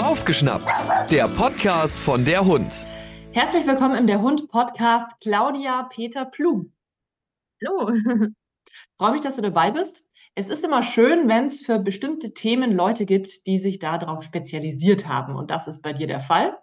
Aufgeschnappt, 0.00 1.10
der 1.10 1.26
Podcast 1.26 1.98
von 1.98 2.24
der 2.24 2.44
Hund. 2.44 2.86
Herzlich 3.32 3.66
willkommen 3.66 3.98
im 3.98 4.06
Der 4.06 4.22
Hund 4.22 4.46
Podcast 4.46 5.20
Claudia 5.20 5.88
Peter 5.92 6.24
Plum. 6.24 6.72
Hallo. 7.60 7.92
Freue 8.96 9.10
mich, 9.10 9.22
dass 9.22 9.34
du 9.34 9.42
dabei 9.42 9.72
bist. 9.72 10.04
Es 10.36 10.50
ist 10.50 10.64
immer 10.64 10.84
schön, 10.84 11.26
wenn 11.26 11.46
es 11.46 11.62
für 11.62 11.80
bestimmte 11.80 12.32
Themen 12.32 12.70
Leute 12.70 13.06
gibt, 13.06 13.48
die 13.48 13.58
sich 13.58 13.80
darauf 13.80 14.22
spezialisiert 14.22 15.08
haben. 15.08 15.34
Und 15.34 15.50
das 15.50 15.66
ist 15.66 15.82
bei 15.82 15.92
dir 15.92 16.06
der 16.06 16.20
Fall. 16.20 16.56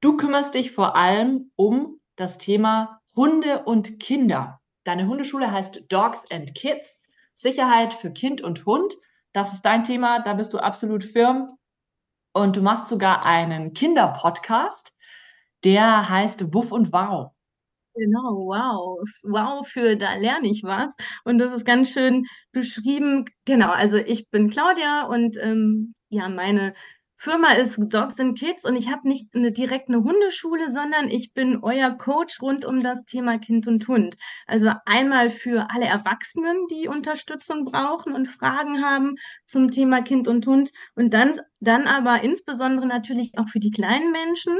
Du 0.00 0.16
kümmerst 0.16 0.52
dich 0.54 0.72
vor 0.72 0.96
allem 0.96 1.52
um 1.54 2.00
das 2.16 2.38
Thema 2.38 3.00
Hunde 3.14 3.62
und 3.66 4.00
Kinder. 4.00 4.60
Deine 4.82 5.06
Hundeschule 5.06 5.52
heißt 5.52 5.84
Dogs 5.90 6.28
and 6.28 6.56
Kids. 6.56 7.04
Sicherheit 7.34 7.94
für 7.94 8.10
Kind 8.10 8.40
und 8.40 8.66
Hund. 8.66 8.96
Das 9.36 9.52
ist 9.52 9.66
dein 9.66 9.84
Thema, 9.84 10.20
da 10.20 10.32
bist 10.32 10.54
du 10.54 10.58
absolut 10.58 11.04
firm. 11.04 11.58
Und 12.32 12.56
du 12.56 12.62
machst 12.62 12.88
sogar 12.88 13.26
einen 13.26 13.74
Kinderpodcast, 13.74 14.94
der 15.62 16.08
heißt 16.08 16.54
Wuff 16.54 16.72
und 16.72 16.90
Wow. 16.90 17.32
Genau, 17.94 18.46
wow. 18.46 19.06
Wow, 19.24 19.68
für 19.68 19.96
da 19.96 20.14
lerne 20.14 20.48
ich 20.48 20.62
was. 20.64 20.90
Und 21.24 21.36
das 21.36 21.52
ist 21.52 21.66
ganz 21.66 21.90
schön 21.90 22.24
beschrieben. 22.52 23.26
Genau, 23.44 23.70
also 23.72 23.96
ich 23.98 24.30
bin 24.30 24.48
Claudia 24.48 25.02
und 25.04 25.36
ähm, 25.42 25.92
ja, 26.08 26.30
meine 26.30 26.72
Firma 27.18 27.52
ist 27.52 27.76
Dogs 27.78 28.20
and 28.20 28.38
Kids 28.38 28.64
und 28.64 28.76
ich 28.76 28.90
habe 28.90 29.08
nicht 29.08 29.34
eine, 29.34 29.50
direkt 29.50 29.88
eine 29.88 30.02
Hundeschule, 30.02 30.70
sondern 30.70 31.10
ich 31.10 31.32
bin 31.32 31.62
euer 31.62 31.90
Coach 31.90 32.40
rund 32.42 32.64
um 32.64 32.82
das 32.82 33.04
Thema 33.06 33.38
Kind 33.38 33.66
und 33.66 33.88
Hund. 33.88 34.16
Also 34.46 34.70
einmal 34.84 35.30
für 35.30 35.68
alle 35.70 35.86
Erwachsenen, 35.86 36.56
die 36.70 36.88
Unterstützung 36.88 37.64
brauchen 37.64 38.14
und 38.14 38.26
Fragen 38.26 38.84
haben 38.84 39.16
zum 39.44 39.70
Thema 39.70 40.02
Kind 40.02 40.28
und 40.28 40.46
Hund 40.46 40.70
und 40.94 41.14
dann, 41.14 41.40
dann 41.60 41.86
aber 41.86 42.22
insbesondere 42.22 42.86
natürlich 42.86 43.38
auch 43.38 43.48
für 43.48 43.60
die 43.60 43.70
kleinen 43.70 44.12
Menschen, 44.12 44.54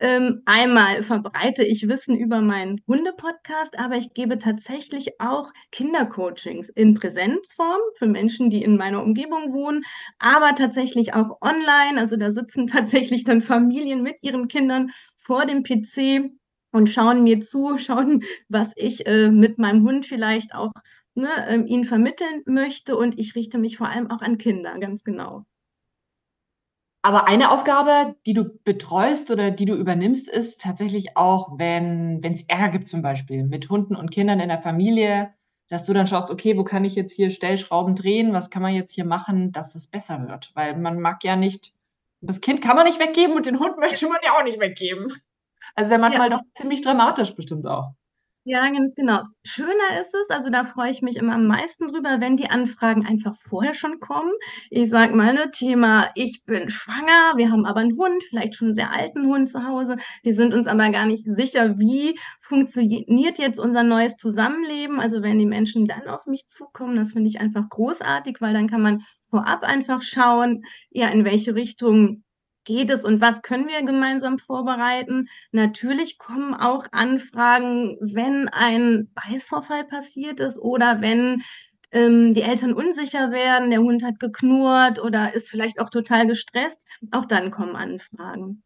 ähm, 0.00 0.42
einmal 0.44 1.02
verbreite 1.02 1.64
ich 1.64 1.88
Wissen 1.88 2.16
über 2.16 2.40
meinen 2.40 2.80
Hunde-Podcast, 2.88 3.78
aber 3.78 3.96
ich 3.96 4.12
gebe 4.12 4.38
tatsächlich 4.38 5.20
auch 5.20 5.52
Kindercoachings 5.70 6.68
in 6.70 6.94
Präsenzform 6.94 7.80
für 7.96 8.06
Menschen, 8.06 8.50
die 8.50 8.62
in 8.62 8.76
meiner 8.76 9.02
Umgebung 9.02 9.52
wohnen, 9.52 9.84
aber 10.18 10.54
tatsächlich 10.56 11.14
auch 11.14 11.40
online. 11.40 11.98
Also 11.98 12.16
da 12.16 12.32
sitzen 12.32 12.66
tatsächlich 12.66 13.24
dann 13.24 13.40
Familien 13.40 14.02
mit 14.02 14.16
ihren 14.22 14.48
Kindern 14.48 14.90
vor 15.18 15.46
dem 15.46 15.62
PC 15.62 16.30
und 16.72 16.90
schauen 16.90 17.22
mir 17.22 17.40
zu, 17.40 17.78
schauen, 17.78 18.24
was 18.48 18.72
ich 18.76 19.06
äh, 19.06 19.30
mit 19.30 19.58
meinem 19.58 19.84
Hund 19.84 20.06
vielleicht 20.06 20.54
auch 20.54 20.72
ne, 21.14 21.28
äh, 21.48 21.60
ihnen 21.60 21.84
vermitteln 21.84 22.42
möchte. 22.46 22.96
Und 22.96 23.18
ich 23.18 23.34
richte 23.34 23.58
mich 23.58 23.76
vor 23.76 23.88
allem 23.88 24.10
auch 24.10 24.22
an 24.22 24.38
Kinder, 24.38 24.78
ganz 24.78 25.04
genau. 25.04 25.44
Aber 27.04 27.28
eine 27.28 27.50
Aufgabe, 27.50 28.16
die 28.24 28.32
du 28.32 28.44
betreust 28.64 29.30
oder 29.30 29.50
die 29.50 29.66
du 29.66 29.74
übernimmst, 29.74 30.26
ist 30.26 30.62
tatsächlich 30.62 31.18
auch, 31.18 31.58
wenn 31.58 32.22
es 32.24 32.44
Ärger 32.44 32.70
gibt 32.70 32.88
zum 32.88 33.02
Beispiel 33.02 33.44
mit 33.44 33.68
Hunden 33.68 33.94
und 33.94 34.10
Kindern 34.10 34.40
in 34.40 34.48
der 34.48 34.62
Familie, 34.62 35.34
dass 35.68 35.84
du 35.84 35.92
dann 35.92 36.06
schaust, 36.06 36.30
okay, 36.30 36.56
wo 36.56 36.64
kann 36.64 36.86
ich 36.86 36.94
jetzt 36.94 37.12
hier 37.12 37.28
Stellschrauben 37.28 37.94
drehen, 37.94 38.32
was 38.32 38.48
kann 38.48 38.62
man 38.62 38.72
jetzt 38.72 38.90
hier 38.90 39.04
machen, 39.04 39.52
dass 39.52 39.74
es 39.74 39.86
besser 39.86 40.26
wird. 40.26 40.52
Weil 40.54 40.78
man 40.78 40.98
mag 40.98 41.22
ja 41.24 41.36
nicht, 41.36 41.74
das 42.22 42.40
Kind 42.40 42.62
kann 42.62 42.74
man 42.74 42.86
nicht 42.86 42.98
weggeben 42.98 43.36
und 43.36 43.44
den 43.44 43.58
Hund 43.58 43.76
möchte 43.76 44.08
man 44.08 44.20
ja 44.24 44.38
auch 44.38 44.44
nicht 44.44 44.58
weggeben. 44.58 45.12
Also 45.74 45.92
ja 45.92 45.98
manchmal 45.98 46.30
ja. 46.30 46.38
doch 46.38 46.44
ziemlich 46.54 46.80
dramatisch 46.80 47.34
bestimmt 47.34 47.66
auch. 47.66 47.92
Ja, 48.46 48.68
ganz 48.70 48.94
genau. 48.94 49.22
Schöner 49.42 49.98
ist 50.00 50.14
es, 50.14 50.28
also 50.28 50.50
da 50.50 50.64
freue 50.64 50.90
ich 50.90 51.00
mich 51.00 51.16
immer 51.16 51.32
am 51.34 51.46
meisten 51.46 51.88
drüber, 51.88 52.20
wenn 52.20 52.36
die 52.36 52.50
Anfragen 52.50 53.06
einfach 53.06 53.34
vorher 53.48 53.72
schon 53.72 54.00
kommen. 54.00 54.32
Ich 54.68 54.90
sage 54.90 55.14
mal, 55.16 55.32
ne, 55.32 55.50
Thema, 55.50 56.10
ich 56.14 56.44
bin 56.44 56.68
schwanger, 56.68 57.38
wir 57.38 57.50
haben 57.50 57.64
aber 57.64 57.80
einen 57.80 57.96
Hund, 57.96 58.22
vielleicht 58.28 58.54
schon 58.56 58.68
einen 58.68 58.74
sehr 58.74 58.92
alten 58.92 59.26
Hund 59.28 59.48
zu 59.48 59.66
Hause. 59.66 59.96
Wir 60.22 60.34
sind 60.34 60.52
uns 60.52 60.66
aber 60.66 60.90
gar 60.90 61.06
nicht 61.06 61.24
sicher, 61.24 61.78
wie 61.78 62.18
funktioniert 62.42 63.38
jetzt 63.38 63.58
unser 63.58 63.82
neues 63.82 64.16
Zusammenleben. 64.18 65.00
Also 65.00 65.22
wenn 65.22 65.38
die 65.38 65.46
Menschen 65.46 65.86
dann 65.86 66.06
auf 66.06 66.26
mich 66.26 66.46
zukommen, 66.46 66.96
das 66.96 67.12
finde 67.12 67.28
ich 67.28 67.40
einfach 67.40 67.66
großartig, 67.70 68.42
weil 68.42 68.52
dann 68.52 68.68
kann 68.68 68.82
man 68.82 69.04
vorab 69.30 69.62
einfach 69.62 70.02
schauen, 70.02 70.64
ja, 70.90 71.08
in 71.08 71.24
welche 71.24 71.54
Richtung 71.54 72.23
geht 72.64 72.90
es 72.90 73.04
und 73.04 73.20
was 73.20 73.42
können 73.42 73.68
wir 73.68 73.82
gemeinsam 73.82 74.38
vorbereiten? 74.38 75.28
Natürlich 75.52 76.18
kommen 76.18 76.54
auch 76.54 76.86
Anfragen, 76.92 77.96
wenn 78.00 78.48
ein 78.48 79.10
Beißvorfall 79.14 79.84
passiert 79.84 80.40
ist 80.40 80.58
oder 80.58 81.00
wenn 81.00 81.42
ähm, 81.92 82.34
die 82.34 82.42
Eltern 82.42 82.74
unsicher 82.74 83.30
werden, 83.30 83.70
der 83.70 83.80
Hund 83.80 84.02
hat 84.02 84.18
geknurrt 84.18 84.98
oder 85.00 85.34
ist 85.34 85.48
vielleicht 85.48 85.80
auch 85.80 85.90
total 85.90 86.26
gestresst. 86.26 86.84
Auch 87.12 87.24
dann 87.24 87.50
kommen 87.50 87.76
Anfragen. 87.76 88.62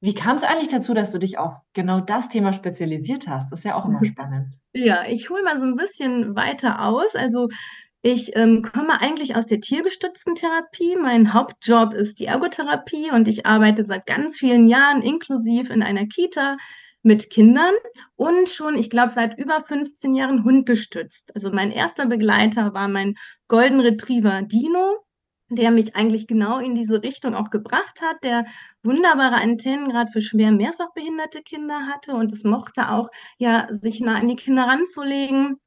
Wie 0.00 0.14
kam 0.14 0.36
es 0.36 0.44
eigentlich 0.44 0.68
dazu, 0.68 0.94
dass 0.94 1.10
du 1.10 1.18
dich 1.18 1.38
auf 1.38 1.54
genau 1.72 2.00
das 2.00 2.28
Thema 2.28 2.52
spezialisiert 2.52 3.26
hast? 3.26 3.50
Das 3.50 3.60
ist 3.60 3.64
ja 3.64 3.74
auch 3.74 3.84
immer 3.84 4.04
spannend. 4.04 4.54
Ja, 4.72 5.04
ich 5.06 5.30
hole 5.30 5.42
mal 5.42 5.58
so 5.58 5.64
ein 5.64 5.76
bisschen 5.76 6.36
weiter 6.36 6.84
aus. 6.84 7.14
Also 7.14 7.48
ich 8.08 8.34
ähm, 8.36 8.62
komme 8.62 9.00
eigentlich 9.00 9.36
aus 9.36 9.46
der 9.46 9.60
tiergestützten 9.60 10.34
Therapie. 10.34 10.96
Mein 10.96 11.32
Hauptjob 11.34 11.94
ist 11.94 12.18
die 12.18 12.26
Ergotherapie 12.26 13.10
und 13.10 13.28
ich 13.28 13.46
arbeite 13.46 13.84
seit 13.84 14.06
ganz 14.06 14.36
vielen 14.36 14.68
Jahren 14.68 15.02
inklusiv 15.02 15.70
in 15.70 15.82
einer 15.82 16.06
Kita 16.06 16.56
mit 17.02 17.30
Kindern 17.30 17.74
und 18.16 18.48
schon, 18.48 18.76
ich 18.76 18.90
glaube, 18.90 19.12
seit 19.12 19.38
über 19.38 19.60
15 19.60 20.14
Jahren 20.14 20.44
hundgestützt. 20.44 21.30
Also 21.34 21.50
mein 21.50 21.70
erster 21.70 22.06
Begleiter 22.06 22.74
war 22.74 22.88
mein 22.88 23.14
Golden 23.46 23.80
Retriever 23.80 24.42
Dino, 24.42 25.04
der 25.48 25.70
mich 25.70 25.94
eigentlich 25.94 26.26
genau 26.26 26.58
in 26.58 26.74
diese 26.74 27.02
Richtung 27.02 27.34
auch 27.34 27.50
gebracht 27.50 28.02
hat, 28.02 28.22
der 28.24 28.46
wunderbare 28.82 29.36
Antennen 29.36 29.90
gerade 29.90 30.10
für 30.10 30.20
schwer 30.20 30.50
mehrfach 30.50 30.92
behinderte 30.94 31.42
Kinder 31.42 31.86
hatte 31.86 32.12
und 32.12 32.32
es 32.32 32.44
mochte 32.44 32.90
auch 32.90 33.08
ja 33.38 33.68
sich 33.70 34.00
nah 34.00 34.16
an 34.16 34.28
die 34.28 34.36
Kinder 34.36 34.64
ranzulegen 34.64 35.58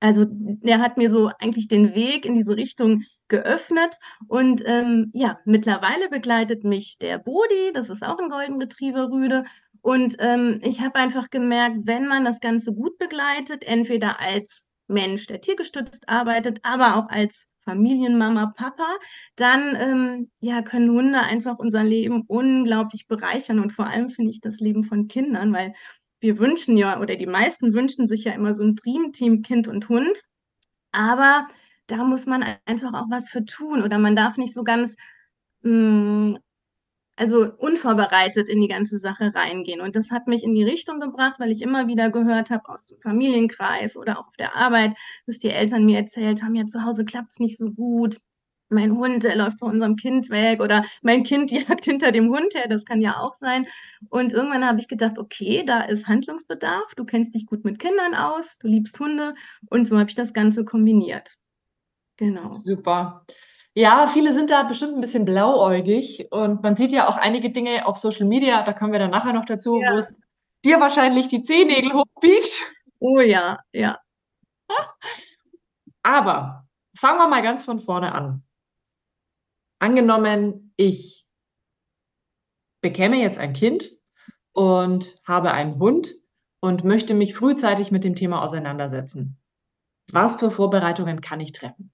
also 0.00 0.26
der 0.28 0.80
hat 0.80 0.96
mir 0.96 1.10
so 1.10 1.30
eigentlich 1.38 1.68
den 1.68 1.94
Weg 1.94 2.24
in 2.24 2.34
diese 2.34 2.56
Richtung 2.56 3.02
geöffnet. 3.28 3.96
Und 4.26 4.62
ähm, 4.66 5.10
ja, 5.14 5.38
mittlerweile 5.44 6.08
begleitet 6.08 6.64
mich 6.64 6.98
der 6.98 7.18
Bodi, 7.18 7.72
das 7.74 7.90
ist 7.90 8.02
auch 8.02 8.18
ein 8.18 8.30
Golden 8.30 8.60
Retriever 8.60 9.10
Rüde. 9.10 9.44
Und 9.82 10.16
ähm, 10.18 10.60
ich 10.62 10.80
habe 10.80 10.96
einfach 10.96 11.30
gemerkt, 11.30 11.78
wenn 11.84 12.06
man 12.06 12.24
das 12.24 12.40
Ganze 12.40 12.74
gut 12.74 12.98
begleitet, 12.98 13.64
entweder 13.64 14.20
als 14.20 14.68
Mensch, 14.88 15.26
der 15.26 15.40
tiergestützt 15.40 16.08
arbeitet, 16.08 16.60
aber 16.64 16.96
auch 16.96 17.08
als 17.08 17.46
Familienmama, 17.64 18.52
Papa, 18.56 18.96
dann 19.36 19.76
ähm, 19.76 20.30
ja, 20.40 20.62
können 20.62 20.90
Hunde 20.90 21.20
einfach 21.20 21.58
unser 21.58 21.84
Leben 21.84 22.24
unglaublich 22.26 23.06
bereichern 23.06 23.60
und 23.60 23.72
vor 23.72 23.86
allem 23.86 24.08
finde 24.08 24.30
ich 24.30 24.40
das 24.40 24.60
Leben 24.60 24.82
von 24.82 25.08
Kindern, 25.08 25.52
weil 25.52 25.74
wir 26.20 26.38
wünschen 26.38 26.76
ja, 26.76 27.00
oder 27.00 27.16
die 27.16 27.26
meisten 27.26 27.74
wünschen 27.74 28.06
sich 28.06 28.24
ja 28.24 28.32
immer 28.32 28.54
so 28.54 28.62
ein 28.64 28.76
Dreamteam 28.76 29.42
Kind 29.42 29.68
und 29.68 29.88
Hund. 29.88 30.22
Aber 30.92 31.48
da 31.86 32.04
muss 32.04 32.26
man 32.26 32.44
einfach 32.66 32.94
auch 32.94 33.10
was 33.10 33.28
für 33.30 33.44
tun 33.44 33.82
oder 33.82 33.98
man 33.98 34.16
darf 34.16 34.36
nicht 34.36 34.54
so 34.54 34.64
ganz, 34.64 34.96
mh, 35.62 35.72
mm, 35.72 36.38
also 37.16 37.52
unvorbereitet 37.58 38.48
in 38.48 38.60
die 38.62 38.68
ganze 38.68 38.98
Sache 38.98 39.32
reingehen. 39.34 39.80
Und 39.82 39.94
das 39.96 40.10
hat 40.10 40.26
mich 40.26 40.42
in 40.42 40.54
die 40.54 40.64
Richtung 40.64 41.00
gebracht, 41.00 41.36
weil 41.38 41.50
ich 41.50 41.62
immer 41.62 41.86
wieder 41.86 42.10
gehört 42.10 42.50
habe 42.50 42.68
aus 42.70 42.86
dem 42.86 43.00
Familienkreis 43.00 43.96
oder 43.96 44.18
auch 44.18 44.28
auf 44.28 44.36
der 44.38 44.56
Arbeit, 44.56 44.96
dass 45.26 45.38
die 45.38 45.50
Eltern 45.50 45.84
mir 45.84 45.98
erzählt 45.98 46.42
haben, 46.42 46.54
ja, 46.54 46.66
zu 46.66 46.82
Hause 46.84 47.04
klappt 47.04 47.32
es 47.32 47.38
nicht 47.38 47.58
so 47.58 47.70
gut 47.72 48.18
mein 48.70 48.96
Hund, 48.96 49.24
der 49.24 49.36
läuft 49.36 49.58
vor 49.58 49.68
unserem 49.68 49.96
Kind 49.96 50.30
weg 50.30 50.60
oder 50.60 50.84
mein 51.02 51.24
Kind 51.24 51.50
jagt 51.50 51.84
hinter 51.84 52.12
dem 52.12 52.30
Hund 52.30 52.54
her, 52.54 52.68
das 52.68 52.84
kann 52.84 53.00
ja 53.00 53.18
auch 53.18 53.36
sein. 53.40 53.66
Und 54.08 54.32
irgendwann 54.32 54.66
habe 54.66 54.80
ich 54.80 54.88
gedacht, 54.88 55.18
okay, 55.18 55.64
da 55.64 55.82
ist 55.82 56.06
Handlungsbedarf, 56.06 56.94
du 56.94 57.04
kennst 57.04 57.34
dich 57.34 57.46
gut 57.46 57.64
mit 57.64 57.78
Kindern 57.78 58.14
aus, 58.14 58.58
du 58.58 58.68
liebst 58.68 58.98
Hunde 58.98 59.34
und 59.68 59.86
so 59.86 59.98
habe 59.98 60.08
ich 60.08 60.16
das 60.16 60.32
Ganze 60.32 60.64
kombiniert. 60.64 61.36
Genau. 62.16 62.52
Super. 62.52 63.24
Ja, 63.74 64.08
viele 64.08 64.32
sind 64.32 64.50
da 64.50 64.64
bestimmt 64.64 64.94
ein 64.94 65.00
bisschen 65.00 65.24
blauäugig 65.24 66.28
und 66.30 66.62
man 66.62 66.76
sieht 66.76 66.92
ja 66.92 67.08
auch 67.08 67.16
einige 67.16 67.50
Dinge 67.50 67.86
auf 67.86 67.98
Social 67.98 68.26
Media, 68.26 68.62
da 68.62 68.72
kommen 68.72 68.92
wir 68.92 68.98
dann 68.98 69.10
nachher 69.10 69.32
noch 69.32 69.44
dazu, 69.44 69.80
ja. 69.80 69.92
wo 69.92 69.98
es 69.98 70.20
dir 70.64 70.80
wahrscheinlich 70.80 71.28
die 71.28 71.42
Zehennägel 71.42 71.92
hochbiegt. 71.92 72.72
Oh 72.98 73.20
ja, 73.20 73.60
ja. 73.72 73.98
Aber 76.02 76.66
fangen 76.94 77.18
wir 77.18 77.28
mal 77.28 77.42
ganz 77.42 77.64
von 77.64 77.78
vorne 77.78 78.12
an 78.12 78.42
angenommen, 79.80 80.72
ich 80.76 81.26
bekäme 82.80 83.16
jetzt 83.20 83.38
ein 83.38 83.52
Kind 83.52 83.90
und 84.52 85.16
habe 85.26 85.50
einen 85.52 85.78
Hund 85.78 86.14
und 86.60 86.84
möchte 86.84 87.14
mich 87.14 87.34
frühzeitig 87.34 87.90
mit 87.90 88.04
dem 88.04 88.14
Thema 88.14 88.42
auseinandersetzen. 88.42 89.38
Was 90.12 90.36
für 90.36 90.50
Vorbereitungen 90.50 91.20
kann 91.20 91.40
ich 91.40 91.52
treffen? 91.52 91.92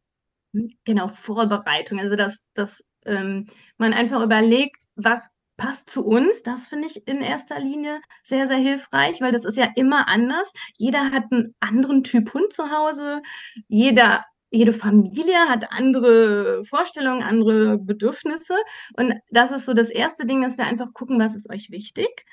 Genau, 0.85 1.09
Vorbereitung. 1.09 1.99
Also, 1.99 2.17
dass, 2.17 2.45
dass 2.55 2.85
ähm, 3.05 3.47
man 3.79 3.93
einfach 3.93 4.23
überlegt, 4.23 4.85
was 4.95 5.29
passt 5.57 5.89
zu 5.89 6.05
uns. 6.05 6.43
Das 6.43 6.69
finde 6.69 6.87
ich 6.87 7.07
in 7.07 7.21
erster 7.21 7.59
Linie 7.59 8.01
sehr, 8.23 8.49
sehr 8.49 8.59
hilfreich, 8.59 9.21
weil 9.21 9.33
das 9.33 9.45
ist 9.45 9.57
ja 9.57 9.69
immer 9.75 10.09
anders. 10.09 10.53
Jeder 10.77 11.11
hat 11.11 11.25
einen 11.31 11.55
anderen 11.61 12.05
Typ 12.05 12.33
Hund 12.35 12.53
zu 12.53 12.71
Hause. 12.71 13.23
Jeder 13.69 14.25
jede 14.51 14.73
Familie 14.73 15.49
hat 15.49 15.73
andere 15.73 16.65
Vorstellungen, 16.65 17.23
andere 17.23 17.79
Bedürfnisse. 17.79 18.55
Und 18.97 19.15
das 19.31 19.53
ist 19.53 19.67
so 19.67 19.75
das 19.75 19.91
erste 19.91 20.27
Ding, 20.27 20.43
dass 20.43 20.59
wir 20.59 20.65
einfach 20.67 20.93
gucken, 20.93 21.19
was 21.19 21.35
ist 21.35 21.51
euch 21.51 21.71
wichtig. 21.71 22.25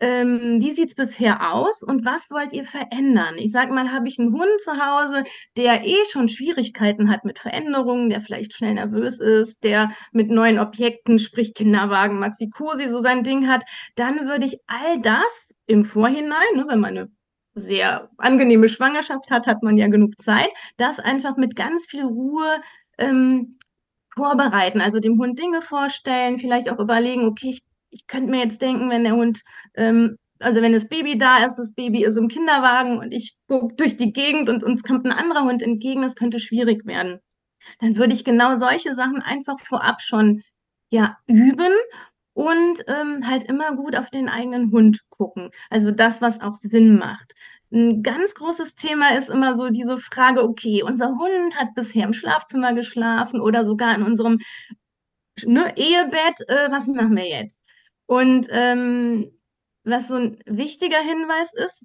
Ähm, 0.00 0.58
wie 0.60 0.74
sieht 0.74 0.90
es 0.90 0.94
bisher 0.94 1.52
aus 1.52 1.82
und 1.82 2.04
was 2.04 2.30
wollt 2.30 2.52
ihr 2.52 2.64
verändern? 2.64 3.34
Ich 3.36 3.50
sage 3.50 3.72
mal, 3.72 3.90
habe 3.90 4.06
ich 4.06 4.18
einen 4.20 4.32
Hund 4.32 4.60
zu 4.62 4.72
Hause, 4.72 5.24
der 5.56 5.84
eh 5.84 5.96
schon 6.08 6.28
Schwierigkeiten 6.28 7.10
hat 7.10 7.24
mit 7.24 7.40
Veränderungen, 7.40 8.08
der 8.08 8.20
vielleicht 8.20 8.52
schnell 8.52 8.74
nervös 8.74 9.18
ist, 9.18 9.64
der 9.64 9.90
mit 10.12 10.30
neuen 10.30 10.60
Objekten, 10.60 11.18
sprich 11.18 11.52
Kinderwagen, 11.52 12.20
Maxi-Cosi, 12.20 12.88
so 12.88 13.00
sein 13.00 13.24
Ding 13.24 13.48
hat, 13.48 13.64
dann 13.96 14.28
würde 14.28 14.46
ich 14.46 14.60
all 14.68 15.00
das 15.00 15.56
im 15.66 15.84
Vorhinein, 15.84 16.46
ne, 16.54 16.66
wenn 16.68 16.80
man 16.80 16.96
eine 16.96 17.10
sehr 17.58 18.10
angenehme 18.18 18.68
Schwangerschaft 18.68 19.30
hat, 19.30 19.46
hat 19.46 19.62
man 19.62 19.76
ja 19.76 19.88
genug 19.88 20.20
Zeit, 20.20 20.50
das 20.76 20.98
einfach 20.98 21.36
mit 21.36 21.56
ganz 21.56 21.86
viel 21.86 22.04
Ruhe 22.04 22.60
ähm, 22.98 23.58
vorbereiten. 24.14 24.80
Also 24.80 25.00
dem 25.00 25.18
Hund 25.18 25.38
Dinge 25.38 25.62
vorstellen, 25.62 26.38
vielleicht 26.38 26.70
auch 26.70 26.78
überlegen, 26.78 27.26
okay, 27.26 27.50
ich, 27.50 27.62
ich 27.90 28.06
könnte 28.06 28.30
mir 28.30 28.42
jetzt 28.42 28.62
denken, 28.62 28.90
wenn 28.90 29.04
der 29.04 29.14
Hund, 29.14 29.42
ähm, 29.74 30.16
also 30.40 30.60
wenn 30.62 30.72
das 30.72 30.88
Baby 30.88 31.18
da 31.18 31.44
ist, 31.44 31.56
das 31.56 31.72
Baby 31.72 32.04
ist 32.04 32.16
im 32.16 32.28
Kinderwagen 32.28 32.98
und 32.98 33.12
ich 33.12 33.36
gucke 33.48 33.74
durch 33.74 33.96
die 33.96 34.12
Gegend 34.12 34.48
und 34.48 34.62
uns 34.62 34.82
kommt 34.82 35.06
ein 35.06 35.12
anderer 35.12 35.44
Hund 35.44 35.62
entgegen, 35.62 36.02
das 36.02 36.14
könnte 36.14 36.40
schwierig 36.40 36.86
werden. 36.86 37.20
Dann 37.80 37.96
würde 37.96 38.12
ich 38.12 38.24
genau 38.24 38.54
solche 38.56 38.94
Sachen 38.94 39.20
einfach 39.20 39.60
vorab 39.60 40.00
schon 40.00 40.42
ja 40.90 41.18
üben 41.26 41.72
und 42.38 42.84
ähm, 42.86 43.26
halt 43.26 43.42
immer 43.44 43.74
gut 43.74 43.96
auf 43.96 44.10
den 44.10 44.28
eigenen 44.28 44.70
Hund 44.70 45.00
gucken. 45.08 45.50
Also 45.70 45.90
das, 45.90 46.22
was 46.22 46.40
auch 46.40 46.56
Sinn 46.56 46.96
macht. 46.96 47.34
Ein 47.72 48.04
ganz 48.04 48.32
großes 48.32 48.76
Thema 48.76 49.18
ist 49.18 49.28
immer 49.28 49.56
so 49.56 49.70
diese 49.70 49.98
Frage, 49.98 50.44
okay, 50.44 50.84
unser 50.84 51.08
Hund 51.08 51.56
hat 51.56 51.74
bisher 51.74 52.04
im 52.04 52.12
Schlafzimmer 52.12 52.74
geschlafen 52.74 53.40
oder 53.40 53.64
sogar 53.64 53.92
in 53.96 54.04
unserem 54.04 54.38
ne, 55.44 55.76
Ehebett, 55.76 56.48
äh, 56.48 56.70
was 56.70 56.86
machen 56.86 57.16
wir 57.16 57.26
jetzt? 57.28 57.60
Und 58.06 58.46
ähm, 58.52 59.32
was 59.82 60.06
so 60.06 60.14
ein 60.14 60.38
wichtiger 60.46 61.00
Hinweis 61.00 61.52
ist, 61.54 61.84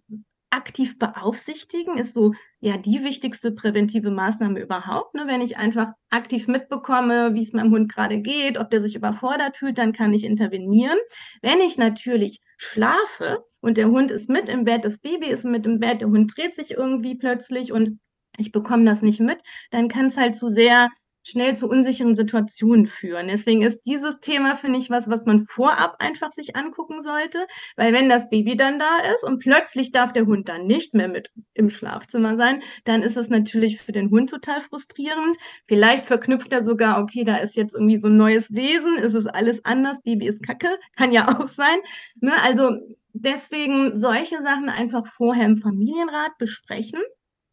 aktiv 0.51 0.99
beaufsichtigen 0.99 1.97
ist 1.97 2.13
so 2.13 2.33
ja 2.63 2.77
die 2.77 3.03
wichtigste 3.03 3.51
präventive 3.51 4.09
Maßnahme 4.09 4.61
überhaupt. 4.61 5.15
Ne? 5.15 5.23
Wenn 5.27 5.41
ich 5.41 5.57
einfach 5.57 5.87
aktiv 6.09 6.47
mitbekomme, 6.47 7.33
wie 7.33 7.41
es 7.41 7.51
meinem 7.51 7.73
Hund 7.73 7.91
gerade 7.91 8.21
geht, 8.21 8.57
ob 8.57 8.69
der 8.69 8.79
sich 8.79 8.95
überfordert 8.95 9.57
fühlt, 9.57 9.77
dann 9.77 9.91
kann 9.91 10.13
ich 10.13 10.23
intervenieren. 10.23 10.97
Wenn 11.41 11.59
ich 11.59 11.77
natürlich 11.77 12.39
schlafe 12.57 13.43
und 13.59 13.75
der 13.75 13.89
Hund 13.89 14.11
ist 14.11 14.29
mit 14.29 14.47
im 14.47 14.63
Bett, 14.63 14.85
das 14.85 14.97
Baby 14.97 15.27
ist 15.27 15.43
mit 15.43 15.65
im 15.65 15.81
Bett, 15.81 15.99
der 15.99 16.07
Hund 16.07 16.31
dreht 16.37 16.55
sich 16.55 16.71
irgendwie 16.71 17.15
plötzlich 17.15 17.73
und 17.73 17.99
ich 18.37 18.53
bekomme 18.53 18.85
das 18.85 19.01
nicht 19.01 19.19
mit, 19.19 19.39
dann 19.71 19.89
kann 19.89 20.05
es 20.05 20.15
halt 20.15 20.33
zu 20.33 20.47
sehr 20.47 20.89
schnell 21.23 21.55
zu 21.55 21.67
unsicheren 21.69 22.15
Situationen 22.15 22.87
führen. 22.87 23.27
Deswegen 23.27 23.61
ist 23.61 23.85
dieses 23.85 24.19
Thema, 24.19 24.55
finde 24.55 24.79
ich, 24.79 24.89
was, 24.89 25.09
was 25.09 25.25
man 25.25 25.47
vorab 25.47 25.95
einfach 25.99 26.31
sich 26.31 26.55
angucken 26.55 27.01
sollte, 27.01 27.47
weil 27.75 27.93
wenn 27.93 28.09
das 28.09 28.29
Baby 28.29 28.55
dann 28.55 28.79
da 28.79 28.99
ist 29.13 29.23
und 29.23 29.39
plötzlich 29.39 29.91
darf 29.91 30.13
der 30.13 30.25
Hund 30.25 30.49
dann 30.49 30.67
nicht 30.67 30.93
mehr 30.93 31.07
mit 31.07 31.31
im 31.53 31.69
Schlafzimmer 31.69 32.37
sein, 32.37 32.61
dann 32.83 33.01
ist 33.01 33.17
es 33.17 33.29
natürlich 33.29 33.81
für 33.81 33.93
den 33.93 34.09
Hund 34.09 34.29
total 34.29 34.61
frustrierend. 34.61 35.37
Vielleicht 35.67 36.05
verknüpft 36.05 36.51
er 36.51 36.63
sogar, 36.63 37.01
okay, 37.01 37.23
da 37.23 37.37
ist 37.37 37.55
jetzt 37.55 37.73
irgendwie 37.73 37.97
so 37.97 38.07
ein 38.07 38.17
neues 38.17 38.53
Wesen, 38.53 38.97
ist 38.97 39.13
es 39.13 39.27
alles 39.27 39.63
anders, 39.65 40.01
Baby 40.03 40.27
ist 40.27 40.43
kacke, 40.43 40.77
kann 40.95 41.11
ja 41.11 41.39
auch 41.39 41.47
sein. 41.47 41.79
Ne? 42.19 42.33
Also 42.43 42.77
deswegen 43.13 43.97
solche 43.97 44.41
Sachen 44.41 44.69
einfach 44.69 45.07
vorher 45.07 45.45
im 45.45 45.57
Familienrat 45.57 46.37
besprechen 46.37 47.01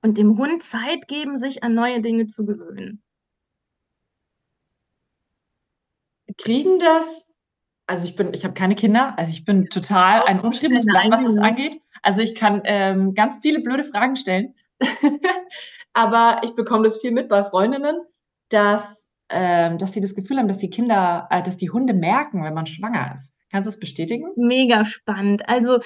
und 0.03 0.17
dem 0.17 0.39
Hund 0.39 0.63
Zeit 0.63 1.07
geben, 1.09 1.39
sich 1.39 1.63
an 1.63 1.75
neue 1.75 2.01
Dinge 2.01 2.27
zu 2.27 2.45
gewöhnen. 2.45 3.03
Kriegen 6.39 6.79
das, 6.79 7.33
also 7.87 8.05
ich 8.07 8.17
bin, 8.17 8.33
ich 8.35 8.45
habe 8.45 8.55
keine 8.55 8.75
Kinder, 8.75 9.19
also 9.19 9.31
ich 9.31 9.45
bin 9.45 9.67
total 9.67 10.23
ein 10.27 10.41
umschriebenes 10.41 10.87
Blatt, 10.87 11.11
was 11.11 11.25
das 11.25 11.39
angeht. 11.39 11.81
Also 12.03 12.21
ich 12.21 12.35
kann 12.35 12.63
ähm, 12.65 13.15
ganz 13.15 13.37
viele 13.43 13.61
blöde 13.61 13.85
Fragen 13.85 14.17
stellen, 14.17 14.55
aber 15.93 16.41
ich 16.45 16.55
bekomme 16.55 16.85
das 16.85 17.01
viel 17.01 17.11
mit 17.11 17.29
bei 17.29 17.45
Freundinnen, 17.45 18.01
dass, 18.49 19.11
ähm, 19.29 19.79
dass 19.79 19.93
sie 19.93 20.01
das 20.01 20.15
Gefühl 20.15 20.39
haben, 20.39 20.49
dass 20.49 20.59
die 20.59 20.71
Kinder, 20.71 21.27
äh, 21.31 21.43
dass 21.43 21.57
die 21.57 21.71
Hunde 21.71 21.95
merken, 21.95 22.45
wenn 22.45 22.55
man 22.55 22.67
schwanger 22.67 23.13
ist. 23.15 23.35
Kannst 23.51 23.67
du 23.67 23.71
es 23.71 23.81
bestätigen? 23.81 24.29
Mega 24.37 24.85
spannend. 24.85 25.49
Also 25.49 25.81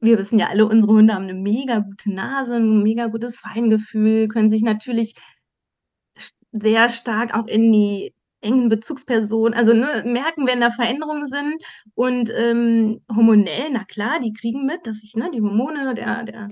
wir 0.00 0.18
wissen 0.18 0.38
ja 0.38 0.48
alle, 0.48 0.66
unsere 0.66 0.92
Hunde 0.92 1.14
haben 1.14 1.24
eine 1.24 1.34
mega 1.34 1.80
gute 1.80 2.12
Nase, 2.12 2.56
ein 2.56 2.82
mega 2.82 3.06
gutes 3.06 3.38
Feingefühl, 3.38 4.28
können 4.28 4.48
sich 4.48 4.62
natürlich 4.62 5.14
sehr 6.52 6.88
stark 6.88 7.34
auch 7.34 7.46
in 7.46 7.72
die 7.72 8.14
engen 8.40 8.68
Bezugspersonen, 8.68 9.54
also 9.54 9.72
ne, 9.72 10.02
merken, 10.06 10.46
wenn 10.46 10.60
da 10.60 10.70
Veränderungen 10.70 11.26
sind 11.26 11.62
und 11.94 12.30
ähm, 12.34 13.02
hormonell, 13.14 13.68
na 13.72 13.84
klar, 13.84 14.20
die 14.20 14.32
kriegen 14.32 14.66
mit, 14.66 14.86
dass 14.86 14.98
sich 14.98 15.14
ne, 15.14 15.30
die 15.32 15.40
Hormone 15.40 15.94
der, 15.94 16.24
der 16.24 16.48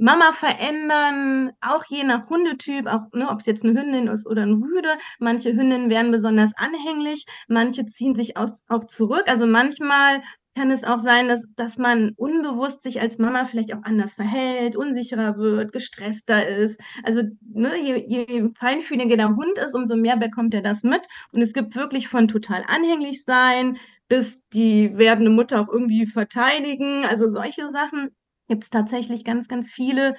Mama 0.00 0.30
verändern, 0.30 1.50
auch 1.60 1.84
je 1.88 2.04
nach 2.04 2.30
Hundetyp, 2.30 2.86
auch 2.86 3.10
ne, 3.12 3.28
ob 3.28 3.40
es 3.40 3.46
jetzt 3.46 3.64
eine 3.64 3.78
Hündin 3.78 4.06
ist 4.06 4.26
oder 4.28 4.42
ein 4.42 4.62
Rüde. 4.62 4.96
Manche 5.18 5.50
Hündinnen 5.50 5.90
werden 5.90 6.12
besonders 6.12 6.52
anhänglich, 6.56 7.24
manche 7.48 7.84
ziehen 7.84 8.14
sich 8.14 8.36
aus, 8.36 8.64
auch 8.68 8.84
zurück. 8.84 9.24
Also 9.26 9.46
manchmal 9.46 10.22
kann 10.58 10.70
es 10.72 10.82
auch 10.82 10.98
sein, 10.98 11.28
dass, 11.28 11.46
dass 11.54 11.78
man 11.78 12.12
unbewusst 12.16 12.82
sich 12.82 13.00
als 13.00 13.18
Mama 13.18 13.44
vielleicht 13.44 13.72
auch 13.72 13.84
anders 13.84 14.14
verhält, 14.14 14.74
unsicherer 14.74 15.38
wird, 15.38 15.72
gestresster 15.72 16.48
ist. 16.48 16.80
Also 17.04 17.22
ne, 17.40 17.76
je, 17.80 18.04
je 18.06 18.48
feinfühliger 18.58 19.16
der 19.16 19.36
Hund 19.36 19.56
ist, 19.58 19.74
umso 19.74 19.96
mehr 19.96 20.16
bekommt 20.16 20.54
er 20.54 20.62
das 20.62 20.82
mit. 20.82 21.06
Und 21.32 21.42
es 21.42 21.52
gibt 21.52 21.76
wirklich 21.76 22.08
von 22.08 22.26
total 22.26 22.64
anhänglich 22.66 23.24
sein 23.24 23.78
bis 24.08 24.40
die 24.54 24.96
werdende 24.96 25.30
Mutter 25.30 25.60
auch 25.60 25.68
irgendwie 25.68 26.06
verteidigen. 26.06 27.04
Also 27.04 27.28
solche 27.28 27.70
Sachen 27.70 28.10
gibt 28.48 28.64
es 28.64 28.70
tatsächlich 28.70 29.22
ganz, 29.22 29.48
ganz 29.48 29.70
viele 29.70 30.16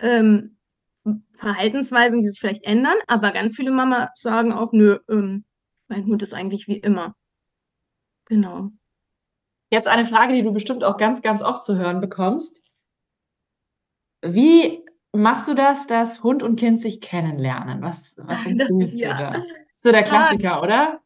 ähm, 0.00 0.56
Verhaltensweisen, 1.34 2.20
die 2.20 2.26
sich 2.26 2.40
vielleicht 2.40 2.64
ändern. 2.64 2.96
Aber 3.06 3.30
ganz 3.30 3.54
viele 3.54 3.70
Mama 3.70 4.10
sagen 4.16 4.52
auch, 4.52 4.72
nö, 4.72 4.98
ähm, 5.08 5.44
mein 5.88 6.06
Hund 6.06 6.22
ist 6.22 6.34
eigentlich 6.34 6.66
wie 6.66 6.78
immer. 6.78 7.14
Genau. 8.26 8.70
Jetzt 9.74 9.88
eine 9.88 10.04
Frage, 10.04 10.34
die 10.34 10.42
du 10.42 10.52
bestimmt 10.52 10.84
auch 10.84 10.98
ganz, 10.98 11.20
ganz 11.20 11.42
oft 11.42 11.64
zu 11.64 11.76
hören 11.76 12.00
bekommst. 12.00 12.62
Wie 14.22 14.84
machst 15.12 15.48
du 15.48 15.54
das, 15.54 15.88
dass 15.88 16.22
Hund 16.22 16.44
und 16.44 16.54
Kind 16.54 16.80
sich 16.80 17.00
kennenlernen? 17.00 17.82
Was, 17.82 18.14
was 18.18 18.46
empfiehlst 18.46 18.96
ja. 19.00 19.12
du 19.12 19.18
da? 19.18 19.30
Das 19.32 19.60
ist 19.72 19.82
so 19.82 19.90
der 19.90 20.02
Klassiker, 20.04 20.44
ja. 20.44 20.62
oder? 20.62 21.00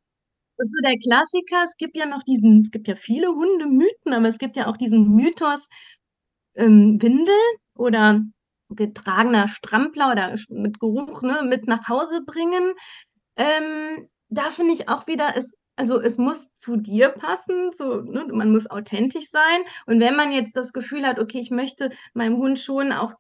Das 0.59 0.67
ist 0.67 0.75
so 0.77 0.83
der 0.87 0.99
Klassiker. 0.99 1.65
Es 1.65 1.79
gibt 1.79 1.97
ja 1.97 2.05
noch 2.05 2.23
diesen, 2.25 2.61
es 2.61 2.71
gibt 2.71 2.89
ja 2.89 2.95
viele 2.95 3.29
Hundemythen, 3.29 4.13
aber 4.13 4.29
es 4.29 4.37
gibt 4.37 4.55
ja 4.55 4.67
auch 4.67 4.77
diesen 4.77 5.15
Mythos 5.15 5.67
ähm, 6.55 7.01
Windel 7.01 7.41
oder 7.75 8.21
getragener 8.69 9.49
Strampler 9.49 10.13
oder 10.13 10.35
mit 10.51 10.79
Geruch 10.79 11.23
ne, 11.23 11.41
mit 11.43 11.67
nach 11.67 11.89
Hause 11.89 12.21
bringen. 12.21 12.75
Ähm, 13.37 14.11
da 14.29 14.51
finde 14.51 14.75
ich 14.75 14.91
auch 14.91 15.07
wieder, 15.07 15.35
es 15.37 15.55
also 15.79 16.01
es 16.01 16.19
muss 16.19 16.53
zu 16.57 16.77
dir 16.77 17.09
passen, 17.09 17.71
so, 17.73 18.03
ne, 18.03 18.27
man 18.33 18.51
muss 18.51 18.69
authentisch 18.69 19.31
sein. 19.31 19.61
Und 19.87 20.01
wenn 20.01 20.17
man 20.17 20.33
jetzt 20.33 20.57
das 20.57 20.73
Gefühl 20.73 21.07
hat, 21.07 21.19
okay, 21.21 21.39
ich 21.39 21.51
möchte 21.51 21.91
meinem 22.15 22.37
Hund 22.37 22.59
schon 22.59 22.93
auch 22.93 23.15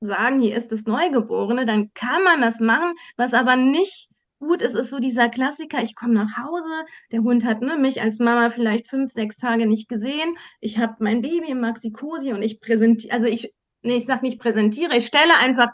sagen, 0.00 0.40
hier 0.40 0.56
ist 0.56 0.70
das 0.70 0.84
Neugeborene, 0.84 1.66
dann 1.66 1.92
kann 1.94 2.22
man 2.22 2.40
das 2.40 2.60
machen. 2.60 2.94
Was 3.16 3.34
aber 3.34 3.56
nicht 3.56 4.08
gut 4.38 4.62
ist, 4.62 4.74
ist 4.76 4.90
so 4.90 5.00
dieser 5.00 5.28
Klassiker, 5.28 5.82
ich 5.82 5.96
komme 5.96 6.14
nach 6.14 6.36
Hause, 6.36 6.84
der 7.10 7.22
Hund 7.22 7.44
hat 7.44 7.62
ne, 7.62 7.78
mich 7.78 8.00
als 8.00 8.20
Mama 8.20 8.50
vielleicht 8.50 8.88
fünf, 8.88 9.12
sechs 9.12 9.36
Tage 9.36 9.66
nicht 9.66 9.88
gesehen, 9.88 10.36
ich 10.60 10.78
habe 10.78 10.96
mein 11.00 11.22
Baby 11.22 11.50
im 11.50 11.60
Maxi-Cosi 11.60 12.32
und 12.32 12.42
ich 12.42 12.60
präsentiere, 12.60 13.12
also 13.12 13.26
ich, 13.26 13.52
nee, 13.82 13.96
ich 13.96 14.06
sage 14.06 14.24
nicht 14.24 14.38
präsentiere, 14.38 14.96
ich 14.96 15.06
stelle 15.06 15.36
einfach 15.40 15.68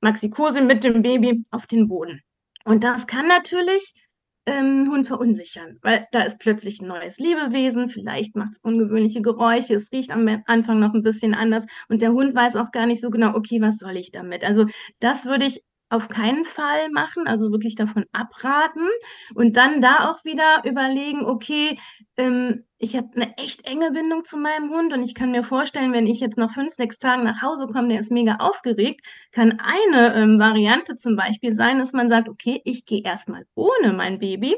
Maxi-Cosi 0.00 0.60
mit 0.60 0.84
dem 0.84 1.02
Baby 1.02 1.42
auf 1.50 1.66
den 1.66 1.88
Boden. 1.88 2.20
Und 2.64 2.84
das 2.84 3.06
kann 3.06 3.26
natürlich 3.26 3.94
ähm, 4.46 4.88
Hund 4.90 5.06
verunsichern, 5.06 5.78
weil 5.82 6.06
da 6.12 6.22
ist 6.22 6.38
plötzlich 6.38 6.80
ein 6.80 6.88
neues 6.88 7.18
Lebewesen, 7.18 7.88
vielleicht 7.88 8.36
macht 8.36 8.52
es 8.52 8.58
ungewöhnliche 8.58 9.22
Geräusche, 9.22 9.74
es 9.74 9.92
riecht 9.92 10.10
am 10.10 10.28
Anfang 10.46 10.80
noch 10.80 10.94
ein 10.94 11.02
bisschen 11.02 11.34
anders 11.34 11.66
und 11.88 12.02
der 12.02 12.12
Hund 12.12 12.34
weiß 12.34 12.56
auch 12.56 12.72
gar 12.72 12.86
nicht 12.86 13.00
so 13.00 13.10
genau, 13.10 13.34
okay, 13.36 13.60
was 13.60 13.78
soll 13.78 13.96
ich 13.96 14.10
damit? 14.10 14.44
Also 14.44 14.66
das 15.00 15.26
würde 15.26 15.46
ich 15.46 15.62
auf 15.92 16.08
keinen 16.08 16.44
Fall 16.44 16.90
machen, 16.90 17.26
also 17.26 17.52
wirklich 17.52 17.74
davon 17.74 18.04
abraten. 18.12 18.88
Und 19.34 19.56
dann 19.56 19.80
da 19.80 20.10
auch 20.10 20.24
wieder 20.24 20.62
überlegen, 20.64 21.24
okay, 21.24 21.78
ähm, 22.16 22.64
ich 22.78 22.96
habe 22.96 23.08
eine 23.14 23.36
echt 23.36 23.66
enge 23.66 23.92
Bindung 23.92 24.24
zu 24.24 24.36
meinem 24.38 24.70
Hund 24.70 24.92
und 24.92 25.02
ich 25.02 25.14
kann 25.14 25.32
mir 25.32 25.44
vorstellen, 25.44 25.92
wenn 25.92 26.06
ich 26.06 26.20
jetzt 26.20 26.38
nach 26.38 26.52
fünf, 26.52 26.74
sechs 26.74 26.98
Tagen 26.98 27.24
nach 27.24 27.42
Hause 27.42 27.66
komme, 27.66 27.88
der 27.88 28.00
ist 28.00 28.10
mega 28.10 28.36
aufgeregt, 28.36 29.02
kann 29.32 29.60
eine 29.60 30.14
ähm, 30.14 30.38
Variante 30.38 30.96
zum 30.96 31.14
Beispiel 31.14 31.52
sein, 31.52 31.78
dass 31.78 31.92
man 31.92 32.08
sagt, 32.08 32.28
okay, 32.28 32.60
ich 32.64 32.86
gehe 32.86 33.02
erstmal 33.04 33.44
ohne 33.54 33.92
mein 33.92 34.18
Baby 34.18 34.56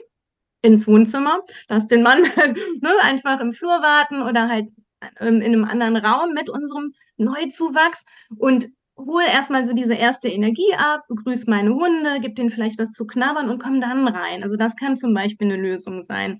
ins 0.63 0.87
Wohnzimmer, 0.87 1.41
lass 1.69 1.89
den 1.89 2.03
Mann 2.03 2.23
ne, 2.81 2.91
einfach 3.03 3.41
im 3.41 3.53
Flur 3.53 3.83
warten 3.83 4.23
oder 4.23 4.49
halt 4.49 4.71
ähm, 5.21 5.41
in 5.41 5.53
einem 5.53 5.65
anderen 5.65 5.97
Raum 5.97 6.33
mit 6.33 6.49
unserem 6.49 6.95
Neuzuwachs. 7.17 8.05
Und 8.39 8.69
hol 8.97 9.23
erstmal 9.23 9.65
so 9.65 9.73
diese 9.73 9.95
erste 9.95 10.29
Energie 10.29 10.75
ab, 10.77 11.03
begrüße 11.09 11.49
meine 11.49 11.75
Hunde, 11.75 12.21
gib 12.21 12.37
denen 12.37 12.51
vielleicht 12.51 12.79
was 12.79 12.91
zu 12.91 13.07
knabbern 13.07 13.51
und 13.51 13.63
komm 13.63 13.81
dann 13.81 14.07
rein. 14.09 14.43
Also 14.43 14.57
das 14.57 14.77
kann 14.77 14.97
zum 14.97 15.15
Beispiel 15.15 15.53
eine 15.53 15.61
Lösung 15.61 16.03
sein. 16.03 16.39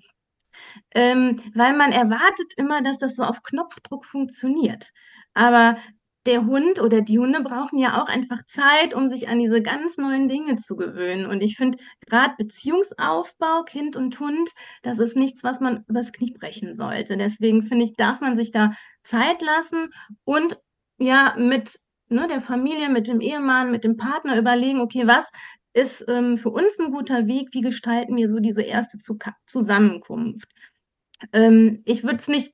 Ähm, 0.93 1.37
weil 1.53 1.75
man 1.75 1.91
erwartet 1.91 2.53
immer, 2.57 2.81
dass 2.81 2.97
das 2.97 3.15
so 3.15 3.23
auf 3.23 3.43
Knopfdruck 3.43 4.05
funktioniert. 4.05 4.91
Aber 5.33 5.77
der 6.25 6.45
Hund 6.45 6.81
oder 6.81 7.01
die 7.01 7.19
Hunde 7.19 7.41
brauchen 7.41 7.77
ja 7.77 8.01
auch 8.01 8.07
einfach 8.07 8.43
Zeit, 8.47 8.93
um 8.95 9.09
sich 9.09 9.27
an 9.27 9.39
diese 9.39 9.61
ganz 9.61 9.97
neuen 9.97 10.27
Dinge 10.27 10.55
zu 10.55 10.75
gewöhnen. 10.75 11.25
Und 11.27 11.41
ich 11.41 11.55
finde, 11.55 11.77
gerade 12.07 12.33
Beziehungsaufbau, 12.37 13.63
Kind 13.63 13.95
und 13.95 14.19
Hund, 14.19 14.49
das 14.81 14.97
ist 14.99 15.15
nichts, 15.15 15.43
was 15.43 15.59
man 15.59 15.83
übers 15.87 16.13
Knie 16.13 16.33
brechen 16.33 16.75
sollte. 16.75 17.17
Deswegen 17.17 17.63
finde 17.63 17.85
ich, 17.85 17.93
darf 17.95 18.21
man 18.21 18.35
sich 18.35 18.51
da 18.51 18.73
Zeit 19.03 19.41
lassen 19.41 19.89
und 20.23 20.59
ja, 20.97 21.35
mit 21.37 21.79
ne, 22.09 22.27
der 22.27 22.41
Familie, 22.41 22.89
mit 22.89 23.07
dem 23.07 23.21
Ehemann, 23.21 23.71
mit 23.71 23.83
dem 23.83 23.97
Partner 23.97 24.37
überlegen, 24.37 24.79
okay, 24.79 25.07
was 25.07 25.31
ist 25.73 26.05
ähm, 26.07 26.37
für 26.37 26.49
uns 26.49 26.79
ein 26.79 26.91
guter 26.91 27.27
Weg? 27.27 27.49
Wie 27.51 27.61
gestalten 27.61 28.15
wir 28.15 28.29
so 28.29 28.39
diese 28.39 28.61
erste 28.61 28.97
Zusammenkunft? 29.45 30.47
Ähm, 31.33 31.81
ich 31.85 32.03
würde 32.03 32.17
es 32.17 32.27
nicht 32.27 32.53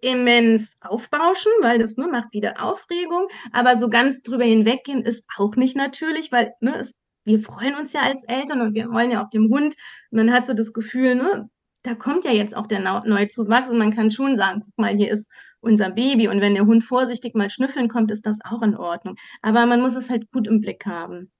immens 0.00 0.76
aufbauschen, 0.80 1.52
weil 1.60 1.78
das 1.78 1.96
ne, 1.96 2.06
macht 2.06 2.32
wieder 2.32 2.62
Aufregung, 2.62 3.28
aber 3.52 3.76
so 3.76 3.88
ganz 3.88 4.22
drüber 4.22 4.44
hinweggehen 4.44 5.02
ist 5.02 5.24
auch 5.36 5.56
nicht 5.56 5.76
natürlich, 5.76 6.32
weil 6.32 6.54
ne, 6.60 6.78
es, 6.78 6.92
wir 7.24 7.40
freuen 7.40 7.74
uns 7.74 7.92
ja 7.92 8.02
als 8.02 8.24
Eltern 8.24 8.60
und 8.60 8.74
wir 8.74 8.90
wollen 8.90 9.10
ja 9.10 9.24
auch 9.24 9.30
dem 9.30 9.48
Hund, 9.50 9.74
man 10.10 10.32
hat 10.32 10.46
so 10.46 10.54
das 10.54 10.72
Gefühl, 10.72 11.16
ne, 11.16 11.48
da 11.82 11.94
kommt 11.94 12.24
ja 12.24 12.32
jetzt 12.32 12.56
auch 12.56 12.66
der 12.66 12.80
neue 12.80 13.28
Zuwachs 13.28 13.68
und 13.68 13.78
man 13.78 13.94
kann 13.94 14.10
schon 14.10 14.36
sagen, 14.36 14.62
guck 14.64 14.78
mal, 14.78 14.96
hier 14.96 15.10
ist 15.12 15.30
unser 15.66 15.90
Baby 15.90 16.28
und 16.28 16.40
wenn 16.40 16.54
der 16.54 16.66
Hund 16.66 16.84
vorsichtig 16.84 17.34
mal 17.34 17.50
schnüffeln 17.50 17.88
kommt, 17.88 18.10
ist 18.10 18.24
das 18.24 18.38
auch 18.44 18.62
in 18.62 18.76
Ordnung. 18.76 19.16
Aber 19.42 19.66
man 19.66 19.80
muss 19.80 19.94
es 19.94 20.08
halt 20.08 20.30
gut 20.32 20.46
im 20.46 20.60
Blick 20.60 20.86
haben. 20.86 21.30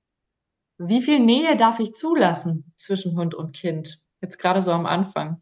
Wie 0.78 1.00
viel 1.00 1.20
Nähe 1.20 1.56
darf 1.56 1.78
ich 1.80 1.94
zulassen 1.94 2.72
zwischen 2.76 3.16
Hund 3.16 3.34
und 3.34 3.54
Kind? 3.54 4.02
Jetzt 4.20 4.38
gerade 4.38 4.60
so 4.60 4.72
am 4.72 4.84
Anfang. 4.84 5.40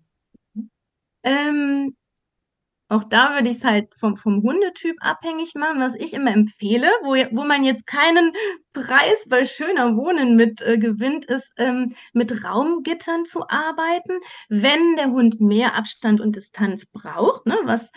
Ähm, 1.25 1.97
auch 2.89 3.05
da 3.05 3.35
würde 3.35 3.49
ich 3.49 3.57
es 3.57 3.65
halt 3.65 3.95
vom, 3.95 4.17
vom 4.17 4.43
Hundetyp 4.43 4.97
abhängig 5.01 5.55
machen, 5.55 5.81
was 5.81 5.95
ich 5.95 6.13
immer 6.13 6.33
empfehle, 6.33 6.89
wo, 7.03 7.15
wo 7.37 7.45
man 7.45 7.65
jetzt 7.65 7.87
keinen 7.87 8.33
Preis 8.73 9.25
bei 9.27 9.47
schöner 9.47 9.97
Wohnen 9.97 10.37
mit 10.37 10.61
äh, 10.61 10.79
gewinnt, 10.79 11.25
ist 11.25 11.53
ähm, 11.57 11.93
mit 12.13 12.45
Raumgittern 12.45 13.25
zu 13.25 13.49
arbeiten, 13.49 14.21
wenn 14.49 14.97
der 14.97 15.11
Hund 15.11 15.41
mehr 15.41 15.75
Abstand 15.75 16.21
und 16.21 16.37
Distanz 16.37 16.87
braucht, 16.87 17.47
ne, 17.47 17.59
was 17.65 17.91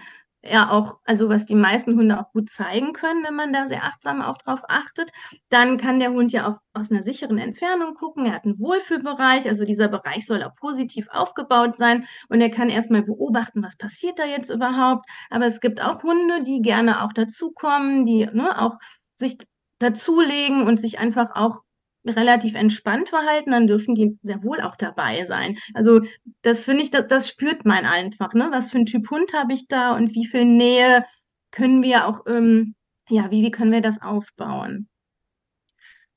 ja 0.51 0.72
auch, 0.72 1.00
also 1.06 1.30
was 1.30 1.46
die 1.46 1.56
meisten 1.56 1.98
Hunde 1.98 2.20
auch 2.20 2.32
gut 2.32 2.50
zeigen 2.50 2.94
können, 2.94 3.24
wenn 3.24 3.36
man 3.36 3.54
da 3.54 3.68
sehr 3.68 3.84
achtsam 3.84 4.22
auch 4.22 4.38
drauf 4.38 4.62
achtet. 4.68 5.12
Dann 5.50 5.77
kann 5.77 6.00
der 6.00 6.12
Hund 6.12 6.32
ja 6.32 6.48
auch 6.48 6.58
aus 6.74 6.92
einer 6.92 7.04
sicheren 7.04 7.38
Entfernung 7.38 7.94
gucken. 7.94 8.25
Er 8.25 8.34
hat 8.34 8.46
einen 8.46 8.60
Wohlfühlbereich, 8.60 9.48
also 9.48 9.66
dieser 9.66 9.88
Bereich 9.88 10.25
soll 10.25 10.44
auch 10.44 10.56
positiv 10.56 11.08
aufgebaut 11.10 11.77
sein 11.77 12.06
und 12.30 12.42
er 12.42 12.50
kann 12.50 12.70
erstmal 12.70 13.04
beobachten, 13.04 13.63
was 13.63 13.77
passiert 13.77 14.20
da 14.20 14.25
jetzt 14.25 14.50
überhaupt. 14.50 15.08
Aber 15.30 15.46
es 15.46 15.60
gibt 15.60 15.82
auch 15.82 16.04
Hunde, 16.04 16.44
die 16.44 16.62
gerne 16.62 17.04
auch 17.04 17.13
dazukommen, 17.13 18.06
die 18.06 18.25
ne, 18.25 18.62
auch 18.62 18.77
sich 19.16 19.38
dazulegen 19.80 20.68
und 20.68 20.80
sich 20.80 21.00
einfach 21.00 21.36
auch 21.36 21.62
relativ 22.09 22.55
entspannt 22.55 23.09
verhalten, 23.09 23.51
dann 23.51 23.67
dürfen 23.67 23.95
die 23.95 24.17
sehr 24.21 24.43
wohl 24.43 24.61
auch 24.61 24.75
dabei 24.75 25.25
sein. 25.25 25.57
Also 25.73 26.01
das 26.41 26.63
finde 26.63 26.83
ich, 26.83 26.91
das, 26.91 27.07
das, 27.07 27.27
spürt 27.27 27.65
man 27.65 27.85
einfach, 27.85 28.33
ne? 28.33 28.49
Was 28.51 28.71
für 28.71 28.77
ein 28.77 28.85
Typ 28.85 29.09
Hund 29.09 29.33
habe 29.33 29.53
ich 29.53 29.67
da 29.67 29.95
und 29.95 30.13
wie 30.13 30.25
viel 30.25 30.45
Nähe 30.45 31.05
können 31.51 31.83
wir 31.83 32.07
auch, 32.07 32.25
ähm, 32.27 32.75
ja, 33.09 33.31
wie, 33.31 33.43
wie 33.43 33.51
können 33.51 33.71
wir 33.71 33.81
das 33.81 34.01
aufbauen? 34.01 34.87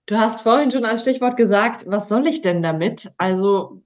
Du 0.07 0.19
hast 0.19 0.43
vorhin 0.43 0.71
schon 0.71 0.85
als 0.85 1.03
Stichwort 1.03 1.37
gesagt, 1.37 1.85
was 1.87 2.09
soll 2.09 2.27
ich 2.27 2.43
denn 2.43 2.63
damit? 2.63 3.13
Also 3.17 3.83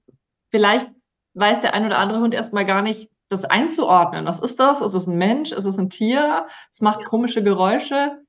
vielleicht 0.51 0.89
weiß 1.35 1.61
der 1.61 1.73
ein 1.73 1.85
oder 1.85 1.99
andere 1.99 2.19
Hund 2.19 2.33
erstmal 2.33 2.65
gar 2.65 2.81
nicht, 2.81 3.09
das 3.29 3.45
einzuordnen. 3.45 4.25
Was 4.25 4.39
ist 4.39 4.59
das? 4.59 4.81
Ist 4.81 4.93
es 4.93 5.07
ein 5.07 5.17
Mensch? 5.17 5.51
Ist 5.51 5.65
es 5.65 5.77
ein 5.77 5.89
Tier? 5.89 6.47
Es 6.71 6.81
macht 6.81 7.05
komische 7.05 7.43
Geräusche. 7.43 8.24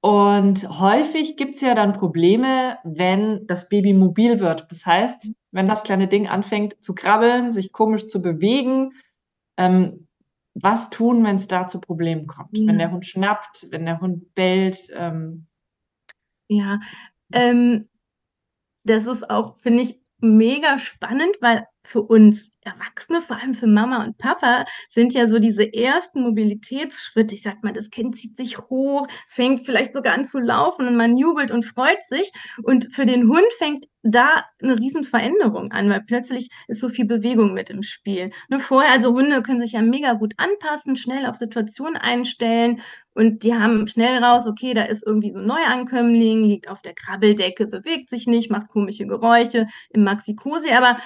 Und 0.00 0.68
häufig 0.80 1.36
gibt 1.36 1.56
es 1.56 1.60
ja 1.60 1.74
dann 1.74 1.92
Probleme, 1.92 2.78
wenn 2.84 3.46
das 3.46 3.68
Baby 3.68 3.92
mobil 3.92 4.38
wird. 4.38 4.70
Das 4.70 4.86
heißt, 4.86 5.32
wenn 5.50 5.66
das 5.66 5.82
kleine 5.82 6.06
Ding 6.06 6.28
anfängt 6.28 6.82
zu 6.82 6.94
krabbeln, 6.94 7.52
sich 7.52 7.72
komisch 7.72 8.06
zu 8.06 8.22
bewegen, 8.22 8.92
ähm, 9.56 10.06
was 10.54 10.90
tun, 10.90 11.24
wenn 11.24 11.36
es 11.36 11.48
da 11.48 11.66
zu 11.66 11.80
Problemen 11.80 12.26
kommt? 12.26 12.56
Ja. 12.56 12.66
Wenn 12.66 12.78
der 12.78 12.90
Hund 12.90 13.06
schnappt, 13.06 13.68
wenn 13.70 13.86
der 13.86 14.00
Hund 14.00 14.34
bellt? 14.34 14.88
Ähm. 14.94 15.46
Ja, 16.48 16.80
ähm, 17.32 17.88
das 18.84 19.06
ist 19.06 19.28
auch, 19.28 19.58
finde 19.60 19.82
ich, 19.82 20.00
mega 20.20 20.78
spannend, 20.78 21.36
weil 21.40 21.66
für 21.84 22.02
uns 22.02 22.50
Erwachsene, 22.62 23.22
vor 23.22 23.36
allem 23.36 23.54
für 23.54 23.66
Mama 23.66 24.04
und 24.04 24.18
Papa, 24.18 24.66
sind 24.90 25.14
ja 25.14 25.26
so 25.26 25.38
diese 25.38 25.72
ersten 25.72 26.22
Mobilitätsschritte. 26.22 27.34
Ich 27.34 27.42
sag 27.42 27.64
mal, 27.64 27.72
das 27.72 27.90
Kind 27.90 28.16
zieht 28.16 28.36
sich 28.36 28.58
hoch, 28.58 29.06
es 29.26 29.34
fängt 29.34 29.64
vielleicht 29.64 29.94
sogar 29.94 30.14
an 30.14 30.24
zu 30.24 30.38
laufen 30.38 30.86
und 30.86 30.96
man 30.96 31.16
jubelt 31.16 31.50
und 31.50 31.64
freut 31.64 32.04
sich. 32.04 32.30
Und 32.62 32.88
für 32.92 33.06
den 33.06 33.28
Hund 33.28 33.46
fängt 33.58 33.86
da 34.02 34.44
eine 34.62 34.78
Riesenveränderung 34.78 35.72
an, 35.72 35.88
weil 35.90 36.02
plötzlich 36.02 36.48
ist 36.68 36.80
so 36.80 36.88
viel 36.88 37.06
Bewegung 37.06 37.54
mit 37.54 37.70
im 37.70 37.82
Spiel. 37.82 38.30
Ne, 38.48 38.60
vorher, 38.60 38.92
also 38.92 39.12
Hunde 39.12 39.42
können 39.42 39.60
sich 39.60 39.72
ja 39.72 39.82
mega 39.82 40.12
gut 40.12 40.34
anpassen, 40.36 40.96
schnell 40.96 41.26
auf 41.26 41.36
Situationen 41.36 41.96
einstellen 41.96 42.80
und 43.14 43.42
die 43.42 43.54
haben 43.54 43.86
schnell 43.88 44.22
raus, 44.22 44.46
okay, 44.46 44.74
da 44.74 44.84
ist 44.84 45.04
irgendwie 45.04 45.32
so 45.32 45.40
ein 45.40 45.46
Neuankömmling, 45.46 46.44
liegt 46.44 46.68
auf 46.68 46.82
der 46.82 46.94
Krabbeldecke, 46.94 47.66
bewegt 47.66 48.10
sich 48.10 48.26
nicht, 48.26 48.50
macht 48.50 48.68
komische 48.68 49.06
Geräusche 49.06 49.66
im 49.90 50.04
Maxi-Cosi, 50.04 50.70
aber 50.70 50.98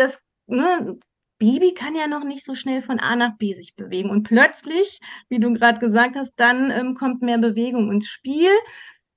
das 0.00 0.20
ne, 0.46 0.98
Baby 1.38 1.72
kann 1.72 1.94
ja 1.94 2.06
noch 2.06 2.24
nicht 2.24 2.44
so 2.44 2.54
schnell 2.54 2.82
von 2.82 3.00
A 3.00 3.16
nach 3.16 3.36
B 3.38 3.54
sich 3.54 3.74
bewegen. 3.74 4.10
Und 4.10 4.24
plötzlich, 4.24 5.00
wie 5.28 5.40
du 5.40 5.52
gerade 5.54 5.80
gesagt 5.80 6.16
hast, 6.16 6.32
dann 6.36 6.70
ähm, 6.70 6.94
kommt 6.94 7.22
mehr 7.22 7.38
Bewegung 7.38 7.90
ins 7.90 8.08
Spiel. 8.08 8.50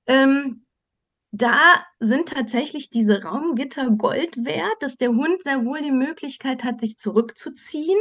Ähm, 0.06 0.64
da 1.32 1.84
sind 2.00 2.28
tatsächlich 2.28 2.90
diese 2.90 3.22
Raumgitter 3.22 3.90
Gold 3.90 4.44
wert, 4.44 4.76
dass 4.80 4.96
der 4.96 5.10
Hund 5.10 5.42
sehr 5.42 5.64
wohl 5.64 5.82
die 5.82 5.90
Möglichkeit 5.90 6.64
hat, 6.64 6.80
sich 6.80 6.96
zurückzuziehen 6.96 7.98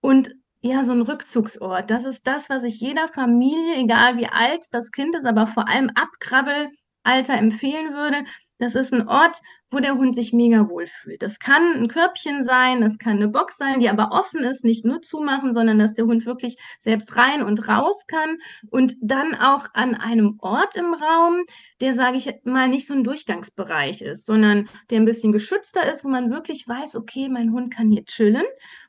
und 0.00 0.34
ja, 0.62 0.84
so 0.84 0.92
ein 0.92 1.02
Rückzugsort. 1.02 1.90
Das 1.90 2.04
ist 2.04 2.26
das, 2.26 2.50
was 2.50 2.64
ich 2.64 2.80
jeder 2.80 3.08
Familie, 3.08 3.76
egal 3.76 4.16
wie 4.16 4.26
alt 4.26 4.66
das 4.72 4.90
Kind 4.90 5.16
ist, 5.16 5.26
aber 5.26 5.46
vor 5.46 5.68
allem 5.68 5.90
Abkrabbelalter 5.94 7.34
empfehlen 7.34 7.94
würde. 7.94 8.24
Das 8.62 8.76
ist 8.76 8.94
ein 8.94 9.08
Ort, 9.08 9.40
wo 9.72 9.80
der 9.80 9.96
Hund 9.96 10.14
sich 10.14 10.32
mega 10.32 10.68
wohl 10.68 10.86
fühlt. 10.86 11.20
Das 11.20 11.40
kann 11.40 11.74
ein 11.74 11.88
Körbchen 11.88 12.44
sein, 12.44 12.80
das 12.80 12.96
kann 12.96 13.16
eine 13.16 13.26
Box 13.26 13.56
sein, 13.56 13.80
die 13.80 13.88
aber 13.88 14.12
offen 14.12 14.44
ist, 14.44 14.64
nicht 14.64 14.84
nur 14.84 15.02
zumachen, 15.02 15.52
sondern 15.52 15.80
dass 15.80 15.94
der 15.94 16.04
Hund 16.04 16.26
wirklich 16.26 16.56
selbst 16.78 17.16
rein 17.16 17.42
und 17.42 17.66
raus 17.66 18.06
kann 18.06 18.38
und 18.70 18.94
dann 19.00 19.34
auch 19.34 19.66
an 19.74 19.96
einem 19.96 20.36
Ort 20.38 20.76
im 20.76 20.94
Raum, 20.94 21.42
der, 21.80 21.92
sage 21.92 22.18
ich 22.18 22.32
mal, 22.44 22.68
nicht 22.68 22.86
so 22.86 22.94
ein 22.94 23.02
Durchgangsbereich 23.02 24.00
ist, 24.00 24.26
sondern 24.26 24.68
der 24.90 25.00
ein 25.00 25.06
bisschen 25.06 25.32
geschützter 25.32 25.90
ist, 25.90 26.04
wo 26.04 26.08
man 26.08 26.30
wirklich 26.30 26.68
weiß, 26.68 26.94
okay, 26.94 27.28
mein 27.28 27.50
Hund 27.50 27.74
kann 27.74 27.90
hier 27.90 28.04
chillen 28.04 28.44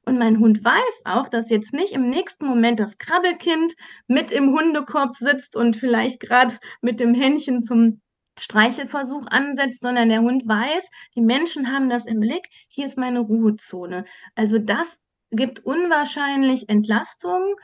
und 0.05 0.19
mein 0.19 0.37
Hund 0.37 0.63
weiß 0.63 1.01
auch, 1.05 1.29
dass 1.29 1.49
jetzt 1.49 1.73
nicht 1.73 1.93
im 1.93 2.11
nächsten 2.11 2.45
Moment 2.45 2.79
das 2.79 2.99
Krabbelkind 2.99 3.73
mit 4.05 4.31
im 4.31 4.51
Hundekorb 4.51 5.15
sitzt 5.15 5.55
und 5.55 5.77
vielleicht 5.77 6.19
gerade 6.19 6.59
mit 6.81 6.99
dem 6.99 7.15
Händchen 7.15 7.59
zum 7.59 8.02
Streichelversuch 8.39 9.25
ansetzt, 9.27 9.81
sondern 9.81 10.09
der 10.09 10.21
Hund 10.21 10.47
weiß, 10.47 10.89
die 11.15 11.21
Menschen 11.21 11.71
haben 11.71 11.89
das 11.89 12.05
im 12.05 12.19
Blick, 12.19 12.49
hier 12.67 12.85
ist 12.85 12.97
meine 12.97 13.19
Ruhezone. 13.19 14.05
Also 14.35 14.59
das 14.59 14.97
gibt 15.31 15.65
unwahrscheinlich 15.65 16.69
Entlastung, 16.69 17.55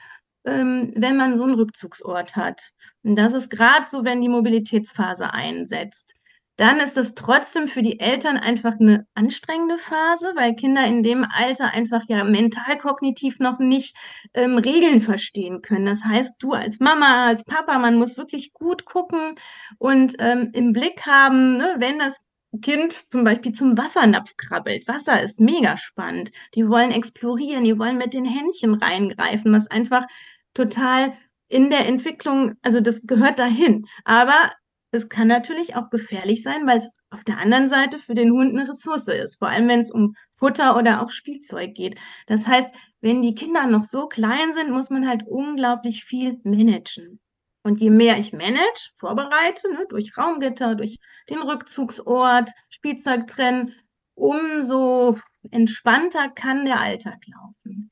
ähm, 0.46 0.94
wenn 0.96 1.18
man 1.18 1.36
so 1.36 1.44
einen 1.44 1.56
Rückzugsort 1.56 2.36
hat. 2.36 2.72
Und 3.04 3.16
das 3.16 3.34
ist 3.34 3.50
gerade 3.50 3.88
so, 3.88 4.04
wenn 4.04 4.22
die 4.22 4.30
Mobilitätsphase 4.30 5.34
einsetzt 5.34 6.16
dann 6.60 6.82
ist 6.82 6.98
es 6.98 7.16
trotzdem 7.16 7.70
für 7.70 7.82
die 7.82 8.02
Eltern 8.02 8.36
einfach 8.36 8.74
eine 8.78 9.08
anstrengende 9.14 9.78
Phase, 9.78 10.34
weil 10.36 10.56
Kinder 10.56 10.86
in 10.86 11.04
dem 11.04 11.26
Alter 11.26 11.74
einfach 11.74 12.04
ja 12.10 12.26
mental 12.26 12.78
kognitiv 12.78 13.40
noch 13.40 13.60
nicht 13.60 13.96
ähm, 14.34 14.58
Regeln 14.58 15.00
verstehen 15.00 15.62
können. 15.62 15.86
Das 15.86 16.04
heißt, 16.04 16.34
du 16.40 16.52
als 16.52 16.82
Mama, 16.82 17.28
als 17.28 17.46
Papa, 17.46 17.80
man 17.80 17.96
muss 17.96 18.18
wirklich 18.18 18.52
gut 18.52 18.84
gucken 18.84 19.36
und 19.78 20.16
ähm, 20.20 20.50
im 20.54 20.74
Blick 20.74 21.06
haben, 21.06 21.56
ne, 21.56 21.76
wenn 21.78 21.98
das 21.98 22.18
Kind 22.62 22.92
zum 23.10 23.24
Beispiel 23.24 23.54
zum 23.54 23.78
Wassernapf 23.78 24.36
krabbelt. 24.36 24.86
Wasser 24.86 25.22
ist 25.22 25.40
mega 25.40 25.78
spannend. 25.78 26.32
Die 26.56 26.68
wollen 26.68 26.92
explorieren, 26.92 27.64
die 27.64 27.80
wollen 27.80 27.98
mit 27.98 28.14
den 28.14 28.26
Händchen 28.26 28.74
reingreifen, 28.74 29.54
was 29.54 29.68
einfach 29.68 30.06
total 30.54 31.14
in 31.48 31.70
der 31.70 31.88
Entwicklung, 31.88 32.56
also 32.64 32.82
das 32.82 33.02
gehört 33.04 33.40
dahin. 33.40 33.86
Aber 34.04 34.52
es 34.92 35.10
kann 35.10 35.28
natürlich 35.28 35.76
auch 35.76 35.90
gefährlich 35.90 36.42
sein, 36.44 36.66
weil 36.66 36.80
es 36.80 36.94
auf 37.12 37.24
der 37.24 37.38
anderen 37.38 37.70
Seite 37.70 38.00
für 38.00 38.16
den 38.16 38.32
Hund 38.32 38.58
eine 38.58 38.68
Ressource 38.68 39.08
ist, 39.08 39.38
vor 39.38 39.50
allem 39.50 39.68
wenn 39.68 39.80
es 39.82 39.92
um 39.92 40.16
Futter 40.34 40.78
oder 40.78 41.02
auch 41.02 41.12
Spielzeug 41.12 41.76
geht. 41.76 42.00
Das 42.28 42.48
heißt, 42.48 42.74
wenn 43.02 43.22
die 43.22 43.36
Kinder 43.36 43.68
noch 43.68 43.84
so 43.84 44.08
klein 44.08 44.54
sind, 44.54 44.72
muss 44.72 44.90
man 44.90 45.08
halt 45.08 45.24
unglaublich 45.28 46.06
viel 46.06 46.40
managen. 46.44 47.20
Und 47.64 47.80
je 47.80 47.90
mehr 47.90 48.18
ich 48.18 48.34
manage, 48.34 48.92
vorbereite, 48.96 49.72
ne, 49.72 49.86
durch 49.90 50.18
Raumgitter, 50.18 50.76
durch 50.76 50.98
den 51.30 51.42
Rückzugsort, 51.42 52.50
Spielzeug 52.70 53.28
trennen, 53.28 53.76
umso 54.16 55.20
entspannter 55.52 56.30
kann 56.30 56.66
der 56.66 56.80
Alltag 56.80 57.20
laufen. 57.28 57.92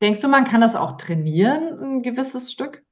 Denkst 0.00 0.20
du, 0.20 0.28
man 0.28 0.44
kann 0.44 0.60
das 0.60 0.76
auch 0.76 0.96
trainieren, 0.96 1.78
ein 1.80 2.02
gewisses 2.02 2.52
Stück? 2.52 2.84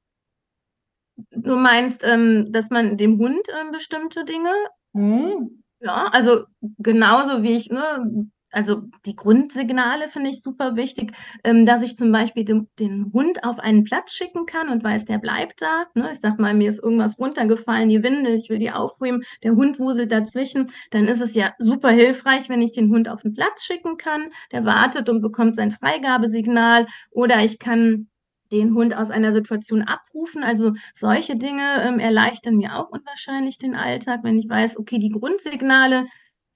Du 1.31 1.55
meinst, 1.55 2.03
ähm, 2.03 2.47
dass 2.51 2.69
man 2.69 2.97
dem 2.97 3.17
Hund 3.17 3.47
ähm, 3.59 3.71
bestimmte 3.71 4.25
Dinge, 4.25 4.51
Hm. 4.93 5.63
ja, 5.79 6.07
also 6.11 6.45
genauso 6.79 7.43
wie 7.43 7.51
ich, 7.51 7.69
ne, 7.69 8.27
also 8.51 8.83
die 9.05 9.15
Grundsignale 9.15 10.07
finde 10.07 10.29
ich 10.29 10.41
super 10.41 10.75
wichtig, 10.75 11.11
ähm, 11.43 11.65
dass 11.65 11.83
ich 11.83 11.97
zum 11.97 12.11
Beispiel 12.11 12.45
den, 12.45 12.67
den 12.79 13.11
Hund 13.13 13.43
auf 13.43 13.59
einen 13.59 13.83
Platz 13.83 14.13
schicken 14.13 14.45
kann 14.45 14.69
und 14.69 14.83
weiß, 14.83 15.05
der 15.05 15.17
bleibt 15.19 15.61
da. 15.61 15.85
Ne? 15.95 16.11
Ich 16.13 16.19
sag 16.21 16.39
mal, 16.39 16.53
mir 16.53 16.69
ist 16.69 16.81
irgendwas 16.81 17.19
runtergefallen, 17.19 17.89
die 17.89 18.03
Windel, 18.03 18.35
ich 18.35 18.49
will 18.49 18.59
die 18.59 18.71
aufheben, 18.71 19.23
der 19.43 19.51
Hund 19.53 19.79
wuselt 19.79 20.11
dazwischen. 20.11 20.71
Dann 20.91 21.07
ist 21.07 21.21
es 21.21 21.35
ja 21.35 21.53
super 21.59 21.89
hilfreich, 21.89 22.49
wenn 22.49 22.61
ich 22.61 22.71
den 22.71 22.89
Hund 22.89 23.09
auf 23.09 23.21
den 23.21 23.33
Platz 23.33 23.63
schicken 23.63 23.97
kann. 23.97 24.31
Der 24.51 24.65
wartet 24.65 25.09
und 25.09 25.21
bekommt 25.21 25.55
sein 25.55 25.71
Freigabesignal. 25.71 26.87
Oder 27.11 27.43
ich 27.43 27.59
kann 27.59 28.07
den 28.51 28.73
Hund 28.73 28.95
aus 28.95 29.09
einer 29.09 29.33
Situation 29.33 29.83
abrufen. 29.83 30.43
Also 30.43 30.73
solche 30.93 31.35
Dinge 31.35 31.83
ähm, 31.83 31.99
erleichtern 31.99 32.57
mir 32.57 32.77
auch 32.77 32.89
unwahrscheinlich 32.89 33.57
den 33.57 33.75
Alltag, 33.75 34.21
wenn 34.23 34.37
ich 34.37 34.49
weiß, 34.49 34.77
okay, 34.77 34.99
die 34.99 35.09
Grundsignale, 35.11 36.05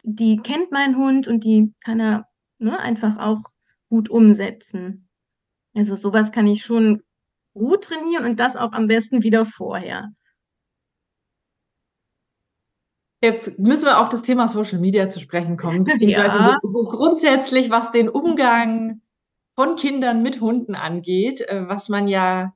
die 0.03 0.37
kennt 0.37 0.71
mein 0.71 0.97
Hund 0.97 1.27
und 1.27 1.43
die 1.43 1.73
kann 1.83 1.99
er 1.99 2.27
ne, 2.59 2.79
einfach 2.79 3.17
auch 3.17 3.43
gut 3.89 4.09
umsetzen. 4.09 5.07
Also 5.73 5.95
sowas 5.95 6.31
kann 6.31 6.47
ich 6.47 6.63
schon 6.63 7.01
gut 7.53 7.83
trainieren 7.85 8.25
und 8.25 8.39
das 8.39 8.55
auch 8.55 8.71
am 8.73 8.87
besten 8.87 9.23
wieder 9.23 9.45
vorher. 9.45 10.09
Jetzt 13.23 13.59
müssen 13.59 13.85
wir 13.85 13.99
auf 13.99 14.09
das 14.09 14.23
Thema 14.23 14.47
Social 14.47 14.79
Media 14.79 15.07
zu 15.09 15.19
sprechen 15.19 15.55
kommen, 15.57 15.83
beziehungsweise 15.83 16.37
Ja. 16.37 16.57
so, 16.63 16.83
so 16.83 16.89
grundsätzlich, 16.89 17.69
was 17.69 17.91
den 17.91 18.09
Umgang 18.09 19.00
von 19.61 19.75
Kindern 19.75 20.23
mit 20.23 20.41
Hunden 20.41 20.73
angeht, 20.73 21.41
äh, 21.41 21.67
was 21.67 21.87
man 21.87 22.07
ja 22.07 22.55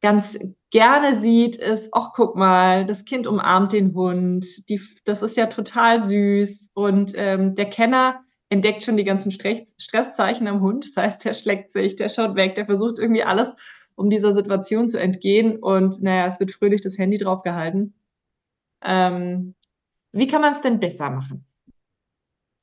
ganz 0.00 0.38
gerne 0.70 1.16
sieht, 1.18 1.56
ist, 1.56 1.88
ach, 1.90 2.10
guck 2.14 2.36
mal, 2.36 2.86
das 2.86 3.04
Kind 3.04 3.26
umarmt 3.26 3.72
den 3.72 3.92
Hund, 3.92 4.46
die, 4.68 4.80
das 5.04 5.22
ist 5.22 5.36
ja 5.36 5.46
total 5.46 6.04
süß 6.04 6.70
und 6.74 7.12
ähm, 7.16 7.56
der 7.56 7.68
Kenner 7.68 8.20
entdeckt 8.50 8.84
schon 8.84 8.96
die 8.96 9.02
ganzen 9.02 9.32
Stress, 9.32 9.74
Stresszeichen 9.78 10.46
am 10.46 10.60
Hund, 10.60 10.86
das 10.86 11.02
heißt, 11.02 11.24
der 11.24 11.34
schlägt 11.34 11.72
sich, 11.72 11.96
der 11.96 12.08
schaut 12.08 12.36
weg, 12.36 12.54
der 12.54 12.66
versucht 12.66 13.00
irgendwie 13.00 13.24
alles, 13.24 13.56
um 13.96 14.08
dieser 14.08 14.32
Situation 14.32 14.88
zu 14.88 15.00
entgehen 15.00 15.56
und 15.58 16.00
naja, 16.04 16.26
es 16.26 16.38
wird 16.38 16.52
fröhlich 16.52 16.82
das 16.82 16.98
Handy 16.98 17.18
draufgehalten. 17.18 17.94
Ähm, 18.84 19.56
wie 20.12 20.28
kann 20.28 20.42
man 20.42 20.52
es 20.52 20.60
denn 20.60 20.78
besser 20.78 21.10
machen? 21.10 21.47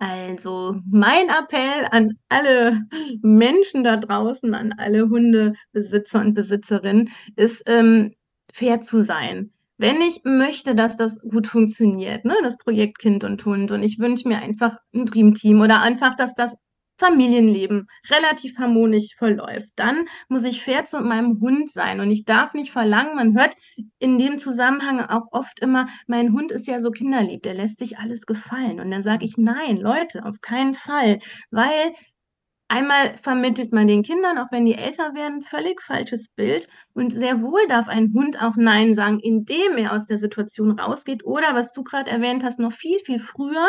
Also 0.01 0.75
mein 0.89 1.29
Appell 1.29 1.87
an 1.91 2.15
alle 2.27 2.81
Menschen 3.21 3.83
da 3.83 3.95
draußen, 3.97 4.53
an 4.53 4.73
alle 4.77 5.03
Hundebesitzer 5.09 6.19
und 6.19 6.33
Besitzerinnen, 6.33 7.09
ist, 7.37 7.63
ähm, 7.65 8.13
fair 8.51 8.81
zu 8.81 9.03
sein. 9.03 9.51
Wenn 9.77 10.01
ich 10.01 10.21
möchte, 10.23 10.75
dass 10.75 10.97
das 10.97 11.19
gut 11.19 11.47
funktioniert, 11.47 12.25
ne, 12.25 12.35
das 12.43 12.57
Projekt 12.57 12.99
Kind 12.99 13.23
und 13.23 13.45
Hund, 13.45 13.71
und 13.71 13.83
ich 13.83 13.99
wünsche 13.99 14.27
mir 14.27 14.39
einfach 14.39 14.77
ein 14.93 15.05
Dreamteam 15.05 15.61
oder 15.61 15.81
einfach, 15.81 16.15
dass 16.15 16.33
das 16.35 16.55
Familienleben 16.97 17.87
relativ 18.09 18.57
harmonisch 18.57 19.15
verläuft, 19.17 19.69
dann 19.75 20.07
muss 20.29 20.43
ich 20.43 20.61
fair 20.63 20.85
zu 20.85 21.01
meinem 21.01 21.41
Hund 21.41 21.71
sein 21.71 21.99
und 21.99 22.09
ich 22.09 22.25
darf 22.25 22.53
nicht 22.53 22.71
verlangen, 22.71 23.15
man 23.15 23.37
hört 23.37 23.55
in 23.99 24.17
dem 24.17 24.37
Zusammenhang 24.37 25.01
auch 25.01 25.27
oft 25.31 25.59
immer, 25.59 25.87
mein 26.07 26.31
Hund 26.33 26.51
ist 26.51 26.67
ja 26.67 26.79
so 26.79 26.91
kinderlieb, 26.91 27.43
der 27.43 27.53
lässt 27.53 27.79
sich 27.79 27.97
alles 27.97 28.25
gefallen. 28.25 28.79
Und 28.79 28.91
dann 28.91 29.03
sage 29.03 29.25
ich, 29.25 29.37
nein, 29.37 29.77
Leute, 29.77 30.25
auf 30.25 30.39
keinen 30.41 30.75
Fall, 30.75 31.19
weil 31.51 31.93
einmal 32.67 33.17
vermittelt 33.17 33.71
man 33.71 33.87
den 33.87 34.03
Kindern, 34.03 34.37
auch 34.37 34.51
wenn 34.51 34.65
die 34.65 34.75
älter 34.75 35.13
werden, 35.13 35.41
völlig 35.41 35.81
falsches 35.81 36.29
Bild. 36.29 36.67
Und 36.93 37.11
sehr 37.11 37.41
wohl 37.41 37.65
darf 37.67 37.87
ein 37.87 38.13
Hund 38.13 38.41
auch 38.41 38.55
Nein 38.55 38.93
sagen, 38.93 39.19
indem 39.19 39.77
er 39.77 39.93
aus 39.93 40.05
der 40.05 40.17
Situation 40.17 40.79
rausgeht. 40.79 41.25
Oder, 41.25 41.53
was 41.53 41.73
du 41.73 41.83
gerade 41.83 42.09
erwähnt 42.09 42.43
hast, 42.43 42.59
noch 42.59 42.71
viel, 42.71 42.99
viel 42.99 43.19
früher 43.19 43.67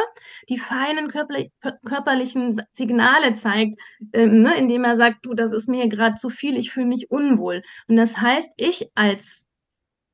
die 0.48 0.58
feinen 0.58 1.08
körperli 1.08 1.50
körperlichen 1.84 2.60
Signale 2.72 3.34
zeigt, 3.34 3.80
ähm, 4.12 4.42
ne, 4.42 4.56
indem 4.56 4.84
er 4.84 4.96
sagt, 4.96 5.24
du, 5.24 5.34
das 5.34 5.52
ist 5.52 5.68
mir 5.68 5.88
gerade 5.88 6.16
zu 6.16 6.28
viel, 6.28 6.56
ich 6.56 6.70
fühle 6.70 6.86
mich 6.86 7.10
unwohl. 7.10 7.62
Und 7.88 7.96
das 7.96 8.16
heißt, 8.18 8.50
ich 8.56 8.88
als 8.94 9.45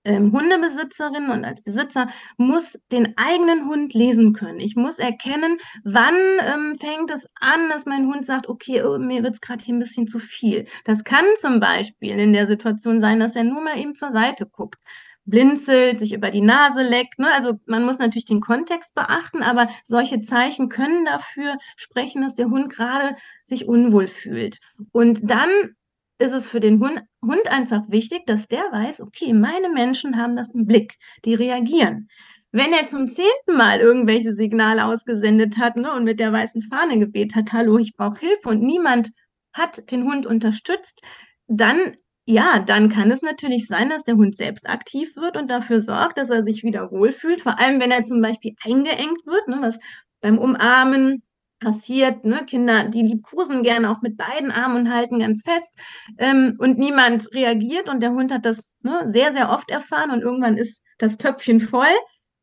ähm, 0.04 0.32
Hundebesitzerin 0.32 1.30
und 1.30 1.44
als 1.44 1.62
Besitzer 1.62 2.08
muss 2.36 2.78
den 2.90 3.14
eigenen 3.16 3.68
Hund 3.68 3.94
lesen 3.94 4.32
können. 4.32 4.60
Ich 4.60 4.76
muss 4.76 4.98
erkennen, 4.98 5.58
wann 5.84 6.14
ähm, 6.40 6.74
fängt 6.78 7.10
es 7.10 7.28
an, 7.40 7.68
dass 7.68 7.86
mein 7.86 8.06
Hund 8.06 8.26
sagt, 8.26 8.48
okay, 8.48 8.82
oh, 8.82 8.98
mir 8.98 9.22
wird 9.22 9.34
es 9.34 9.40
gerade 9.40 9.64
hier 9.64 9.74
ein 9.74 9.80
bisschen 9.80 10.06
zu 10.06 10.18
viel. 10.18 10.66
Das 10.84 11.04
kann 11.04 11.24
zum 11.36 11.60
Beispiel 11.60 12.18
in 12.18 12.32
der 12.32 12.46
Situation 12.46 13.00
sein, 13.00 13.20
dass 13.20 13.36
er 13.36 13.44
nur 13.44 13.62
mal 13.62 13.78
eben 13.78 13.94
zur 13.94 14.10
Seite 14.10 14.46
guckt 14.46 14.78
blinzelt, 15.24 16.00
sich 16.00 16.12
über 16.12 16.30
die 16.30 16.40
Nase 16.40 16.82
leckt. 16.82 17.18
Ne? 17.18 17.28
Also 17.32 17.60
man 17.66 17.84
muss 17.84 17.98
natürlich 17.98 18.24
den 18.24 18.40
Kontext 18.40 18.94
beachten, 18.94 19.42
aber 19.42 19.68
solche 19.84 20.20
Zeichen 20.20 20.68
können 20.68 21.04
dafür 21.04 21.58
sprechen, 21.76 22.22
dass 22.22 22.34
der 22.34 22.46
Hund 22.50 22.72
gerade 22.72 23.16
sich 23.44 23.68
unwohl 23.68 24.08
fühlt. 24.08 24.58
Und 24.90 25.30
dann 25.30 25.76
ist 26.22 26.32
es 26.32 26.48
für 26.48 26.60
den 26.60 26.80
Hund, 26.80 27.02
Hund 27.20 27.48
einfach 27.48 27.82
wichtig, 27.88 28.22
dass 28.26 28.48
der 28.48 28.62
weiß, 28.70 29.00
okay, 29.00 29.32
meine 29.32 29.68
Menschen 29.70 30.16
haben 30.16 30.36
das 30.36 30.50
im 30.52 30.66
Blick, 30.66 30.94
die 31.24 31.34
reagieren. 31.34 32.08
Wenn 32.52 32.72
er 32.72 32.86
zum 32.86 33.08
zehnten 33.08 33.56
Mal 33.56 33.80
irgendwelche 33.80 34.32
Signale 34.34 34.84
ausgesendet 34.84 35.58
hat 35.58 35.76
ne, 35.76 35.92
und 35.92 36.04
mit 36.04 36.20
der 36.20 36.32
weißen 36.32 36.62
Fahne 36.62 36.98
geweht 36.98 37.34
hat, 37.34 37.52
hallo, 37.52 37.78
ich 37.78 37.94
brauche 37.96 38.20
Hilfe 38.20 38.48
und 38.48 38.62
niemand 38.62 39.10
hat 39.52 39.90
den 39.90 40.04
Hund 40.04 40.26
unterstützt, 40.26 41.00
dann 41.46 41.96
ja, 42.24 42.60
dann 42.60 42.88
kann 42.88 43.10
es 43.10 43.22
natürlich 43.22 43.66
sein, 43.66 43.90
dass 43.90 44.04
der 44.04 44.14
Hund 44.14 44.36
selbst 44.36 44.68
aktiv 44.68 45.16
wird 45.16 45.36
und 45.36 45.50
dafür 45.50 45.80
sorgt, 45.80 46.18
dass 46.18 46.30
er 46.30 46.44
sich 46.44 46.62
wieder 46.62 46.92
wohlfühlt. 46.92 47.40
Vor 47.40 47.58
allem, 47.58 47.80
wenn 47.80 47.90
er 47.90 48.04
zum 48.04 48.22
Beispiel 48.22 48.54
eingeengt 48.64 49.26
wird, 49.26 49.48
ne, 49.48 49.58
was 49.60 49.78
beim 50.20 50.38
Umarmen 50.38 51.24
passiert. 51.62 52.24
Ne? 52.24 52.44
Kinder, 52.46 52.88
die 52.88 53.02
liebkosen 53.02 53.62
gerne 53.62 53.90
auch 53.90 54.02
mit 54.02 54.16
beiden 54.16 54.50
Armen 54.50 54.76
und 54.76 54.92
halten 54.92 55.20
ganz 55.20 55.42
fest 55.42 55.74
ähm, 56.18 56.56
und 56.58 56.78
niemand 56.78 57.32
reagiert 57.32 57.88
und 57.88 58.00
der 58.00 58.10
Hund 58.12 58.32
hat 58.32 58.44
das 58.44 58.72
ne, 58.82 59.04
sehr, 59.06 59.32
sehr 59.32 59.50
oft 59.50 59.70
erfahren 59.70 60.10
und 60.10 60.20
irgendwann 60.20 60.58
ist 60.58 60.82
das 60.98 61.18
Töpfchen 61.18 61.60
voll. 61.60 61.94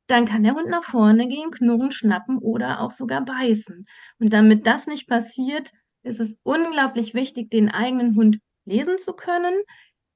Dann 0.08 0.26
kann 0.26 0.44
der 0.44 0.56
Hund 0.56 0.70
nach 0.70 0.84
vorne 0.84 1.28
gehen, 1.28 1.52
knurren, 1.52 1.92
schnappen 1.92 2.40
oder 2.40 2.82
auch 2.82 2.94
sogar 2.94 3.24
beißen. 3.24 3.86
Und 4.20 4.34
damit 4.34 4.66
das 4.66 4.88
nicht 4.88 5.08
passiert, 5.08 5.72
ist 6.02 6.20
es 6.20 6.40
unglaublich 6.44 7.14
wichtig, 7.14 7.52
den 7.52 7.70
eigenen 7.70 8.16
Hund 8.16 8.40
lesen 8.66 8.98
zu 8.98 9.14
können, 9.14 9.54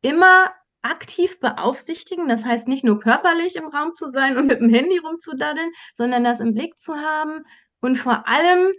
immer 0.01 0.51
aktiv 0.81 1.39
beaufsichtigen, 1.39 2.27
das 2.27 2.43
heißt 2.43 2.67
nicht 2.67 2.83
nur 2.83 2.99
körperlich 2.99 3.55
im 3.55 3.67
Raum 3.67 3.93
zu 3.93 4.09
sein 4.09 4.37
und 4.37 4.47
mit 4.47 4.59
dem 4.59 4.69
Handy 4.69 4.97
rumzudaddeln, 4.97 5.71
sondern 5.95 6.23
das 6.23 6.39
im 6.39 6.53
Blick 6.53 6.77
zu 6.77 6.95
haben, 6.95 7.43
und 7.83 7.97
vor 7.97 8.27
allem 8.27 8.71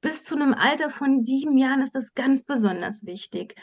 bis 0.00 0.22
zu 0.22 0.36
einem 0.36 0.54
Alter 0.54 0.88
von 0.88 1.18
sieben 1.18 1.58
Jahren 1.58 1.82
ist 1.82 1.94
das 1.94 2.14
ganz 2.14 2.44
besonders 2.44 3.04
wichtig. 3.04 3.56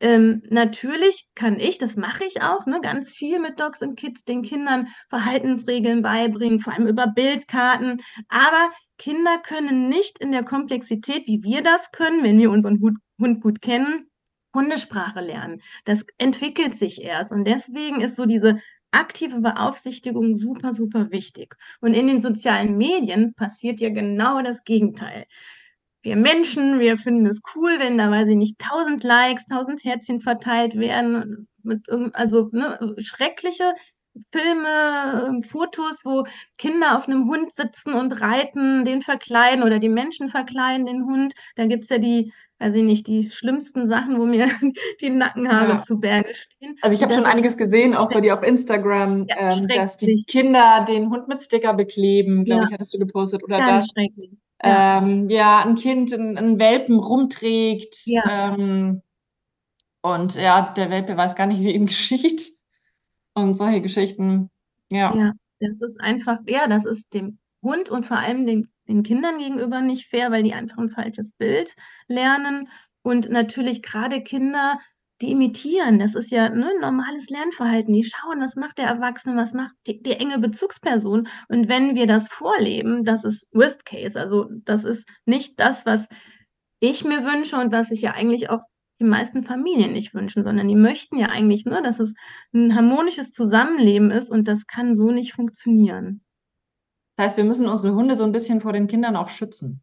Ähm, 0.00 0.42
natürlich 0.50 1.28
kann 1.36 1.60
ich, 1.60 1.78
das 1.78 1.96
mache 1.96 2.24
ich 2.24 2.42
auch, 2.42 2.66
ne, 2.66 2.80
ganz 2.82 3.12
viel 3.12 3.38
mit 3.38 3.60
Dogs 3.60 3.80
und 3.80 3.96
Kids, 3.96 4.24
den 4.24 4.42
Kindern 4.42 4.88
Verhaltensregeln 5.08 6.02
beibringen, 6.02 6.58
vor 6.58 6.72
allem 6.72 6.88
über 6.88 7.06
Bildkarten. 7.06 8.02
Aber 8.28 8.70
Kinder 8.98 9.38
können 9.38 9.88
nicht 9.88 10.18
in 10.18 10.32
der 10.32 10.44
Komplexität, 10.44 11.28
wie 11.28 11.44
wir 11.44 11.62
das 11.62 11.92
können, 11.92 12.24
wenn 12.24 12.38
wir 12.40 12.50
unseren 12.50 12.80
Hund, 12.80 12.98
Hund 13.20 13.40
gut 13.40 13.62
kennen, 13.62 14.10
Hundesprache 14.52 15.20
lernen. 15.20 15.62
Das 15.84 16.04
entwickelt 16.18 16.74
sich 16.74 17.00
erst. 17.02 17.30
Und 17.30 17.44
deswegen 17.44 18.00
ist 18.00 18.16
so 18.16 18.26
diese 18.26 18.58
aktive 18.94 19.40
Beaufsichtigung 19.40 20.34
super, 20.34 20.72
super 20.72 21.10
wichtig. 21.10 21.56
Und 21.80 21.94
in 21.94 22.06
den 22.06 22.20
sozialen 22.20 22.76
Medien 22.76 23.34
passiert 23.34 23.80
ja 23.80 23.90
genau 23.90 24.42
das 24.42 24.64
Gegenteil. 24.64 25.26
Wir 26.02 26.16
Menschen, 26.16 26.80
wir 26.80 26.96
finden 26.98 27.26
es 27.26 27.40
cool, 27.54 27.78
wenn 27.78 27.98
da, 27.98 28.10
weiß 28.10 28.28
ich 28.28 28.36
nicht, 28.36 28.58
tausend 28.58 29.02
Likes, 29.04 29.46
tausend 29.46 29.82
Herzchen 29.84 30.20
verteilt 30.20 30.76
werden, 30.76 31.48
mit 31.62 31.88
also 32.12 32.50
ne, 32.52 32.94
schreckliche 32.98 33.72
Filme, 34.30 35.40
Fotos, 35.48 36.04
wo 36.04 36.24
Kinder 36.58 36.96
auf 36.96 37.08
einem 37.08 37.28
Hund 37.28 37.52
sitzen 37.52 37.94
und 37.94 38.20
reiten, 38.20 38.84
den 38.84 39.02
verkleiden 39.02 39.64
oder 39.64 39.78
die 39.78 39.88
Menschen 39.88 40.28
verkleiden 40.28 40.86
den 40.86 41.04
Hund. 41.04 41.34
Da 41.56 41.66
gibt 41.66 41.84
es 41.84 41.90
ja 41.90 41.98
die 41.98 42.32
weiß 42.64 42.74
ich 42.76 42.82
nicht, 42.82 43.06
die 43.06 43.30
schlimmsten 43.30 43.88
Sachen, 43.88 44.18
wo 44.18 44.24
mir 44.24 44.46
die 45.00 45.10
Nackenhaare 45.10 45.72
Ja. 45.72 45.78
zu 45.78 45.98
Berge 46.00 46.34
stehen. 46.34 46.76
Also 46.80 46.96
ich 46.96 47.02
habe 47.02 47.12
schon 47.12 47.24
einiges 47.26 47.56
gesehen, 47.56 47.94
auch 47.94 48.08
bei 48.08 48.20
dir 48.20 48.34
auf 48.38 48.42
Instagram, 48.42 49.26
Ja, 49.28 49.52
ähm, 49.56 49.68
dass 49.68 49.96
die. 49.98 50.24
Kinder 50.26 50.84
den 50.88 51.10
Hund 51.10 51.28
mit 51.28 51.42
Sticker 51.42 51.74
bekleben, 51.74 52.44
glaube 52.44 52.62
Ja. 52.62 52.68
ich, 52.68 52.74
hattest 52.74 52.94
du 52.94 52.98
gepostet. 52.98 53.44
Oder 53.44 53.58
Ganz. 53.58 53.90
Ja. 54.62 54.98
ähm, 54.98 55.28
ja, 55.28 55.62
ein 55.64 55.74
Kind 55.74 56.14
einen, 56.14 56.58
Welpen 56.58 56.98
rumträgt. 56.98 57.96
Ähm, 58.26 59.02
und 60.02 60.34
ja, 60.34 60.72
der 60.76 60.90
Welpe 60.90 61.16
weiß 61.16 61.34
gar 61.34 61.46
nicht, 61.46 61.60
wie 61.60 61.72
ihm 61.74 61.86
geschieht. 61.86 62.48
und 63.34 63.54
solche 63.56 63.80
Geschichten. 63.82 64.50
Ja. 64.90 65.14
Ja, 65.14 65.32
das 65.60 65.82
ist 65.82 66.00
einfach, 66.00 66.38
ja, 66.46 66.66
das 66.68 66.84
ist 66.84 67.12
dem 67.14 67.38
Hund 67.62 67.90
und 67.90 68.06
vor 68.06 68.18
allem 68.18 68.46
den, 68.46 68.68
den 68.88 69.02
Kindern 69.02 69.38
gegenüber 69.38 69.80
nicht 69.80 70.08
fair, 70.08 70.30
weil 70.30 70.42
die 70.42 70.54
einfach 70.54 70.78
ein 70.78 70.90
falsches 70.90 71.32
Bild 71.32 71.74
lernen. 72.08 72.68
Und 73.02 73.30
natürlich 73.30 73.82
gerade 73.82 74.22
Kinder, 74.22 74.78
die 75.20 75.30
imitieren, 75.30 75.98
das 75.98 76.14
ist 76.14 76.30
ja 76.30 76.48
ne, 76.48 76.70
normales 76.80 77.28
Lernverhalten. 77.30 77.94
Die 77.94 78.04
schauen, 78.04 78.40
was 78.40 78.56
macht 78.56 78.78
der 78.78 78.86
Erwachsene, 78.86 79.36
was 79.36 79.52
macht 79.52 79.74
die, 79.86 80.02
die 80.02 80.12
enge 80.12 80.38
Bezugsperson. 80.38 81.28
Und 81.48 81.68
wenn 81.68 81.94
wir 81.94 82.06
das 82.06 82.28
vorleben, 82.28 83.04
das 83.04 83.24
ist 83.24 83.46
Worst 83.52 83.84
Case. 83.86 84.18
Also 84.18 84.48
das 84.64 84.84
ist 84.84 85.08
nicht 85.24 85.60
das, 85.60 85.86
was 85.86 86.08
ich 86.80 87.04
mir 87.04 87.24
wünsche 87.24 87.56
und 87.56 87.72
was 87.72 87.90
ich 87.90 88.02
ja 88.02 88.12
eigentlich 88.12 88.50
auch 88.50 88.60
die 89.00 89.04
meisten 89.04 89.42
Familien 89.44 89.92
nicht 89.92 90.14
wünschen, 90.14 90.42
sondern 90.42 90.68
die 90.68 90.76
möchten 90.76 91.18
ja 91.18 91.28
eigentlich 91.28 91.64
nur, 91.64 91.82
dass 91.82 92.00
es 92.00 92.14
ein 92.52 92.74
harmonisches 92.74 93.32
Zusammenleben 93.32 94.10
ist 94.10 94.30
und 94.30 94.46
das 94.46 94.66
kann 94.66 94.94
so 94.94 95.10
nicht 95.10 95.32
funktionieren. 95.32 96.22
Das 97.16 97.24
heißt, 97.30 97.36
wir 97.38 97.44
müssen 97.44 97.68
unsere 97.68 97.94
Hunde 97.94 98.16
so 98.16 98.24
ein 98.24 98.32
bisschen 98.32 98.60
vor 98.60 98.72
den 98.72 98.86
Kindern 98.88 99.16
auch 99.16 99.28
schützen. 99.28 99.82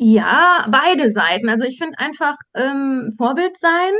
Ja, 0.00 0.64
beide 0.70 1.10
Seiten. 1.10 1.48
Also 1.48 1.64
ich 1.64 1.78
finde 1.78 1.98
einfach 1.98 2.36
ähm, 2.54 3.12
Vorbild 3.16 3.58
sein, 3.58 3.92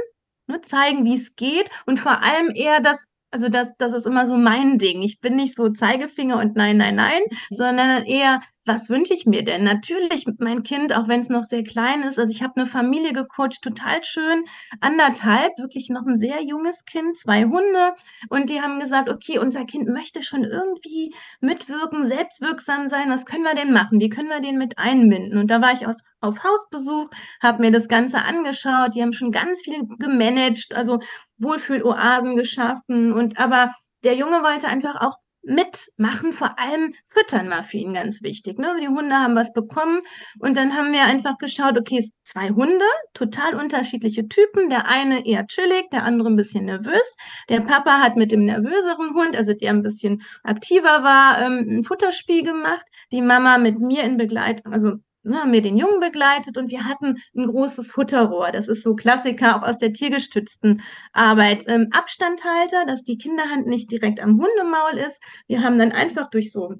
ne, 0.46 0.60
zeigen, 0.60 1.04
wie 1.04 1.14
es 1.14 1.34
geht 1.34 1.68
und 1.86 1.98
vor 1.98 2.22
allem 2.22 2.50
eher 2.54 2.80
das, 2.80 3.06
also 3.30 3.48
das, 3.48 3.76
das 3.78 3.92
ist 3.92 4.06
immer 4.06 4.26
so 4.26 4.36
mein 4.36 4.78
Ding. 4.78 5.02
Ich 5.02 5.20
bin 5.20 5.36
nicht 5.36 5.54
so 5.54 5.68
Zeigefinger 5.68 6.38
und 6.38 6.56
nein, 6.56 6.76
nein, 6.78 6.96
nein, 6.96 7.22
mhm. 7.28 7.54
sondern 7.54 8.04
eher 8.04 8.40
was 8.68 8.90
wünsche 8.90 9.14
ich 9.14 9.26
mir 9.26 9.42
denn? 9.42 9.64
Natürlich 9.64 10.26
mein 10.38 10.62
Kind, 10.62 10.94
auch 10.94 11.08
wenn 11.08 11.20
es 11.20 11.30
noch 11.30 11.44
sehr 11.44 11.64
klein 11.64 12.02
ist. 12.02 12.18
Also 12.18 12.30
ich 12.30 12.42
habe 12.42 12.52
eine 12.56 12.66
Familie 12.66 13.12
gecoacht, 13.12 13.62
total 13.62 14.04
schön, 14.04 14.44
anderthalb, 14.80 15.58
wirklich 15.58 15.88
noch 15.88 16.06
ein 16.06 16.16
sehr 16.16 16.42
junges 16.42 16.84
Kind, 16.84 17.16
zwei 17.16 17.44
Hunde. 17.44 17.94
Und 18.28 18.50
die 18.50 18.60
haben 18.60 18.78
gesagt, 18.78 19.08
okay, 19.08 19.38
unser 19.38 19.64
Kind 19.64 19.88
möchte 19.88 20.22
schon 20.22 20.44
irgendwie 20.44 21.14
mitwirken, 21.40 22.04
selbstwirksam 22.04 22.88
sein. 22.88 23.10
Was 23.10 23.24
können 23.24 23.44
wir 23.44 23.54
denn 23.54 23.72
machen? 23.72 24.00
Wie 24.00 24.10
können 24.10 24.28
wir 24.28 24.40
den 24.40 24.58
mit 24.58 24.78
einbinden? 24.78 25.38
Und 25.38 25.50
da 25.50 25.60
war 25.60 25.72
ich 25.72 25.86
aus, 25.86 26.04
auf 26.20 26.44
Hausbesuch, 26.44 27.08
habe 27.42 27.62
mir 27.62 27.72
das 27.72 27.88
Ganze 27.88 28.18
angeschaut. 28.18 28.94
Die 28.94 29.02
haben 29.02 29.12
schon 29.12 29.32
ganz 29.32 29.62
viel 29.62 29.84
gemanagt, 29.98 30.74
also 30.74 31.00
Wohlfühloasen 31.38 32.36
geschaffen. 32.36 33.12
Und 33.12 33.38
aber 33.38 33.72
der 34.04 34.14
Junge 34.14 34.42
wollte 34.42 34.68
einfach 34.68 35.00
auch 35.00 35.16
mitmachen, 35.42 36.32
vor 36.32 36.58
allem 36.58 36.92
füttern 37.08 37.48
war 37.48 37.62
für 37.62 37.78
ihn 37.78 37.94
ganz 37.94 38.22
wichtig. 38.22 38.58
Ne? 38.58 38.76
Die 38.80 38.88
Hunde 38.88 39.14
haben 39.14 39.34
was 39.34 39.52
bekommen 39.52 40.00
und 40.38 40.56
dann 40.56 40.74
haben 40.74 40.92
wir 40.92 41.04
einfach 41.04 41.38
geschaut, 41.38 41.78
okay, 41.78 42.10
zwei 42.24 42.50
Hunde, 42.50 42.84
total 43.14 43.54
unterschiedliche 43.54 44.28
Typen. 44.28 44.68
Der 44.68 44.86
eine 44.86 45.26
eher 45.26 45.46
chillig, 45.46 45.88
der 45.90 46.04
andere 46.04 46.28
ein 46.28 46.36
bisschen 46.36 46.66
nervös. 46.66 47.16
Der 47.48 47.60
Papa 47.60 48.00
hat 48.00 48.16
mit 48.16 48.30
dem 48.32 48.44
nervöseren 48.44 49.14
Hund, 49.14 49.36
also 49.36 49.54
der 49.54 49.70
ein 49.70 49.82
bisschen 49.82 50.22
aktiver 50.42 51.02
war, 51.02 51.40
ähm, 51.40 51.66
ein 51.78 51.84
Futterspiel 51.84 52.42
gemacht. 52.42 52.84
Die 53.12 53.22
Mama 53.22 53.58
mit 53.58 53.78
mir 53.78 54.04
in 54.04 54.18
Begleitung, 54.18 54.72
also 54.72 54.96
ne, 55.28 55.38
haben 55.38 55.52
wir 55.52 55.62
den 55.62 55.76
Jungen 55.76 56.00
begleitet 56.00 56.56
und 56.58 56.70
wir 56.70 56.84
hatten 56.84 57.16
ein 57.36 57.46
großes 57.46 57.90
Futterrohr. 57.90 58.50
Das 58.52 58.68
ist 58.68 58.82
so 58.82 58.94
Klassiker 58.94 59.56
auch 59.56 59.62
aus 59.62 59.78
der 59.78 59.92
tiergestützten 59.92 60.82
Arbeit. 61.12 61.64
Ähm, 61.66 61.88
Abstandhalter, 61.92 62.86
dass 62.86 63.04
die 63.04 63.18
Kinderhand 63.18 63.66
nicht 63.66 63.90
direkt 63.90 64.20
am 64.20 64.40
Hundemaul 64.40 64.98
ist. 64.98 65.20
Wir 65.46 65.62
haben 65.62 65.78
dann 65.78 65.92
einfach 65.92 66.30
durch 66.30 66.52
so 66.52 66.74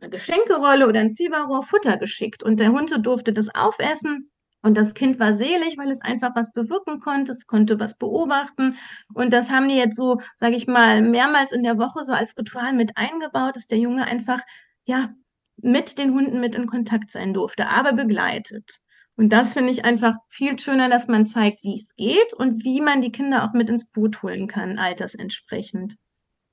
eine 0.00 0.10
Geschenkerolle 0.10 0.88
oder 0.88 1.00
ein 1.00 1.10
Ziehbarrohr 1.10 1.62
Futter 1.62 1.96
geschickt 1.96 2.42
und 2.42 2.60
der 2.60 2.72
Hund 2.72 2.94
durfte 3.04 3.32
das 3.32 3.54
aufessen. 3.54 4.30
Und 4.62 4.78
das 4.78 4.94
Kind 4.94 5.20
war 5.20 5.34
selig, 5.34 5.76
weil 5.76 5.90
es 5.90 6.00
einfach 6.00 6.34
was 6.34 6.50
bewirken 6.50 6.98
konnte, 6.98 7.32
es 7.32 7.46
konnte 7.46 7.78
was 7.78 7.98
beobachten. 7.98 8.78
Und 9.12 9.34
das 9.34 9.50
haben 9.50 9.68
die 9.68 9.76
jetzt 9.76 9.96
so, 9.96 10.22
sage 10.36 10.56
ich 10.56 10.66
mal, 10.66 11.02
mehrmals 11.02 11.52
in 11.52 11.62
der 11.62 11.76
Woche 11.76 12.02
so 12.02 12.14
als 12.14 12.34
Ritual 12.38 12.72
mit 12.72 12.96
eingebaut, 12.96 13.56
dass 13.56 13.66
der 13.66 13.76
Junge 13.76 14.06
einfach 14.06 14.40
ja 14.86 15.14
mit 15.64 15.98
den 15.98 16.14
Hunden 16.14 16.40
mit 16.40 16.54
in 16.54 16.66
Kontakt 16.66 17.10
sein 17.10 17.34
durfte, 17.34 17.68
aber 17.68 17.92
begleitet. 17.92 18.80
Und 19.16 19.32
das 19.32 19.54
finde 19.54 19.70
ich 19.70 19.84
einfach 19.84 20.14
viel 20.28 20.58
schöner, 20.58 20.88
dass 20.88 21.08
man 21.08 21.26
zeigt, 21.26 21.62
wie 21.62 21.76
es 21.76 21.94
geht 21.96 22.34
und 22.34 22.64
wie 22.64 22.80
man 22.80 23.00
die 23.00 23.12
Kinder 23.12 23.44
auch 23.44 23.52
mit 23.52 23.68
ins 23.68 23.90
Boot 23.90 24.22
holen 24.22 24.48
kann, 24.48 24.78
altersentsprechend. 24.78 25.96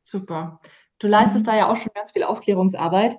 Super. 0.04 0.60
Du 1.00 1.08
leistest 1.08 1.47
da 1.47 1.56
ja 1.56 1.69
auch 1.69 1.78
schon 1.78 1.91
ganz 1.95 2.12
viel 2.12 2.24
Aufklärungsarbeit. 2.24 3.17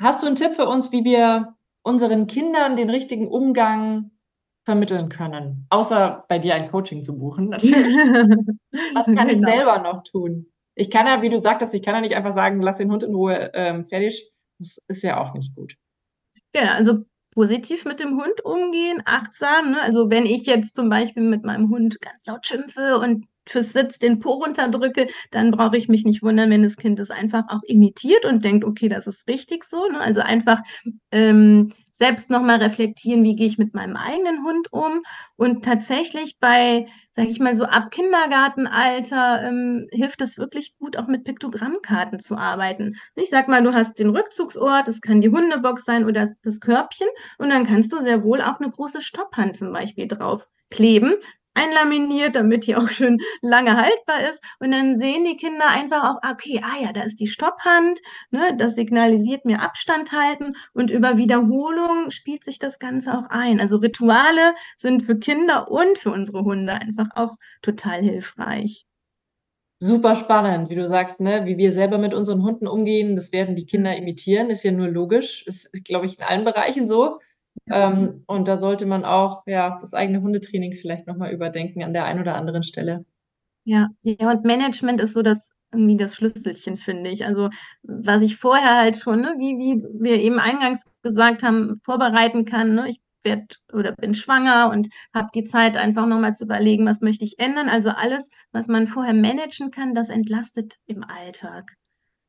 Hast 0.00 0.22
du 0.22 0.26
einen 0.26 0.36
Tipp 0.36 0.52
für 0.52 0.66
uns, 0.66 0.92
wie 0.92 1.04
wir 1.04 1.54
unseren 1.82 2.26
Kindern 2.26 2.76
den 2.76 2.90
richtigen 2.90 3.28
Umgang 3.28 4.10
vermitteln 4.64 5.08
können? 5.08 5.66
Außer 5.70 6.26
bei 6.28 6.38
dir 6.38 6.54
ein 6.54 6.70
Coaching 6.70 7.02
zu 7.02 7.16
buchen, 7.18 7.48
natürlich. 7.48 7.96
Was 8.94 9.06
kann 9.06 9.28
genau. 9.28 9.32
ich 9.32 9.40
selber 9.40 9.78
noch 9.78 10.02
tun? 10.02 10.52
Ich 10.74 10.90
kann 10.90 11.06
ja, 11.06 11.22
wie 11.22 11.30
du 11.30 11.38
sagtest, 11.38 11.74
ich 11.74 11.82
kann 11.82 11.94
ja 11.94 12.02
nicht 12.02 12.14
einfach 12.14 12.32
sagen, 12.32 12.60
lass 12.60 12.76
den 12.76 12.92
Hund 12.92 13.02
in 13.02 13.14
Ruhe, 13.14 13.50
ähm, 13.54 13.86
fertig. 13.86 14.30
Das 14.58 14.78
ist 14.88 15.02
ja 15.02 15.18
auch 15.18 15.34
nicht 15.34 15.54
gut. 15.54 15.74
Ja, 16.54 16.74
also 16.74 17.04
positiv 17.32 17.84
mit 17.84 18.00
dem 18.00 18.20
Hund 18.20 18.44
umgehen, 18.44 19.02
achtsam. 19.04 19.72
Ne? 19.72 19.80
Also 19.80 20.10
wenn 20.10 20.26
ich 20.26 20.46
jetzt 20.46 20.74
zum 20.74 20.88
Beispiel 20.88 21.22
mit 21.22 21.44
meinem 21.44 21.70
Hund 21.70 22.00
ganz 22.00 22.24
laut 22.26 22.46
schimpfe 22.46 22.98
und 22.98 23.26
fürs 23.46 23.72
Sitz 23.72 23.98
den 23.98 24.18
Po 24.18 24.32
runterdrücke, 24.32 25.08
dann 25.30 25.50
brauche 25.50 25.76
ich 25.76 25.88
mich 25.88 26.04
nicht 26.04 26.22
wundern, 26.22 26.50
wenn 26.50 26.62
das 26.62 26.76
Kind 26.76 26.98
das 26.98 27.10
einfach 27.10 27.44
auch 27.48 27.62
imitiert 27.62 28.24
und 28.24 28.44
denkt, 28.44 28.64
okay, 28.64 28.88
das 28.88 29.06
ist 29.06 29.26
richtig 29.28 29.64
so. 29.64 29.86
Ne? 29.88 30.00
Also 30.00 30.20
einfach 30.20 30.60
ähm, 31.12 31.72
selbst 31.98 32.30
nochmal 32.30 32.58
reflektieren, 32.58 33.24
wie 33.24 33.34
gehe 33.34 33.48
ich 33.48 33.58
mit 33.58 33.74
meinem 33.74 33.96
eigenen 33.96 34.44
Hund 34.44 34.72
um. 34.72 35.02
Und 35.36 35.64
tatsächlich 35.64 36.38
bei, 36.38 36.86
sage 37.12 37.28
ich 37.28 37.40
mal 37.40 37.56
so, 37.56 37.64
ab 37.64 37.90
Kindergartenalter 37.90 39.42
ähm, 39.42 39.88
hilft 39.90 40.20
es 40.22 40.38
wirklich 40.38 40.76
gut, 40.78 40.96
auch 40.96 41.08
mit 41.08 41.24
Piktogrammkarten 41.24 42.20
zu 42.20 42.36
arbeiten. 42.36 42.94
Ich 43.16 43.30
sag 43.30 43.48
mal, 43.48 43.64
du 43.64 43.74
hast 43.74 43.98
den 43.98 44.10
Rückzugsort, 44.10 44.86
das 44.86 45.00
kann 45.00 45.20
die 45.20 45.30
Hundebox 45.30 45.84
sein 45.84 46.04
oder 46.04 46.30
das 46.44 46.60
Körbchen 46.60 47.08
und 47.38 47.50
dann 47.50 47.66
kannst 47.66 47.92
du 47.92 48.00
sehr 48.00 48.22
wohl 48.22 48.42
auch 48.42 48.60
eine 48.60 48.70
große 48.70 49.00
Stopphand 49.00 49.56
zum 49.56 49.72
Beispiel 49.72 50.06
drauf 50.06 50.46
kleben, 50.70 51.14
einlaminiert, 51.58 52.36
damit 52.36 52.66
die 52.66 52.76
auch 52.76 52.88
schön 52.88 53.18
lange 53.42 53.76
haltbar 53.76 54.28
ist. 54.30 54.42
Und 54.60 54.72
dann 54.72 54.98
sehen 54.98 55.24
die 55.24 55.36
Kinder 55.36 55.68
einfach 55.68 56.04
auch, 56.04 56.30
okay, 56.30 56.60
ah 56.62 56.82
ja, 56.82 56.92
da 56.92 57.02
ist 57.02 57.20
die 57.20 57.26
Stopphand, 57.26 58.00
ne, 58.30 58.56
das 58.56 58.74
signalisiert 58.74 59.44
mir 59.44 59.60
Abstand 59.62 60.12
halten 60.12 60.54
und 60.72 60.90
über 60.90 61.16
Wiederholung 61.16 62.10
spielt 62.10 62.44
sich 62.44 62.58
das 62.58 62.78
Ganze 62.78 63.16
auch 63.16 63.28
ein. 63.30 63.60
Also 63.60 63.76
Rituale 63.76 64.54
sind 64.76 65.02
für 65.02 65.18
Kinder 65.18 65.70
und 65.70 65.98
für 65.98 66.10
unsere 66.10 66.44
Hunde 66.44 66.72
einfach 66.72 67.08
auch 67.14 67.36
total 67.62 68.00
hilfreich. 68.02 68.86
Super 69.80 70.16
spannend, 70.16 70.70
wie 70.70 70.74
du 70.74 70.88
sagst, 70.88 71.20
ne? 71.20 71.42
wie 71.44 71.56
wir 71.56 71.70
selber 71.70 71.98
mit 71.98 72.12
unseren 72.12 72.42
Hunden 72.42 72.66
umgehen, 72.66 73.14
das 73.14 73.30
werden 73.30 73.54
die 73.54 73.64
Kinder 73.64 73.96
imitieren, 73.96 74.50
ist 74.50 74.64
ja 74.64 74.72
nur 74.72 74.88
logisch, 74.88 75.44
ist, 75.46 75.72
glaube 75.84 76.06
ich, 76.06 76.18
in 76.18 76.24
allen 76.24 76.44
Bereichen 76.44 76.88
so. 76.88 77.20
Ähm, 77.70 78.24
und 78.26 78.48
da 78.48 78.56
sollte 78.56 78.86
man 78.86 79.04
auch 79.04 79.42
ja, 79.46 79.76
das 79.80 79.94
eigene 79.94 80.22
Hundetraining 80.22 80.74
vielleicht 80.76 81.06
nochmal 81.06 81.32
überdenken 81.32 81.82
an 81.82 81.92
der 81.92 82.04
einen 82.04 82.20
oder 82.20 82.34
anderen 82.34 82.62
Stelle. 82.62 83.04
Ja, 83.64 83.88
ja, 84.02 84.30
und 84.30 84.44
Management 84.44 85.00
ist 85.00 85.12
so 85.12 85.22
das 85.22 85.50
irgendwie 85.72 85.96
das 85.96 86.14
Schlüsselchen, 86.16 86.76
finde 86.76 87.10
ich. 87.10 87.26
Also, 87.26 87.50
was 87.82 88.22
ich 88.22 88.36
vorher 88.36 88.76
halt 88.78 88.96
schon, 88.96 89.20
ne, 89.20 89.34
wie, 89.38 89.58
wie 89.58 89.82
wir 90.02 90.20
eben 90.20 90.38
eingangs 90.38 90.82
gesagt 91.02 91.42
haben, 91.42 91.80
vorbereiten 91.84 92.44
kann. 92.44 92.74
Ne? 92.74 92.88
Ich 92.88 93.00
werde 93.22 93.46
oder 93.72 93.92
bin 93.92 94.14
schwanger 94.14 94.70
und 94.70 94.88
habe 95.14 95.28
die 95.34 95.44
Zeit 95.44 95.76
einfach 95.76 96.06
nochmal 96.06 96.34
zu 96.34 96.44
überlegen, 96.44 96.86
was 96.86 97.00
möchte 97.00 97.24
ich 97.24 97.38
ändern. 97.38 97.68
Also 97.68 97.90
alles, 97.90 98.30
was 98.52 98.68
man 98.68 98.86
vorher 98.86 99.14
managen 99.14 99.70
kann, 99.70 99.94
das 99.94 100.08
entlastet 100.08 100.76
im 100.86 101.04
Alltag. 101.04 101.74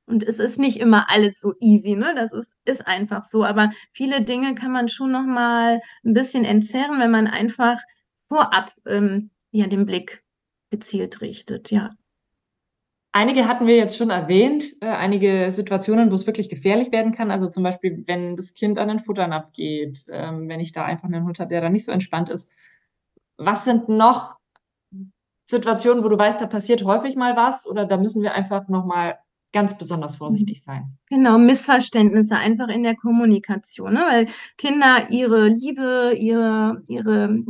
Und 0.10 0.24
es 0.24 0.40
ist 0.40 0.58
nicht 0.58 0.80
immer 0.80 1.08
alles 1.12 1.40
so 1.40 1.54
easy, 1.60 1.96
ne? 1.96 2.16
Das 2.16 2.34
ist, 2.34 2.52
ist 2.66 2.88
einfach 2.88 3.26
so. 3.26 3.46
Aber 3.46 3.72
viele 3.94 4.24
Dinge 4.24 4.56
kann 4.56 4.72
man 4.72 4.90
schon 4.90 5.12
noch 5.12 5.24
mal 5.24 5.82
ein 6.04 6.14
bisschen 6.14 6.46
entzerren, 6.46 7.00
wenn 7.00 7.12
man 7.12 7.28
einfach 7.28 7.80
vorab 8.28 8.74
ähm, 8.88 9.30
ja, 9.52 9.68
den 9.68 9.86
Blick 9.86 10.24
gezielt 10.72 11.22
richtet, 11.22 11.70
ja. 11.70 11.92
Einige 13.12 13.48
hatten 13.48 13.68
wir 13.68 13.76
jetzt 13.76 13.98
schon 13.98 14.10
erwähnt, 14.10 14.64
äh, 14.82 14.88
einige 14.88 15.52
Situationen, 15.52 16.10
wo 16.10 16.16
es 16.16 16.26
wirklich 16.26 16.50
gefährlich 16.50 16.92
werden 16.92 17.12
kann. 17.12 17.30
Also 17.30 17.48
zum 17.48 17.62
Beispiel, 17.62 18.04
wenn 18.08 18.36
das 18.36 18.56
Kind 18.56 18.80
an 18.80 18.88
den 18.88 19.00
Futternapf 19.00 19.52
geht, 19.52 20.06
ähm, 20.10 20.50
wenn 20.50 20.60
ich 20.60 20.72
da 20.72 20.86
einfach 20.86 21.08
einen 21.08 21.24
Hund 21.24 21.40
habe, 21.40 21.50
der 21.50 21.62
da 21.62 21.70
nicht 21.70 21.86
so 21.86 21.92
entspannt 21.92 22.30
ist. 22.30 22.50
Was 23.38 23.64
sind 23.64 23.90
noch 23.90 24.38
Situationen, 25.46 26.04
wo 26.04 26.10
du 26.10 26.18
weißt, 26.18 26.42
da 26.42 26.48
passiert 26.48 26.84
häufig 26.84 27.16
mal 27.16 27.36
was 27.36 27.68
oder 27.68 27.86
da 27.86 27.98
müssen 27.98 28.24
wir 28.24 28.34
einfach 28.34 28.68
nochmal 28.70 29.20
ganz 29.52 29.78
besonders 29.78 30.18
vorsichtig 30.18 30.64
sein. 30.64 30.84
Genau, 31.10 31.38
Missverständnisse 31.38 32.36
einfach 32.36 32.70
in 32.70 32.84
der 32.84 32.96
Kommunikation, 32.96 33.94
ne? 33.94 34.02
weil 34.08 34.28
Kinder 34.58 35.10
ihre 35.10 35.48
Liebe, 35.48 36.16
ihre, 36.18 36.84
ihre, 36.88 37.44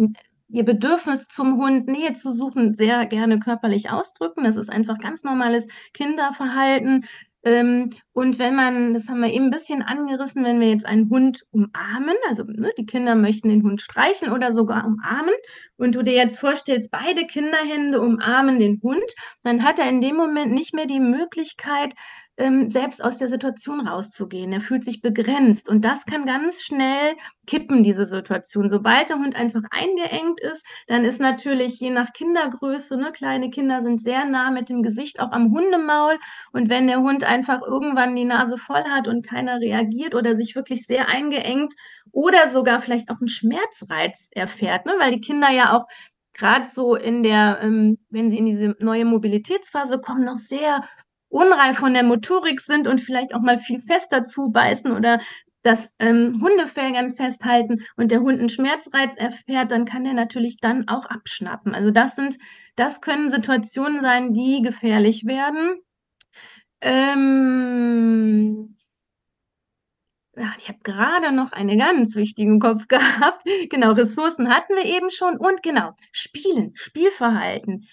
ihr 0.49 0.63
Bedürfnis 0.63 1.27
zum 1.27 1.57
Hund, 1.57 1.87
Nähe 1.87 2.13
zu 2.13 2.31
suchen, 2.31 2.75
sehr 2.75 3.05
gerne 3.05 3.39
körperlich 3.39 3.89
ausdrücken. 3.89 4.43
Das 4.43 4.55
ist 4.55 4.69
einfach 4.69 4.97
ganz 4.97 5.23
normales 5.23 5.67
Kinderverhalten. 5.93 7.05
Ähm, 7.43 7.91
und 8.11 8.37
wenn 8.37 8.53
man, 8.55 8.93
das 8.93 9.07
haben 9.07 9.21
wir 9.21 9.31
eben 9.31 9.45
ein 9.45 9.51
bisschen 9.51 9.81
angerissen, 9.81 10.43
wenn 10.43 10.59
wir 10.59 10.69
jetzt 10.69 10.85
einen 10.85 11.09
Hund 11.09 11.45
umarmen, 11.51 12.15
also 12.27 12.43
ne, 12.43 12.71
die 12.77 12.85
Kinder 12.85 13.15
möchten 13.15 13.47
den 13.47 13.63
Hund 13.63 13.81
streicheln 13.81 14.33
oder 14.33 14.51
sogar 14.51 14.85
umarmen, 14.85 15.33
und 15.77 15.95
du 15.95 16.03
dir 16.03 16.13
jetzt 16.13 16.39
vorstellst, 16.39 16.91
beide 16.91 17.25
Kinderhände 17.25 18.01
umarmen 18.01 18.59
den 18.59 18.81
Hund, 18.83 19.05
dann 19.43 19.63
hat 19.63 19.79
er 19.79 19.87
in 19.87 20.01
dem 20.01 20.17
Moment 20.17 20.51
nicht 20.51 20.73
mehr 20.73 20.85
die 20.85 20.99
Möglichkeit, 20.99 21.93
ähm, 22.39 22.69
selbst 22.69 23.03
aus 23.03 23.17
der 23.17 23.27
Situation 23.27 23.85
rauszugehen. 23.85 24.51
Er 24.51 24.61
fühlt 24.61 24.83
sich 24.83 25.01
begrenzt 25.01 25.69
und 25.69 25.83
das 25.83 26.05
kann 26.05 26.25
ganz 26.25 26.61
schnell 26.63 27.15
kippen, 27.45 27.83
diese 27.83 28.05
Situation. 28.05 28.69
Sobald 28.69 29.09
der 29.09 29.17
Hund 29.17 29.35
einfach 29.35 29.61
eingeengt 29.71 30.39
ist, 30.39 30.65
dann 30.87 31.05
ist 31.05 31.19
natürlich 31.19 31.79
je 31.79 31.89
nach 31.89 32.13
Kindergröße, 32.13 32.97
ne, 32.97 33.11
kleine 33.11 33.49
Kinder 33.49 33.81
sind 33.81 34.01
sehr 34.01 34.25
nah 34.25 34.51
mit 34.51 34.69
dem 34.69 34.81
Gesicht 34.81 35.19
auch 35.19 35.31
am 35.31 35.51
Hundemaul 35.51 36.17
und 36.53 36.69
wenn 36.69 36.87
der 36.87 37.01
Hund 37.01 37.23
einfach 37.23 37.61
irgendwann 37.61 38.15
die 38.15 38.25
Nase 38.25 38.57
voll 38.57 38.83
hat 38.83 39.07
und 39.07 39.27
keiner 39.27 39.59
reagiert 39.59 40.15
oder 40.15 40.35
sich 40.35 40.55
wirklich 40.55 40.87
sehr 40.87 41.09
eingeengt 41.09 41.73
oder 42.11 42.47
sogar 42.47 42.81
vielleicht 42.81 43.09
auch 43.09 43.19
einen 43.19 43.27
Schmerzreiz 43.27 44.29
erfährt, 44.33 44.85
ne, 44.85 44.93
weil 44.99 45.11
die 45.11 45.21
Kinder 45.21 45.51
ja 45.51 45.77
auch 45.77 45.85
gerade 46.33 46.69
so 46.69 46.95
in 46.95 47.21
der, 47.21 47.59
ähm, 47.61 47.97
wenn 48.09 48.29
sie 48.29 48.37
in 48.37 48.45
diese 48.45 48.75
neue 48.79 49.03
Mobilitätsphase 49.03 49.99
kommen, 49.99 50.23
noch 50.23 50.37
sehr 50.37 50.83
unreif 51.29 51.77
von 51.77 51.93
der 51.93 52.03
Motorik 52.03 52.61
sind 52.61 52.87
und 52.87 53.01
vielleicht 53.01 53.33
auch 53.33 53.41
mal 53.41 53.59
viel 53.59 53.81
fester 53.81 54.23
zubeißen 54.25 54.91
oder 54.91 55.19
das 55.61 55.91
ähm, 55.99 56.41
Hundefell 56.41 56.93
ganz 56.93 57.17
festhalten 57.17 57.83
und 57.97 58.11
der 58.11 58.21
Hund 58.21 58.39
einen 58.39 58.49
Schmerzreiz 58.49 59.15
erfährt, 59.17 59.71
dann 59.71 59.85
kann 59.85 60.03
der 60.03 60.13
natürlich 60.13 60.57
dann 60.57 60.87
auch 60.87 61.05
abschnappen. 61.05 61.75
Also 61.75 61.91
das 61.91 62.15
sind, 62.15 62.37
das 62.75 63.01
können 63.01 63.29
Situationen 63.29 64.01
sein, 64.01 64.33
die 64.33 64.61
gefährlich 64.61 65.25
werden. 65.25 65.79
Ähm, 66.81 68.77
ach, 70.41 70.55
ich 70.57 70.67
habe 70.67 70.79
gerade 70.83 71.31
noch 71.31 71.51
einen 71.51 71.77
ganz 71.77 72.15
wichtigen 72.15 72.59
Kopf 72.59 72.87
gehabt. 72.87 73.45
Genau, 73.69 73.91
Ressourcen 73.91 74.49
hatten 74.49 74.75
wir 74.75 74.85
eben 74.85 75.11
schon. 75.11 75.37
Und 75.37 75.63
genau, 75.63 75.95
Spielen, 76.11 76.71
Spielverhalten, 76.75 77.87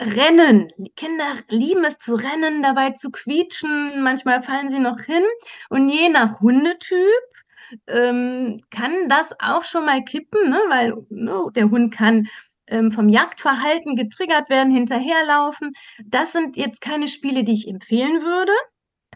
Rennen. 0.00 0.68
Kinder 0.96 1.34
lieben 1.48 1.84
es 1.84 1.98
zu 1.98 2.14
rennen, 2.14 2.62
dabei 2.62 2.90
zu 2.90 3.10
quietschen. 3.10 4.02
Manchmal 4.02 4.42
fallen 4.42 4.70
sie 4.70 4.78
noch 4.78 5.00
hin. 5.00 5.24
Und 5.70 5.88
je 5.88 6.08
nach 6.08 6.40
Hundetyp 6.40 6.98
ähm, 7.86 8.62
kann 8.70 9.08
das 9.08 9.34
auch 9.40 9.64
schon 9.64 9.86
mal 9.86 10.04
kippen, 10.04 10.50
ne? 10.50 10.60
weil 10.68 10.94
ne, 11.08 11.46
der 11.54 11.70
Hund 11.70 11.92
kann 11.94 12.28
ähm, 12.66 12.92
vom 12.92 13.08
Jagdverhalten 13.08 13.96
getriggert 13.96 14.50
werden, 14.50 14.72
hinterherlaufen. 14.72 15.72
Das 16.04 16.32
sind 16.32 16.56
jetzt 16.56 16.80
keine 16.80 17.08
Spiele, 17.08 17.44
die 17.44 17.54
ich 17.54 17.68
empfehlen 17.68 18.22
würde 18.22 18.52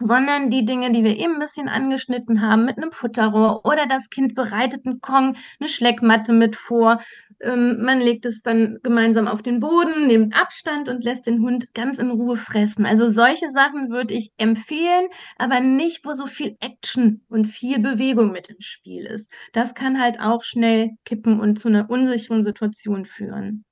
sondern 0.01 0.51
die 0.51 0.65
Dinge, 0.65 0.93
die 0.93 1.05
wir 1.05 1.17
eben 1.17 1.35
ein 1.35 1.41
bisschen 1.41 1.69
angeschnitten 1.69 2.43
haben, 2.43 2.65
mit 2.65 2.77
einem 2.77 2.93
Futterrohr 2.93 3.65
oder 3.65 3.87
das 3.87 4.11
Kind 4.11 4.35
bereitet 4.35 4.87
einen 4.87 5.01
Kong, 5.01 5.37
eine 5.59 5.69
Schleckmatte 5.69 6.33
mit 6.33 6.57
vor. 6.57 7.01
Ähm, 7.41 7.83
man 7.83 8.01
legt 8.01 8.27
es 8.27 8.43
dann 8.43 8.79
gemeinsam 8.83 9.27
auf 9.27 9.43
den 9.43 9.61
Boden, 9.61 10.07
nimmt 10.07 10.35
Abstand 10.35 10.89
und 10.89 11.05
lässt 11.05 11.27
den 11.27 11.41
Hund 11.41 11.75
ganz 11.75 11.99
in 11.99 12.11
Ruhe 12.11 12.37
fressen. 12.37 12.85
Also 12.85 13.09
solche 13.09 13.51
Sachen 13.51 13.91
würde 13.91 14.15
ich 14.15 14.33
empfehlen, 14.37 15.09
aber 15.39 15.61
nicht, 15.61 16.05
wo 16.05 16.13
so 16.13 16.27
viel 16.27 16.57
Action 16.61 17.25
und 17.29 17.47
viel 17.47 17.79
Bewegung 17.79 18.33
mit 18.33 18.49
im 18.49 18.61
Spiel 18.61 19.07
ist. 19.07 19.31
Das 19.53 19.75
kann 19.75 20.01
halt 20.01 20.21
auch 20.21 20.45
schnell 20.45 20.91
kippen 21.05 21.41
und 21.41 21.59
zu 21.59 21.69
einer 21.69 21.89
unsicheren 21.89 22.43
Situation 22.43 23.07
führen. 23.07 23.65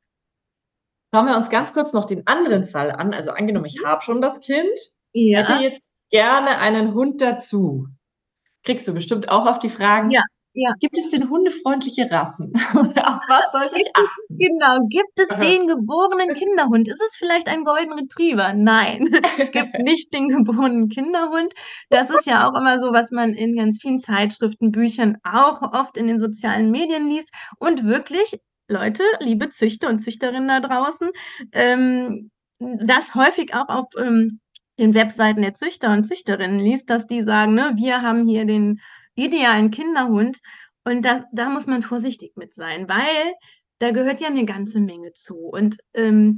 Schauen 1.15 1.27
wir 1.27 1.37
uns 1.37 1.49
ganz 1.49 1.73
kurz 1.73 1.93
noch 1.93 2.07
den 2.07 2.27
anderen 2.27 2.65
Fall 2.65 2.91
an. 2.91 3.15
Also 3.15 3.31
angenommen, 3.31 3.67
ich 3.67 3.79
habe 3.85 4.03
schon 4.03 4.21
das 4.21 4.41
Kind, 4.41 4.69
ja. 5.13 5.39
hätte 5.39 5.63
jetzt 5.63 5.89
gerne 6.11 6.59
einen 6.59 6.95
Hund 6.95 7.21
dazu. 7.21 7.87
Kriegst 8.65 8.89
du 8.89 8.95
bestimmt 8.95 9.29
auch 9.29 9.47
auf 9.47 9.59
die 9.59 9.69
Fragen. 9.69 10.11
Ja. 10.11 10.23
Ja. 10.57 10.73
Gibt 10.79 10.97
es 10.97 11.11
denn 11.11 11.29
hundefreundliche 11.29 12.09
Rassen? 12.13 12.53
auf 12.75 13.21
was 13.29 13.51
sollte 13.51 13.77
ich 13.77 13.89
achten? 13.93 14.39
Genau. 14.39 14.87
Gibt 14.89 15.19
es 15.19 15.29
den 15.29 15.67
geborenen 15.67 16.33
Kinderhund? 16.35 16.87
Ist 16.87 17.03
es 17.05 17.17
vielleicht 17.17 17.49
ein 17.49 17.65
Golden 17.65 17.93
Retriever? 17.93 18.53
Nein, 18.55 19.09
es 19.39 19.51
gibt 19.51 19.77
nicht 19.81 20.15
den 20.15 20.29
geborenen 20.29 20.89
Kinderhund. 20.89 21.53
Das 21.91 22.09
ist 22.09 22.27
ja 22.27 22.49
auch 22.49 22.55
immer 22.55 22.79
so, 22.79 22.93
was 22.93 23.11
man 23.11 23.35
in 23.35 23.57
ganz 23.57 23.79
vielen 23.83 23.99
Zeitschriften, 23.99 24.71
Büchern, 24.71 25.19
auch 25.25 25.61
oft 25.61 25.97
in 25.97 26.07
den 26.07 26.21
sozialen 26.21 26.71
Medien 26.71 27.09
liest. 27.09 27.31
Und 27.59 27.85
wirklich, 27.85 28.39
Leute, 28.69 29.03
liebe 29.19 29.51
Züchter 29.51 29.89
und 29.89 29.99
Züchterinnen 29.99 30.49
da 30.49 30.61
draußen, 30.61 31.11
ähm, 31.51 32.31
das 32.61 33.17
häufig 33.17 33.55
auch 33.55 33.69
auf 33.69 33.87
ähm, 33.99 34.41
den 34.79 34.95
Webseiten 34.95 35.43
der 35.43 35.55
Züchter 35.55 35.93
und 35.93 36.05
Züchterinnen 36.05 36.61
liest, 36.61 36.91
dass 36.91 37.07
die 37.07 37.23
sagen, 37.23 37.55
ne, 37.55 37.73
wir 37.77 38.03
haben 38.03 38.27
hier 38.27 38.45
den 38.45 38.81
idealen 39.15 39.71
Kinderhund. 39.71 40.41
Und 40.85 41.03
da, 41.05 41.25
da 41.33 41.49
muss 41.49 41.67
man 41.67 41.83
vorsichtig 41.83 42.33
mit 42.37 42.55
sein, 42.55 42.89
weil 42.89 43.35
da 43.79 43.91
gehört 43.91 44.21
ja 44.21 44.29
eine 44.29 44.45
ganze 44.45 44.81
Menge 44.81 45.13
zu. 45.13 45.37
Und 45.37 45.79
ähm, 45.95 46.37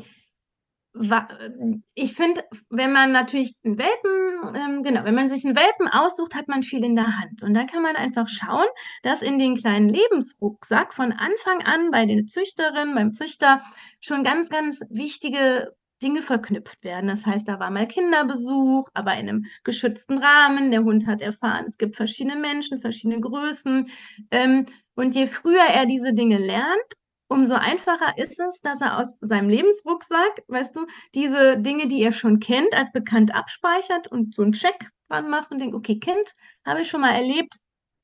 ich 1.95 2.15
finde, 2.15 2.45
wenn 2.71 2.93
man 2.93 3.13
natürlich 3.13 3.55
einen 3.65 3.79
Welpen, 3.79 4.57
ähm, 4.57 4.83
genau, 4.83 5.05
wenn 5.05 5.15
man 5.15 5.29
sich 5.29 5.45
einen 5.45 5.57
Welpen 5.57 5.89
aussucht, 5.89 6.35
hat 6.35 6.49
man 6.49 6.63
viel 6.63 6.85
in 6.85 6.97
der 6.97 7.19
Hand. 7.19 7.43
Und 7.43 7.55
da 7.55 7.65
kann 7.65 7.83
man 7.83 7.97
einfach 7.97 8.29
schauen, 8.29 8.67
dass 9.03 9.21
in 9.21 9.39
den 9.39 9.57
kleinen 9.57 9.89
Lebensrucksack 9.89 10.95
von 10.95 11.13
Anfang 11.13 11.63
an 11.65 11.91
bei 11.91 12.07
den 12.07 12.29
Züchterinnen, 12.29 12.95
beim 12.95 13.13
Züchter 13.13 13.61
schon 14.01 14.25
ganz, 14.25 14.49
ganz 14.49 14.81
wichtige 14.89 15.75
Dinge 16.03 16.23
verknüpft 16.23 16.83
werden. 16.85 17.09
Das 17.09 17.25
heißt, 17.25 17.49
da 17.49 17.59
war 17.59 17.71
mal 17.71 17.87
Kinderbesuch, 17.87 18.89
aber 18.95 19.15
in 19.15 19.29
einem 19.29 19.47
geschützten 19.65 20.19
Rahmen. 20.19 20.71
Der 20.71 20.85
Hund 20.85 21.07
hat 21.07 21.21
erfahren, 21.21 21.65
es 21.67 21.79
gibt 21.79 21.97
verschiedene 21.97 22.37
Menschen, 22.37 22.81
verschiedene 22.81 23.21
Größen. 23.21 23.91
Ähm, 24.31 24.67
und 24.95 25.15
je 25.15 25.27
früher 25.27 25.65
er 25.65 25.87
diese 25.87 26.13
Dinge 26.13 26.39
lernt, 26.39 26.95
umso 27.29 27.55
einfacher 27.55 28.17
ist 28.19 28.39
es, 28.39 28.61
dass 28.61 28.81
er 28.81 28.99
aus 28.99 29.19
seinem 29.21 29.49
Lebensrucksack, 29.49 30.43
weißt 30.49 30.77
du, 30.77 30.87
diese 31.15 31.59
Dinge, 31.59 31.89
die 31.89 32.03
er 32.03 32.13
schon 32.13 32.41
kennt, 32.41 32.75
als 32.75 32.93
bekannt 32.93 33.35
abspeichert 33.35 34.09
und 34.09 34.35
so 34.35 34.43
einen 34.43 34.53
Check 34.53 34.91
dran 35.09 35.29
macht 35.31 35.51
und 35.51 35.59
denkt, 35.59 35.75
okay, 35.75 35.99
Kind, 35.99 36.33
habe 36.65 36.83
ich 36.83 36.89
schon 36.89 37.01
mal 37.01 37.15
erlebt, 37.15 37.57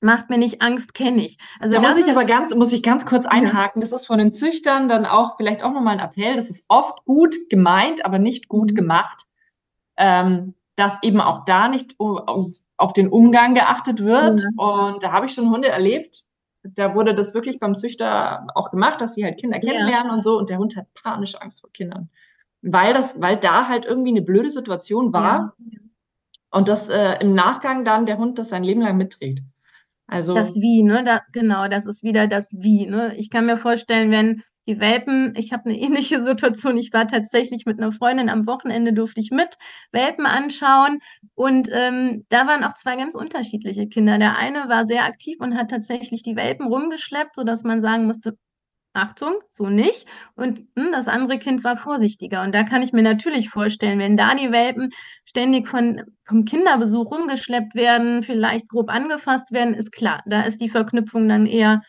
macht 0.03 0.31
mir 0.31 0.39
nicht 0.39 0.61
Angst, 0.63 0.95
kenne 0.95 1.25
ich. 1.25 1.39
Also 1.61 1.75
da 1.75 1.81
muss 1.81 1.97
ich 1.97 2.11
aber 2.11 2.25
ganz, 2.25 2.55
muss 2.55 2.73
ich 2.73 2.83
ganz 2.83 3.07
kurz 3.07 3.25
einhaken. 3.25 3.81
Das 3.81 3.93
ist 3.93 4.07
von 4.07 4.19
den 4.19 4.33
Züchtern 4.33 4.89
dann 4.89 5.07
auch 5.07 5.37
vielleicht 5.37 5.63
auch 5.63 5.73
nochmal 5.73 5.99
ein 5.99 6.05
Appell. 6.05 6.35
Das 6.35 6.51
ist 6.51 6.65
oft 6.69 7.05
gut 7.05 7.37
gemeint, 7.51 8.05
aber 8.05 8.19
nicht 8.19 8.49
gut 8.49 8.73
mhm. 8.73 8.77
gemacht, 8.77 9.27
ähm, 9.97 10.55
dass 10.77 11.03
eben 11.03 11.21
auch 11.21 11.45
da 11.45 11.69
nicht 11.69 11.97
auf 11.99 12.93
den 12.93 13.09
Umgang 13.09 13.55
geachtet 13.55 14.01
wird. 14.01 14.43
Mhm. 14.43 14.59
Und 14.59 15.03
da 15.03 15.13
habe 15.13 15.27
ich 15.27 15.35
schon 15.35 15.51
Hunde 15.51 15.69
erlebt. 15.69 16.25
Da 16.65 16.95
wurde 16.95 17.15
das 17.15 17.35
wirklich 17.35 17.59
beim 17.59 17.77
Züchter 17.77 18.47
auch 18.55 18.71
gemacht, 18.71 19.01
dass 19.01 19.15
sie 19.15 19.25
halt 19.25 19.39
Kinder 19.39 19.59
kennenlernen 19.61 20.09
ja. 20.09 20.15
und 20.15 20.25
so. 20.25 20.37
Und 20.37 20.51
der 20.51 20.59
Hund 20.59 20.77
hat 20.77 20.93
panische 20.95 21.41
Angst 21.41 21.61
vor 21.61 21.71
Kindern, 21.73 22.11
weil 22.61 22.93
das, 22.93 23.21
weil 23.21 23.37
da 23.37 23.69
halt 23.69 23.85
irgendwie 23.85 24.11
eine 24.11 24.23
blöde 24.23 24.51
Situation 24.51 25.13
war. 25.13 25.55
Ja. 25.59 25.79
Und 26.51 26.69
das 26.69 26.89
äh, 26.89 27.19
im 27.21 27.35
Nachgang 27.35 27.85
dann 27.85 28.05
der 28.05 28.19
Hund 28.19 28.39
das 28.39 28.51
sein 28.51 28.63
Leben 28.63 28.83
lang 28.83 28.97
mitträgt. 28.97 29.43
Also 30.13 30.35
das 30.35 30.55
Wie, 30.57 30.83
ne? 30.83 31.05
Da, 31.05 31.23
genau, 31.33 31.69
das 31.69 31.87
ist 31.87 32.03
wieder 32.03 32.27
das 32.27 32.53
Wie. 32.59 32.87
Ne? 32.87 33.15
Ich 33.17 33.31
kann 33.31 33.47
mir 33.47 33.57
vorstellen, 33.57 34.11
wenn 34.11 34.43
die 34.69 34.79
Welpen, 34.79 35.35
ich 35.37 35.55
habe 35.55 35.71
eine 35.71 35.79
ähnliche 35.79 36.23
Situation. 36.23 36.77
Ich 36.77 36.93
war 36.93 37.09
tatsächlich 37.09 37.65
mit 37.65 37.79
einer 37.79 37.93
Freundin 37.93 38.29
am 38.29 38.47
Wochenende, 38.47 38.93
durfte 38.93 39.21
ich 39.21 39.31
mit 39.31 39.57
Welpen 39.91 40.27
anschauen. 40.27 40.99
Und 41.35 41.71
ähm, 41.73 42.27
da 42.29 42.47
waren 42.47 42.63
auch 42.63 42.75
zwei 42.75 42.97
ganz 42.97 43.15
unterschiedliche 43.15 43.89
Kinder. 43.89 44.19
Der 44.19 44.37
eine 44.37 44.69
war 44.69 44.85
sehr 44.85 45.05
aktiv 45.05 45.39
und 45.41 45.57
hat 45.57 45.71
tatsächlich 45.71 46.23
die 46.23 46.37
Welpen 46.37 46.67
rumgeschleppt, 46.67 47.35
sodass 47.35 47.65
man 47.65 47.81
sagen 47.81 48.05
musste, 48.05 48.37
Achtung, 48.95 49.35
so 49.51 49.69
nicht. 49.69 50.07
Und 50.35 50.59
hm, 50.77 50.93
das 50.93 51.09
andere 51.09 51.39
Kind 51.39 51.65
war 51.65 51.77
vorsichtiger. 51.77 52.43
Und 52.43 52.55
da 52.55 52.63
kann 52.63 52.83
ich 52.83 52.93
mir 52.93 53.03
natürlich 53.03 53.49
vorstellen, 53.49 53.99
wenn 53.99 54.17
da 54.17 54.35
die 54.35 54.53
Welpen 54.53 54.91
ständig 55.25 55.67
von, 55.69 56.03
vom 56.25 56.45
Kinderbesuch 56.45 57.11
rumgeschleppt 57.11 57.75
werden, 57.75 58.23
vielleicht 58.23 58.69
grob 58.69 58.91
angefasst 58.91 59.53
werden, 59.53 59.75
ist 59.75 59.93
klar, 59.93 60.23
da 60.27 60.43
ist 60.43 60.61
die 60.61 60.69
Verknüpfung 60.69 61.29
dann 61.29 61.47
eher 61.47 61.83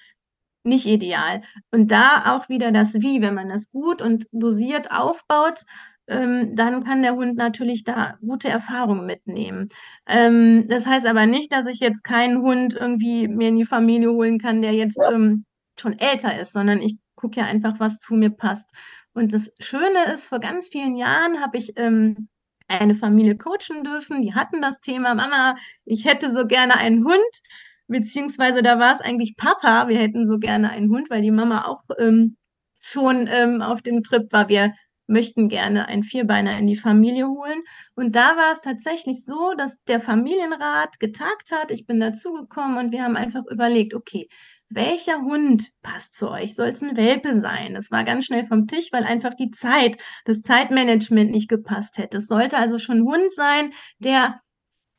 nicht 0.64 0.86
ideal. 0.86 1.42
Und 1.72 1.92
da 1.92 2.36
auch 2.36 2.50
wieder 2.50 2.72
das 2.72 2.94
Wie, 2.96 3.22
wenn 3.22 3.34
man 3.34 3.50
das 3.50 3.70
gut 3.72 4.02
und 4.02 4.28
dosiert 4.32 4.92
aufbaut, 4.92 5.66
ähm, 6.08 6.56
dann 6.56 6.84
kann 6.84 7.02
der 7.02 7.16
Hund 7.16 7.36
natürlich 7.36 7.84
da 7.84 8.18
gute 8.22 8.50
Erfahrungen 8.50 9.06
mitnehmen. 9.06 9.70
Ähm, 10.08 10.68
das 10.70 10.86
heißt 10.86 11.06
aber 11.06 11.26
nicht, 11.26 11.52
dass 11.52 11.66
ich 11.66 11.80
jetzt 11.80 12.04
keinen 12.04 12.42
Hund 12.42 12.74
irgendwie 12.74 13.28
mir 13.28 13.50
in 13.50 13.56
die 13.58 13.66
Familie 13.66 14.12
holen 14.12 14.40
kann, 14.40 14.62
der 14.62 14.74
jetzt 14.74 14.98
ähm, 15.12 15.46
schon 15.80 15.98
älter 16.00 16.40
ist, 16.40 16.54
sondern 16.54 16.82
ich 16.82 16.98
gucke 17.16 17.40
ja 17.40 17.46
einfach, 17.46 17.80
was 17.80 18.00
zu 18.00 18.16
mir 18.16 18.30
passt. 18.30 18.70
Und 19.14 19.34
das 19.34 19.52
Schöne 19.60 20.14
ist, 20.14 20.28
vor 20.28 20.40
ganz 20.40 20.70
vielen 20.70 20.96
Jahren 20.96 21.42
habe 21.42 21.58
ich 21.58 21.74
ähm, 21.78 22.30
eine 22.68 22.96
Familie 22.96 23.38
coachen 23.38 23.84
dürfen, 23.84 24.22
die 24.22 24.34
hatten 24.34 24.62
das 24.62 24.80
Thema, 24.82 25.14
Mama, 25.14 25.56
ich 25.86 26.06
hätte 26.06 26.34
so 26.34 26.46
gerne 26.48 26.78
einen 26.78 27.04
Hund, 27.06 27.42
beziehungsweise 27.88 28.64
da 28.64 28.80
war 28.80 28.94
es 28.94 29.02
eigentlich 29.02 29.36
Papa, 29.38 29.88
wir 29.88 30.00
hätten 30.00 30.26
so 30.26 30.40
gerne 30.40 30.70
einen 30.70 30.90
Hund, 30.90 31.10
weil 31.10 31.22
die 31.22 31.32
Mama 31.32 31.66
auch 31.66 31.84
ähm, 32.00 32.38
schon 32.82 33.28
ähm, 33.28 33.62
auf 33.62 33.82
dem 33.82 34.04
Trip 34.04 34.32
war, 34.32 34.50
wir 34.50 34.74
möchten 35.08 35.50
gerne 35.50 35.88
einen 35.88 36.04
Vierbeiner 36.04 36.58
in 36.58 36.68
die 36.68 36.78
Familie 36.78 37.28
holen. 37.28 37.62
Und 37.96 38.16
da 38.16 38.38
war 38.38 38.54
es 38.54 38.62
tatsächlich 38.62 39.26
so, 39.26 39.54
dass 39.58 39.82
der 39.84 40.00
Familienrat 40.00 41.00
getagt 41.00 41.52
hat. 41.52 41.72
Ich 41.72 41.86
bin 41.86 42.00
dazugekommen 42.00 42.78
und 42.78 42.92
wir 42.94 43.04
haben 43.04 43.18
einfach 43.18 43.44
überlegt, 43.50 43.94
okay, 43.94 44.30
welcher 44.70 45.22
Hund 45.22 45.70
passt 45.82 46.14
zu 46.16 46.30
euch? 46.30 46.56
Soll 46.56 46.70
es 46.70 46.82
ein 46.82 46.98
Welpe 46.98 47.40
sein? 47.40 47.74
Das 47.76 47.92
war 47.92 48.04
ganz 48.04 48.26
schnell 48.26 48.46
vom 48.48 48.68
Tisch, 48.68 48.90
weil 48.92 49.04
einfach 49.04 49.36
die 49.36 49.52
Zeit, 49.52 50.02
das 50.26 50.42
Zeitmanagement 50.42 51.32
nicht 51.32 51.50
gepasst 51.50 51.98
hätte. 51.98 52.18
Es 52.18 52.28
sollte 52.28 52.58
also 52.58 52.80
schon 52.80 53.00
ein 53.00 53.06
Hund 53.06 53.32
sein, 53.34 53.72
der 54.00 54.40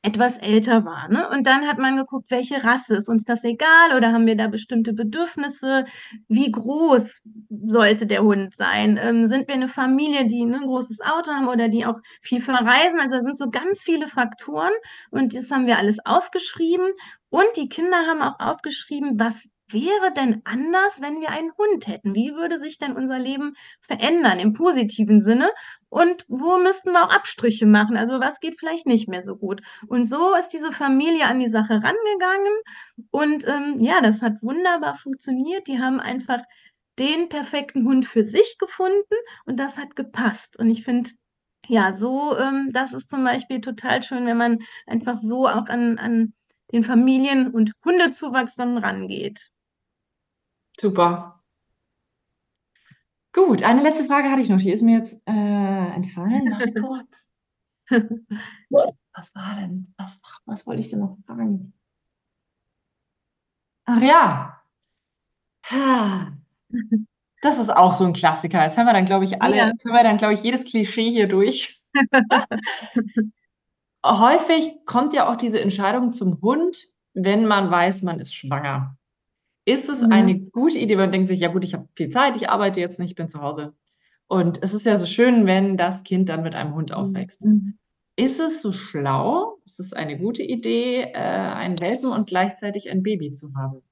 etwas 0.04 0.36
älter 0.36 0.84
war. 0.84 1.08
Ne? 1.08 1.28
Und 1.30 1.46
dann 1.46 1.66
hat 1.66 1.78
man 1.78 1.96
geguckt, 1.96 2.30
welche 2.30 2.62
Rasse, 2.62 2.96
ist 2.96 3.08
uns 3.08 3.24
das 3.24 3.42
egal 3.42 3.96
oder 3.96 4.12
haben 4.12 4.26
wir 4.26 4.36
da 4.36 4.48
bestimmte 4.48 4.92
Bedürfnisse? 4.92 5.86
Wie 6.28 6.52
groß 6.52 7.22
sollte 7.66 8.06
der 8.06 8.22
Hund 8.22 8.54
sein? 8.54 9.00
Ähm, 9.02 9.28
sind 9.28 9.48
wir 9.48 9.54
eine 9.54 9.66
Familie, 9.66 10.26
die 10.26 10.44
ne, 10.44 10.56
ein 10.56 10.66
großes 10.66 11.00
Auto 11.00 11.30
haben 11.32 11.48
oder 11.48 11.70
die 11.70 11.86
auch 11.86 11.98
viel 12.20 12.42
verreisen? 12.42 13.00
Also 13.00 13.16
da 13.16 13.22
sind 13.22 13.38
so 13.38 13.48
ganz 13.48 13.82
viele 13.82 14.06
Faktoren 14.06 14.72
und 15.10 15.34
das 15.34 15.50
haben 15.50 15.66
wir 15.66 15.78
alles 15.78 15.96
aufgeschrieben. 16.04 16.86
Und 17.30 17.46
die 17.56 17.70
Kinder 17.70 17.96
haben 18.06 18.20
auch 18.20 18.38
aufgeschrieben, 18.38 19.18
was 19.18 19.48
wäre 19.74 20.12
denn 20.14 20.40
anders, 20.44 21.00
wenn 21.00 21.20
wir 21.20 21.30
einen 21.30 21.52
Hund 21.58 21.86
hätten? 21.86 22.14
Wie 22.14 22.34
würde 22.34 22.58
sich 22.58 22.78
denn 22.78 22.96
unser 22.96 23.18
Leben 23.18 23.54
verändern 23.80 24.38
im 24.38 24.54
positiven 24.54 25.20
Sinne? 25.20 25.50
Und 25.90 26.24
wo 26.28 26.58
müssten 26.58 26.92
wir 26.92 27.04
auch 27.04 27.12
Abstriche 27.14 27.66
machen? 27.66 27.96
Also 27.96 28.20
was 28.20 28.40
geht 28.40 28.58
vielleicht 28.58 28.86
nicht 28.86 29.08
mehr 29.08 29.22
so 29.22 29.36
gut? 29.36 29.60
Und 29.86 30.06
so 30.06 30.34
ist 30.34 30.50
diese 30.50 30.72
Familie 30.72 31.26
an 31.26 31.40
die 31.40 31.50
Sache 31.50 31.74
rangegangen. 31.74 32.54
Und 33.10 33.46
ähm, 33.46 33.80
ja, 33.80 34.00
das 34.00 34.22
hat 34.22 34.42
wunderbar 34.42 34.94
funktioniert. 34.94 35.66
Die 35.66 35.78
haben 35.78 36.00
einfach 36.00 36.40
den 36.98 37.28
perfekten 37.28 37.86
Hund 37.86 38.06
für 38.06 38.24
sich 38.24 38.56
gefunden 38.58 39.14
und 39.46 39.58
das 39.58 39.78
hat 39.78 39.96
gepasst. 39.96 40.58
Und 40.58 40.70
ich 40.70 40.84
finde, 40.84 41.10
ja, 41.66 41.92
so, 41.92 42.38
ähm, 42.38 42.70
das 42.72 42.92
ist 42.92 43.10
zum 43.10 43.24
Beispiel 43.24 43.60
total 43.60 44.02
schön, 44.02 44.26
wenn 44.26 44.36
man 44.36 44.58
einfach 44.86 45.16
so 45.16 45.48
auch 45.48 45.66
an, 45.68 45.98
an 45.98 46.34
den 46.72 46.84
Familien- 46.84 47.52
und 47.52 47.72
Hundezuwachs 47.84 48.54
dann 48.56 48.78
rangeht. 48.78 49.50
Super. 50.78 51.42
Gut, 53.32 53.62
eine 53.62 53.82
letzte 53.82 54.04
Frage 54.04 54.30
hatte 54.30 54.42
ich 54.42 54.48
noch. 54.48 54.58
Die 54.58 54.70
ist 54.70 54.82
mir 54.82 54.98
jetzt 54.98 55.20
äh, 55.26 55.94
entfallen. 55.94 56.50
Warte 56.52 56.72
kurz. 56.80 57.30
Was 59.12 59.34
war 59.34 59.56
denn? 59.56 59.92
Was, 59.98 60.22
was 60.46 60.66
wollte 60.66 60.80
ich 60.80 60.90
denn 60.90 61.00
noch 61.00 61.18
fragen? 61.26 61.72
Ach 63.86 64.00
ja. 64.00 64.60
Das 67.42 67.58
ist 67.58 67.68
auch 67.68 67.92
so 67.92 68.04
ein 68.04 68.14
Klassiker. 68.14 68.64
Jetzt 68.64 68.78
haben 68.78 68.86
wir 68.86 68.94
dann, 68.94 69.04
glaube 69.04 69.24
ich, 69.24 69.42
alle, 69.42 69.56
ja. 69.56 69.66
jetzt 69.66 69.84
haben 69.84 69.92
wir 69.92 70.02
dann, 70.02 70.16
glaube 70.16 70.32
ich, 70.32 70.42
jedes 70.42 70.64
Klischee 70.64 71.10
hier 71.10 71.28
durch. 71.28 71.82
Häufig 74.02 74.78
kommt 74.86 75.12
ja 75.12 75.30
auch 75.30 75.36
diese 75.36 75.60
Entscheidung 75.60 76.14
zum 76.14 76.40
Hund, 76.40 76.86
wenn 77.12 77.44
man 77.44 77.70
weiß, 77.70 78.00
man 78.00 78.18
ist 78.18 78.34
schwanger. 78.34 78.96
Ist 79.64 79.88
es 79.88 80.02
mhm. 80.02 80.12
eine 80.12 80.38
gute 80.38 80.78
Idee, 80.78 80.96
man 80.96 81.10
denkt 81.10 81.28
sich, 81.28 81.40
ja 81.40 81.48
gut, 81.48 81.64
ich 81.64 81.74
habe 81.74 81.88
viel 81.94 82.10
Zeit, 82.10 82.36
ich 82.36 82.50
arbeite 82.50 82.80
jetzt 82.80 82.98
nicht, 82.98 83.10
ich 83.10 83.16
bin 83.16 83.28
zu 83.28 83.40
Hause. 83.40 83.74
Und 84.26 84.62
es 84.62 84.74
ist 84.74 84.86
ja 84.86 84.96
so 84.96 85.06
schön, 85.06 85.46
wenn 85.46 85.76
das 85.76 86.02
Kind 86.02 86.28
dann 86.28 86.42
mit 86.42 86.54
einem 86.54 86.74
Hund 86.74 86.90
mhm. 86.90 86.96
aufwächst. 86.96 87.42
Mhm. 87.44 87.78
Ist 88.16 88.40
es 88.40 88.62
so 88.62 88.72
schlau? 88.72 89.58
Ist 89.64 89.80
es 89.80 89.92
eine 89.92 90.18
gute 90.18 90.42
Idee, 90.42 91.02
äh, 91.02 91.14
einen 91.14 91.80
Welpen 91.80 92.10
und 92.10 92.28
gleichzeitig 92.28 92.90
ein 92.90 93.02
Baby 93.02 93.32
zu 93.32 93.54
haben? 93.56 93.82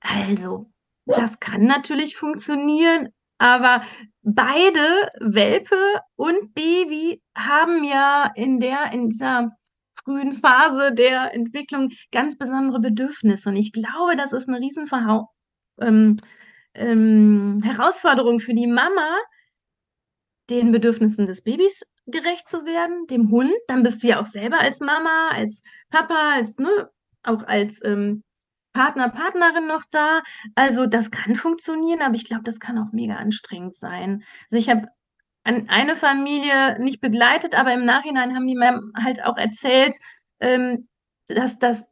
Also, 0.00 0.70
das 1.04 1.40
kann 1.40 1.64
natürlich 1.64 2.16
funktionieren, 2.16 3.08
aber 3.38 3.82
beide, 4.22 5.10
Welpe 5.20 5.76
und 6.14 6.54
Baby, 6.54 7.22
haben 7.36 7.84
ja 7.84 8.30
in 8.34 8.60
der, 8.60 8.92
in 8.92 9.10
dieser 9.10 9.56
frühen 10.06 10.34
Phase 10.34 10.92
der 10.92 11.34
Entwicklung 11.34 11.90
ganz 12.12 12.38
besondere 12.38 12.80
Bedürfnisse. 12.80 13.48
Und 13.48 13.56
ich 13.56 13.72
glaube, 13.72 14.16
das 14.16 14.32
ist 14.32 14.48
eine 14.48 14.60
riesen 14.60 14.88
ähm, 15.80 16.16
ähm, 16.74 17.60
Herausforderung 17.62 18.38
für 18.38 18.54
die 18.54 18.68
Mama, 18.68 19.18
den 20.48 20.70
Bedürfnissen 20.70 21.26
des 21.26 21.42
Babys 21.42 21.82
gerecht 22.06 22.48
zu 22.48 22.64
werden, 22.64 23.08
dem 23.08 23.32
Hund. 23.32 23.52
Dann 23.66 23.82
bist 23.82 24.02
du 24.02 24.06
ja 24.06 24.20
auch 24.20 24.26
selber 24.26 24.60
als 24.60 24.78
Mama, 24.78 25.30
als 25.32 25.62
Papa, 25.90 26.34
als 26.34 26.56
ne, 26.58 26.88
auch 27.24 27.42
als 27.42 27.84
ähm, 27.84 28.22
Partner, 28.72 29.08
Partnerin 29.08 29.66
noch 29.66 29.82
da. 29.90 30.22
Also 30.54 30.86
das 30.86 31.10
kann 31.10 31.34
funktionieren, 31.34 32.00
aber 32.00 32.14
ich 32.14 32.26
glaube, 32.26 32.44
das 32.44 32.60
kann 32.60 32.78
auch 32.78 32.92
mega 32.92 33.16
anstrengend 33.16 33.76
sein. 33.76 34.22
Also 34.50 34.62
ich 34.62 34.70
habe 34.70 34.86
eine 35.46 35.96
Familie 35.96 36.78
nicht 36.80 37.00
begleitet, 37.00 37.54
aber 37.54 37.72
im 37.72 37.84
Nachhinein 37.84 38.34
haben 38.34 38.46
die 38.46 38.56
mir 38.56 38.80
halt 39.00 39.22
auch 39.22 39.36
erzählt, 39.36 39.94
ähm, 40.40 40.88
dass 41.28 41.58
das 41.58 41.84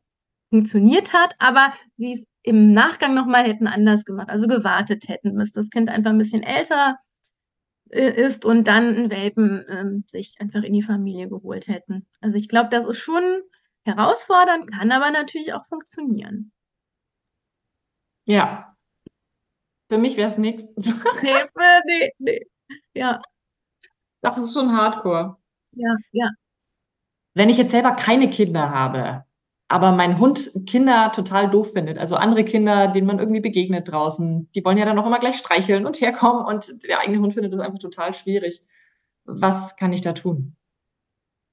funktioniert 0.51 1.12
hat, 1.12 1.35
aber 1.38 1.73
sie 1.97 2.14
es 2.14 2.27
im 2.43 2.73
Nachgang 2.73 3.14
nochmal 3.14 3.45
hätten 3.45 3.67
anders 3.67 4.05
gemacht, 4.05 4.29
also 4.29 4.47
gewartet 4.47 5.09
hätten, 5.09 5.35
bis 5.37 5.53
das 5.53 5.71
Kind 5.71 5.88
einfach 5.88 6.11
ein 6.11 6.19
bisschen 6.19 6.43
älter 6.43 6.99
äh, 7.90 8.11
ist 8.11 8.45
und 8.45 8.69
dann 8.69 8.95
einen 8.95 9.11
Welpen 9.11 9.64
ähm, 9.69 10.05
sich 10.09 10.35
einfach 10.40 10.62
in 10.62 10.73
die 10.73 10.83
Familie 10.83 11.29
geholt 11.29 11.69
hätten. 11.69 12.07
Also 12.21 12.37
ich 12.37 12.49
glaube, 12.49 12.69
das 12.71 12.87
ist 12.87 12.99
schon 12.99 13.23
herausfordernd, 13.85 14.71
kann 14.73 14.93
aber 14.93 15.11
natürlich 15.11 15.55
auch 15.55 15.64
funktionieren. 15.67 16.53
Ja. 18.27 18.75
Für 19.90 19.99
mich 19.99 20.17
wäre 20.17 20.31
es 20.31 20.38
nichts. 20.38 20.64
nee, 20.77 21.33
nee, 21.87 22.11
nee. 22.19 22.47
Ja. 22.95 23.23
Das 24.25 24.39
ist 24.39 24.55
schon 24.55 24.75
Hardcore. 24.75 25.37
Ja, 25.73 25.97
ja. 26.13 26.31
Wenn 27.35 27.51
ich 27.51 27.59
jetzt 27.59 27.73
selber 27.73 27.93
keine 27.93 28.31
Kinder 28.31 28.71
habe, 28.71 29.25
aber 29.69 29.93
mein 29.93 30.19
Hund 30.19 30.51
Kinder 30.67 31.13
total 31.15 31.51
doof 31.51 31.73
findet, 31.73 31.99
also 31.99 32.17
andere 32.17 32.43
Kinder, 32.43 32.89
denen 32.89 33.07
man 33.07 33.19
irgendwie 33.19 33.43
begegnet 33.43 33.91
draußen, 33.91 34.51
die 34.55 34.65
wollen 34.65 34.79
ja 34.79 34.87
dann 34.87 34.99
auch 34.99 35.07
immer 35.07 35.19
gleich 35.19 35.37
streicheln 35.37 35.85
und 35.85 36.01
herkommen 36.01 36.47
und 36.47 36.85
der 36.85 37.01
eigene 37.01 37.19
Hund 37.19 37.35
findet 37.35 37.53
das 37.53 37.61
einfach 37.61 37.79
total 37.79 38.15
schwierig. 38.15 38.63
Was 39.27 39.77
kann 39.77 39.93
ich 39.93 40.01
da 40.01 40.15
tun? 40.15 40.57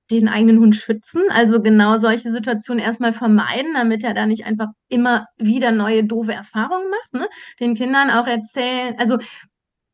Den 0.10 0.30
eigenen 0.30 0.60
Hund 0.60 0.78
schützen, 0.78 1.24
also 1.30 1.62
genau 1.62 1.98
solche 1.98 2.32
Situationen 2.32 2.82
erstmal 2.82 3.12
vermeiden, 3.12 3.74
damit 3.74 4.06
er 4.06 4.14
da 4.14 4.26
nicht 4.26 4.46
einfach 4.46 4.68
immer 4.88 5.28
wieder 5.38 5.72
neue 5.72 6.06
doofe 6.06 6.34
Erfahrungen 6.34 6.90
macht. 6.90 7.14
Ne? 7.14 7.28
Den 7.60 7.76
Kindern 7.76 8.12
auch 8.12 8.28
erzählen, 8.28 8.96
also 8.98 9.18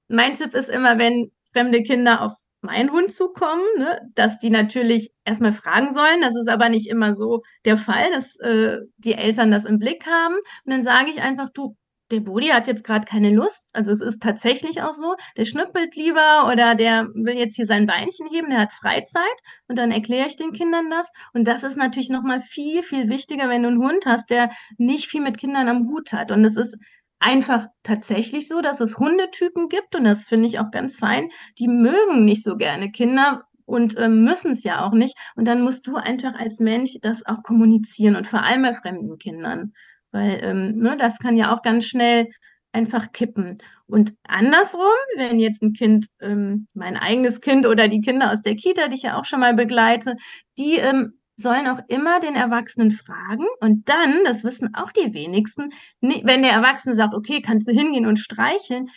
mein 0.10 0.34
Tipp 0.34 0.54
ist 0.54 0.70
immer, 0.70 1.00
wenn 1.00 1.32
fremde 1.54 1.82
Kinder 1.82 2.22
auf 2.22 2.34
meinen 2.62 2.91
Hund 2.91 3.12
zukommen, 3.12 3.63
ne, 3.78 4.00
dass 4.15 4.39
die 4.39 4.50
natürlich 4.50 5.12
erstmal 5.26 5.54
fragen 5.54 5.93
sollen. 5.93 6.22
Das 6.22 6.36
ist 6.36 6.50
aber 6.50 6.70
nicht 6.70 6.88
immer 6.88 7.15
so 7.15 7.43
der 7.65 7.78
Fall, 7.78 8.12
dass 8.12 8.38
äh, 8.39 8.80
die 8.98 9.13
Eltern 9.13 9.52
das 9.52 9.65
im 9.65 9.80
Blick 9.80 10.06
haben. 10.08 10.36
Und 10.65 10.72
dann 10.72 10.84
sage 10.84 11.10
ich 11.10 11.22
einfach, 11.22 11.50
du, 11.54 11.76
der 12.12 12.22
Bodi 12.22 12.48
hat 12.48 12.67
jetzt 12.67 12.84
gerade 12.84 13.06
keine 13.06 13.32
Lust. 13.32 13.67
Also 13.74 13.91
es 13.91 14.02
ist 14.02 14.22
tatsächlich 14.22 14.82
auch 14.82 14.93
so, 14.93 15.15
der 15.36 15.46
schnüppelt 15.46 15.96
lieber 15.96 16.50
oder 16.52 16.74
der 16.76 17.08
will 17.13 17.36
jetzt 17.36 17.56
hier 17.56 17.65
sein 17.65 17.86
Beinchen 17.86 18.30
heben, 18.30 18.50
der 18.50 18.60
hat 18.60 18.74
Freizeit. 18.74 19.24
Und 19.67 19.78
dann 19.78 19.91
erkläre 19.91 20.28
ich 20.28 20.38
den 20.38 20.54
Kindern 20.54 20.89
das. 20.89 21.12
Und 21.34 21.48
das 21.48 21.63
ist 21.63 21.76
natürlich 21.76 22.10
nochmal 22.10 22.41
viel, 22.41 22.82
viel 22.84 23.10
wichtiger, 23.10 23.50
wenn 23.50 23.63
du 23.63 23.70
einen 23.70 23.84
Hund 23.84 24.06
hast, 24.06 24.30
der 24.30 24.52
nicht 24.78 25.08
viel 25.10 25.22
mit 25.22 25.38
Kindern 25.38 25.67
am 25.67 25.89
Hut 25.89 26.13
hat. 26.13 26.32
Und 26.32 26.46
es 26.46 26.56
ist 26.56 26.78
einfach 27.19 27.67
tatsächlich 27.84 28.47
so, 28.47 28.62
dass 28.62 28.80
es 28.80 28.97
Hundetypen 28.97 29.69
gibt 29.69 29.95
und 29.95 30.03
das 30.03 30.23
finde 30.23 30.47
ich 30.47 30.60
auch 30.60 30.71
ganz 30.71 30.97
fein. 30.97 31.30
Die 31.58 31.67
mögen 31.67 32.25
nicht 32.25 32.43
so 32.43 32.58
gerne 32.58 32.91
Kinder 32.91 33.43
und 33.65 33.97
äh, 33.97 34.10
müssen 34.10 34.51
es 34.51 34.63
ja 34.63 34.86
auch 34.86 34.93
nicht. 34.93 35.17
Und 35.36 35.45
dann 35.45 35.62
musst 35.62 35.88
du 35.88 35.97
einfach 35.97 36.34
als 36.36 36.60
Mensch 36.60 36.97
das 37.01 37.25
auch 37.25 37.43
kommunizieren 37.43 38.15
und 38.15 38.27
vor 38.27 38.43
allem 38.43 38.63
bei 38.63 38.73
fremden 38.73 39.17
Kindern, 39.17 39.73
weil 40.12 40.39
ähm, 40.41 40.77
ne, 40.77 40.97
das 40.97 41.19
kann 41.19 41.38
ja 41.38 41.53
auch 41.53 41.62
ganz 41.62 41.86
schnell 41.86 42.30
einfach 42.71 43.12
kippen. 43.12 43.58
Und 43.88 44.13
andersrum, 44.27 44.82
wenn 45.17 45.39
jetzt 45.39 45.62
ein 45.63 45.73
Kind, 45.73 46.08
ähm, 46.21 46.67
mein 46.73 46.97
eigenes 46.97 47.41
Kind 47.41 47.65
oder 47.65 47.88
die 47.88 48.01
Kinder 48.01 48.32
aus 48.32 48.41
der 48.41 48.56
Kita, 48.56 48.88
die 48.88 48.95
ich 48.95 49.03
ja 49.03 49.19
auch 49.19 49.25
schon 49.25 49.39
mal 49.39 49.53
begleite, 49.53 50.15
die 50.58 50.75
ähm, 50.75 51.13
sollen 51.38 51.67
auch 51.67 51.80
immer 51.88 52.19
den 52.19 52.36
Erwachsenen 52.36 52.91
fragen 52.91 53.45
und 53.62 53.88
dann, 53.88 54.23
das 54.26 54.43
wissen 54.43 54.73
auch 54.76 54.91
die 54.91 55.13
wenigsten, 55.13 55.71
wenn 56.02 56.41
der 56.41 56.52
Erwachsene 56.52 56.95
sagt, 56.95 57.13
okay, 57.13 57.41
kannst 57.41 57.67
du 57.67 57.71
hingehen 57.71 58.08
und 58.08 58.17
streicheln, 58.17 58.89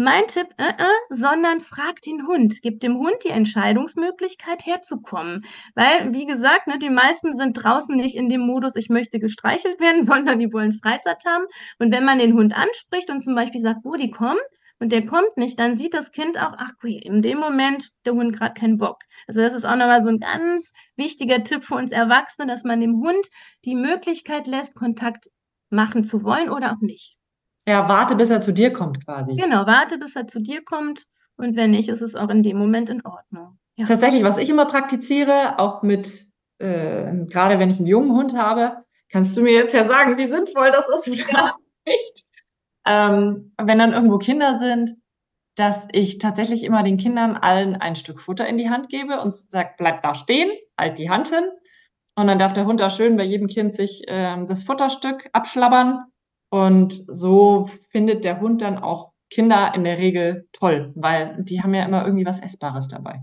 mein 0.00 0.28
Tipp, 0.28 0.46
äh, 0.58 0.68
äh, 0.68 0.94
sondern 1.10 1.60
frag 1.60 2.00
den 2.02 2.24
Hund, 2.28 2.62
gib 2.62 2.78
dem 2.78 2.98
Hund 2.98 3.16
die 3.24 3.30
Entscheidungsmöglichkeit 3.30 4.64
herzukommen. 4.64 5.44
Weil, 5.74 6.14
wie 6.14 6.24
gesagt, 6.24 6.68
ne, 6.68 6.78
die 6.78 6.88
meisten 6.88 7.36
sind 7.36 7.54
draußen 7.54 7.96
nicht 7.96 8.14
in 8.14 8.28
dem 8.28 8.42
Modus, 8.42 8.76
ich 8.76 8.90
möchte 8.90 9.18
gestreichelt 9.18 9.80
werden, 9.80 10.06
sondern 10.06 10.38
die 10.38 10.52
wollen 10.52 10.72
Freizeit 10.72 11.24
haben. 11.26 11.46
Und 11.80 11.92
wenn 11.92 12.04
man 12.04 12.20
den 12.20 12.34
Hund 12.34 12.56
anspricht 12.56 13.10
und 13.10 13.22
zum 13.22 13.34
Beispiel 13.34 13.60
sagt, 13.60 13.80
wo 13.82 13.96
die 13.96 14.12
kommen, 14.12 14.38
und 14.80 14.90
der 14.92 15.06
kommt 15.06 15.36
nicht, 15.36 15.58
dann 15.58 15.76
sieht 15.76 15.94
das 15.94 16.12
Kind 16.12 16.38
auch, 16.38 16.52
ach, 16.56 16.70
okay, 16.76 17.00
in 17.02 17.20
dem 17.20 17.38
Moment 17.38 17.90
der 18.04 18.14
Hund 18.14 18.36
gerade 18.36 18.58
keinen 18.58 18.78
Bock. 18.78 18.98
Also 19.26 19.40
das 19.40 19.52
ist 19.52 19.64
auch 19.64 19.76
nochmal 19.76 20.02
so 20.02 20.08
ein 20.08 20.18
ganz 20.18 20.72
wichtiger 20.96 21.42
Tipp 21.42 21.64
für 21.64 21.74
uns 21.74 21.90
Erwachsene, 21.90 22.46
dass 22.46 22.64
man 22.64 22.80
dem 22.80 23.00
Hund 23.00 23.26
die 23.64 23.74
Möglichkeit 23.74 24.46
lässt, 24.46 24.74
Kontakt 24.74 25.30
machen 25.70 26.04
zu 26.04 26.22
wollen 26.22 26.48
oder 26.48 26.72
auch 26.72 26.80
nicht. 26.80 27.16
Ja, 27.66 27.88
warte, 27.88 28.14
bis 28.16 28.30
er 28.30 28.40
zu 28.40 28.52
dir 28.52 28.72
kommt 28.72 29.04
quasi. 29.04 29.34
Genau, 29.36 29.66
warte, 29.66 29.98
bis 29.98 30.16
er 30.16 30.26
zu 30.26 30.40
dir 30.40 30.64
kommt 30.64 31.04
und 31.36 31.56
wenn 31.56 31.72
nicht, 31.72 31.88
ist 31.88 32.00
es 32.00 32.14
auch 32.14 32.30
in 32.30 32.42
dem 32.42 32.56
Moment 32.56 32.88
in 32.88 33.04
Ordnung. 33.04 33.58
Ja. 33.76 33.84
Tatsächlich, 33.84 34.22
was 34.22 34.38
ich 34.38 34.48
immer 34.48 34.66
praktiziere, 34.66 35.58
auch 35.58 35.82
mit, 35.82 36.24
äh, 36.58 37.12
gerade 37.26 37.58
wenn 37.58 37.70
ich 37.70 37.78
einen 37.78 37.86
jungen 37.86 38.12
Hund 38.12 38.36
habe, 38.36 38.84
kannst 39.10 39.36
du 39.36 39.42
mir 39.42 39.52
jetzt 39.52 39.74
ja 39.74 39.86
sagen, 39.86 40.16
wie 40.16 40.26
sinnvoll 40.26 40.70
das 40.70 40.88
ist 40.88 41.08
oder 41.08 41.30
ja. 41.30 41.56
nicht. 41.86 42.27
Ähm, 42.88 43.52
wenn 43.60 43.78
dann 43.78 43.92
irgendwo 43.92 44.16
Kinder 44.18 44.58
sind, 44.58 44.96
dass 45.56 45.88
ich 45.92 46.18
tatsächlich 46.18 46.64
immer 46.64 46.82
den 46.82 46.96
Kindern 46.96 47.36
allen 47.36 47.76
ein 47.76 47.96
Stück 47.96 48.20
Futter 48.20 48.46
in 48.46 48.56
die 48.56 48.70
Hand 48.70 48.88
gebe 48.88 49.20
und 49.20 49.34
sage, 49.34 49.70
bleib 49.76 50.02
da 50.02 50.14
stehen, 50.14 50.50
halt 50.78 50.98
die 50.98 51.10
Hand 51.10 51.28
hin. 51.28 51.44
Und 52.16 52.28
dann 52.28 52.38
darf 52.38 52.52
der 52.52 52.64
Hund 52.64 52.80
da 52.80 52.90
schön 52.90 53.16
bei 53.16 53.24
jedem 53.24 53.46
Kind 53.46 53.76
sich 53.76 54.08
äh, 54.08 54.36
das 54.46 54.62
Futterstück 54.62 55.28
abschlabbern. 55.32 56.04
Und 56.50 57.04
so 57.08 57.68
findet 57.90 58.24
der 58.24 58.40
Hund 58.40 58.62
dann 58.62 58.78
auch 58.78 59.12
Kinder 59.30 59.72
in 59.74 59.84
der 59.84 59.98
Regel 59.98 60.48
toll, 60.52 60.92
weil 60.94 61.36
die 61.40 61.62
haben 61.62 61.74
ja 61.74 61.84
immer 61.84 62.04
irgendwie 62.04 62.24
was 62.24 62.40
Essbares 62.40 62.88
dabei. 62.88 63.22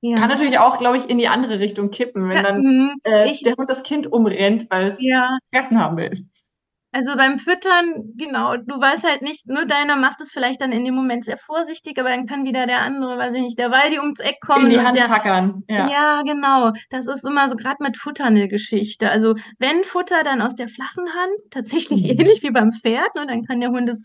Ja. 0.00 0.16
Kann 0.16 0.28
natürlich 0.28 0.58
auch, 0.58 0.76
glaube 0.76 0.96
ich, 0.96 1.08
in 1.08 1.18
die 1.18 1.28
andere 1.28 1.60
Richtung 1.60 1.90
kippen, 1.90 2.28
wenn 2.28 2.42
dann 2.42 2.60
mhm. 2.60 2.94
äh, 3.04 3.32
der 3.44 3.54
Hund 3.54 3.70
das 3.70 3.84
Kind 3.84 4.10
umrennt, 4.10 4.66
weil 4.68 4.88
es 4.88 5.00
ja. 5.00 5.38
Fressen 5.52 5.78
haben 5.78 5.96
will. 5.96 6.12
Also 6.94 7.16
beim 7.16 7.40
Füttern, 7.40 8.14
genau, 8.16 8.56
du 8.56 8.80
weißt 8.80 9.02
halt 9.02 9.20
nicht, 9.20 9.48
nur 9.48 9.64
deiner 9.64 9.96
macht 9.96 10.20
es 10.20 10.30
vielleicht 10.30 10.60
dann 10.60 10.70
in 10.70 10.84
dem 10.84 10.94
Moment 10.94 11.24
sehr 11.24 11.36
vorsichtig, 11.36 11.98
aber 11.98 12.10
dann 12.10 12.28
kann 12.28 12.44
wieder 12.44 12.68
der 12.68 12.82
andere, 12.82 13.18
weiß 13.18 13.34
ich 13.34 13.42
nicht, 13.42 13.58
der 13.58 13.72
Waldi 13.72 13.98
ums 13.98 14.20
Eck 14.20 14.40
kommen. 14.40 14.66
In 14.66 14.78
die 14.78 14.80
Hand 14.80 14.96
der, 14.96 15.06
tackern, 15.06 15.64
ja. 15.68 15.90
Ja, 15.90 16.22
genau. 16.22 16.70
Das 16.90 17.08
ist 17.08 17.24
immer 17.24 17.48
so 17.48 17.56
gerade 17.56 17.82
mit 17.82 17.96
Futter 17.96 18.26
eine 18.26 18.46
Geschichte. 18.46 19.10
Also 19.10 19.34
wenn 19.58 19.82
Futter, 19.82 20.22
dann 20.22 20.40
aus 20.40 20.54
der 20.54 20.68
flachen 20.68 21.06
Hand, 21.08 21.32
tatsächlich 21.50 22.04
mhm. 22.04 22.10
ähnlich 22.10 22.44
wie 22.44 22.52
beim 22.52 22.70
Pferd, 22.70 23.12
ne, 23.16 23.26
dann 23.26 23.44
kann 23.44 23.58
der 23.58 23.70
Hund 23.70 23.88
es 23.88 24.04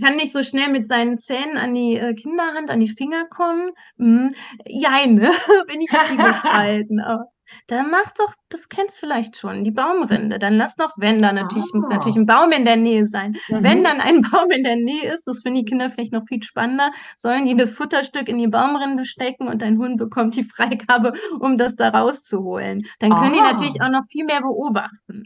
kann 0.00 0.16
nicht 0.16 0.32
so 0.32 0.42
schnell 0.42 0.70
mit 0.70 0.88
seinen 0.88 1.18
Zähnen 1.18 1.58
an 1.58 1.74
die 1.74 1.96
äh, 1.96 2.14
Kinderhand, 2.14 2.70
an 2.70 2.80
die 2.80 2.88
Finger 2.88 3.26
kommen. 3.26 3.72
Hm, 3.98 4.34
jein, 4.64 5.16
ne? 5.16 5.30
bin 5.66 5.82
ich 5.82 5.90
zwiegespalten. 6.06 7.00
Aber 7.00 7.26
dann 7.66 7.90
mach 7.90 8.10
doch, 8.12 8.34
das 8.48 8.68
kennst 8.68 8.96
du 8.96 9.00
vielleicht 9.00 9.36
schon, 9.36 9.64
die 9.64 9.70
Baumrinde. 9.70 10.38
Dann 10.38 10.54
lass 10.54 10.76
doch, 10.76 10.92
wenn 10.96 11.18
da 11.18 11.32
natürlich, 11.32 11.66
ah. 11.72 11.76
muss 11.76 11.88
natürlich 11.88 12.16
ein 12.16 12.26
Baum 12.26 12.52
in 12.52 12.64
der 12.64 12.76
Nähe 12.76 13.06
sein. 13.06 13.36
Mhm. 13.48 13.62
Wenn 13.62 13.84
dann 13.84 14.00
ein 14.00 14.22
Baum 14.30 14.50
in 14.50 14.64
der 14.64 14.76
Nähe 14.76 15.12
ist, 15.12 15.26
das 15.26 15.42
finden 15.42 15.60
die 15.60 15.64
Kinder 15.64 15.90
vielleicht 15.90 16.12
noch 16.12 16.26
viel 16.26 16.42
spannender, 16.42 16.90
sollen 17.16 17.46
die 17.46 17.56
das 17.56 17.74
Futterstück 17.74 18.28
in 18.28 18.38
die 18.38 18.48
Baumrinde 18.48 19.04
stecken 19.04 19.48
und 19.48 19.62
dein 19.62 19.78
Hund 19.78 19.98
bekommt 19.98 20.36
die 20.36 20.44
Freigabe, 20.54 21.12
um 21.38 21.58
das 21.58 21.76
da 21.76 21.88
rauszuholen. 21.88 22.78
Dann 22.98 23.10
können 23.10 23.34
ah. 23.34 23.34
die 23.34 23.40
natürlich 23.40 23.82
auch 23.82 23.90
noch 23.90 24.04
viel 24.10 24.24
mehr 24.24 24.40
beobachten. 24.40 25.24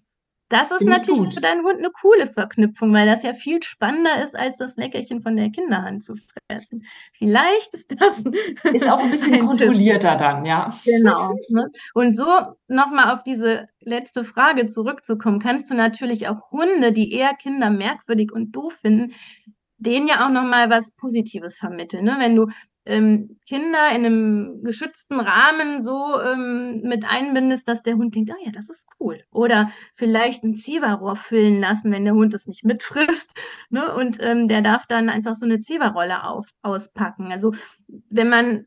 Das 0.50 0.70
ist 0.70 0.82
natürlich 0.82 1.34
für 1.34 1.40
deinen 1.40 1.64
Hund 1.64 1.78
eine 1.78 1.90
coole 1.90 2.26
Verknüpfung, 2.26 2.92
weil 2.92 3.06
das 3.06 3.22
ja 3.22 3.32
viel 3.32 3.62
spannender 3.62 4.22
ist, 4.22 4.36
als 4.36 4.58
das 4.58 4.76
Leckerchen 4.76 5.22
von 5.22 5.36
der 5.36 5.50
Kinderhand 5.50 6.04
zu 6.04 6.16
fressen. 6.16 6.86
Vielleicht 7.14 7.72
ist 7.72 7.90
das. 7.98 8.22
Ist 8.74 8.88
auch 8.88 8.98
ein 8.98 9.10
bisschen 9.10 9.34
ein 9.34 9.40
kontrollierter 9.40 10.10
Tipp. 10.10 10.18
dann, 10.18 10.44
ja. 10.44 10.72
Genau. 10.84 11.34
Ne? 11.48 11.70
Und 11.94 12.12
so 12.12 12.26
nochmal 12.68 13.14
auf 13.14 13.22
diese 13.22 13.68
letzte 13.80 14.22
Frage 14.22 14.66
zurückzukommen, 14.66 15.38
kannst 15.38 15.70
du 15.70 15.74
natürlich 15.74 16.28
auch 16.28 16.50
Hunde, 16.50 16.92
die 16.92 17.12
eher 17.12 17.34
Kinder 17.34 17.70
merkwürdig 17.70 18.30
und 18.30 18.52
doof 18.52 18.74
finden, 18.80 19.14
denen 19.78 20.08
ja 20.08 20.26
auch 20.26 20.30
nochmal 20.30 20.68
was 20.70 20.92
Positives 20.92 21.56
vermitteln. 21.56 22.04
Ne? 22.04 22.16
Wenn 22.18 22.36
du 22.36 22.48
ähm, 22.86 23.38
Kinder 23.46 23.88
in 23.90 24.04
einem 24.04 24.62
geschützten 24.62 25.20
Rahmen 25.20 25.80
so 25.80 26.20
ähm, 26.20 26.82
mit 26.82 27.04
einbindest, 27.08 27.66
dass 27.66 27.82
der 27.82 27.94
Hund 27.94 28.14
denkt, 28.14 28.30
ah 28.30 28.36
ja, 28.44 28.52
das 28.52 28.68
ist 28.68 28.86
cool. 29.00 29.22
Oder 29.30 29.70
vielleicht 29.94 30.44
ein 30.44 30.54
Zewa-Rohr 30.54 31.16
füllen 31.16 31.60
lassen, 31.60 31.90
wenn 31.92 32.04
der 32.04 32.14
Hund 32.14 32.34
es 32.34 32.46
nicht 32.46 32.64
mitfrisst. 32.64 33.30
Ne? 33.70 33.92
Und 33.92 34.18
ähm, 34.20 34.46
der 34.46 34.62
darf 34.62 34.86
dann 34.86 35.08
einfach 35.08 35.34
so 35.34 35.44
eine 35.44 35.58
Zewa-Rolle 35.58 36.18
auspacken. 36.62 37.32
Also 37.32 37.54
wenn 38.08 38.28
man 38.28 38.66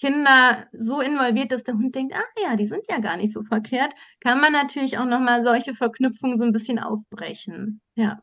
Kinder 0.00 0.66
so 0.72 1.00
involviert, 1.00 1.52
dass 1.52 1.62
der 1.62 1.74
Hund 1.74 1.94
denkt, 1.94 2.12
ah 2.14 2.42
ja, 2.42 2.56
die 2.56 2.66
sind 2.66 2.82
ja 2.90 2.98
gar 2.98 3.16
nicht 3.16 3.32
so 3.32 3.42
verkehrt, 3.44 3.94
kann 4.18 4.40
man 4.40 4.52
natürlich 4.52 4.98
auch 4.98 5.04
nochmal 5.04 5.44
solche 5.44 5.74
Verknüpfungen 5.74 6.38
so 6.38 6.44
ein 6.44 6.52
bisschen 6.52 6.80
aufbrechen. 6.80 7.80
Ja. 7.94 8.20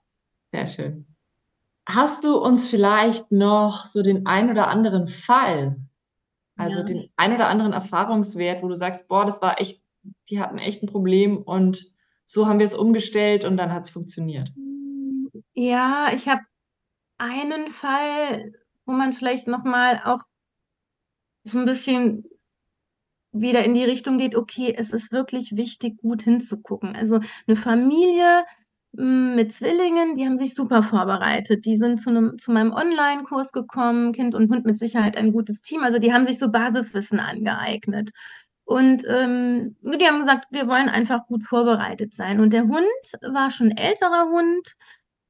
Sehr 0.51 0.67
schön. 0.67 1.15
Hast 1.91 2.23
du 2.23 2.37
uns 2.37 2.69
vielleicht 2.69 3.31
noch 3.31 3.87
so 3.87 4.03
den 4.03 4.27
ein 4.27 4.51
oder 4.51 4.67
anderen 4.67 5.07
Fall, 5.07 5.77
also 6.55 6.79
ja. 6.79 6.83
den 6.83 7.09
ein 7.17 7.33
oder 7.33 7.47
anderen 7.47 7.73
Erfahrungswert, 7.73 8.61
wo 8.61 8.67
du 8.67 8.75
sagst, 8.75 9.07
boah, 9.07 9.25
das 9.25 9.41
war 9.41 9.59
echt, 9.59 9.81
die 10.29 10.39
hatten 10.39 10.59
echt 10.59 10.83
ein 10.83 10.87
Problem 10.87 11.37
und 11.41 11.91
so 12.25 12.45
haben 12.45 12.59
wir 12.59 12.65
es 12.65 12.75
umgestellt 12.75 13.43
und 13.43 13.57
dann 13.57 13.73
hat 13.73 13.85
es 13.85 13.89
funktioniert? 13.89 14.51
Ja, 15.55 16.11
ich 16.13 16.27
habe 16.27 16.41
einen 17.17 17.69
Fall, 17.69 18.53
wo 18.85 18.91
man 18.91 19.13
vielleicht 19.13 19.47
nochmal 19.47 19.99
auch 20.05 20.21
so 21.43 21.57
ein 21.57 21.65
bisschen 21.65 22.23
wieder 23.31 23.63
in 23.63 23.73
die 23.73 23.83
Richtung 23.83 24.19
geht, 24.19 24.35
okay, 24.35 24.75
es 24.77 24.91
ist 24.91 25.11
wirklich 25.11 25.55
wichtig, 25.55 26.01
gut 26.01 26.21
hinzugucken. 26.21 26.95
Also 26.95 27.19
eine 27.47 27.55
Familie 27.55 28.45
mit 28.91 29.51
Zwillingen, 29.53 30.15
die 30.17 30.25
haben 30.25 30.37
sich 30.37 30.55
super 30.55 30.81
vorbereitet. 30.81 31.65
Die 31.65 31.75
sind 31.75 32.01
zu, 32.01 32.09
einem, 32.09 32.37
zu 32.39 32.51
meinem 32.51 32.73
Online-Kurs 32.73 33.51
gekommen, 33.51 34.13
Kind 34.13 34.33
und 34.35 34.49
Hund 34.51 34.65
mit 34.65 34.79
Sicherheit 34.79 35.15
ein 35.15 35.31
gutes 35.31 35.61
Team. 35.61 35.83
Also 35.83 35.99
die 35.99 36.13
haben 36.13 36.25
sich 36.25 36.39
so 36.39 36.49
Basiswissen 36.49 37.19
angeeignet. 37.19 38.11
Und 38.65 39.03
ähm, 39.07 39.77
die 39.81 40.05
haben 40.05 40.19
gesagt, 40.19 40.47
wir 40.51 40.67
wollen 40.67 40.89
einfach 40.89 41.25
gut 41.27 41.43
vorbereitet 41.43 42.13
sein. 42.13 42.39
Und 42.39 42.53
der 42.53 42.63
Hund 42.63 42.83
war 43.21 43.51
schon 43.51 43.71
älterer 43.71 44.29
Hund. 44.29 44.75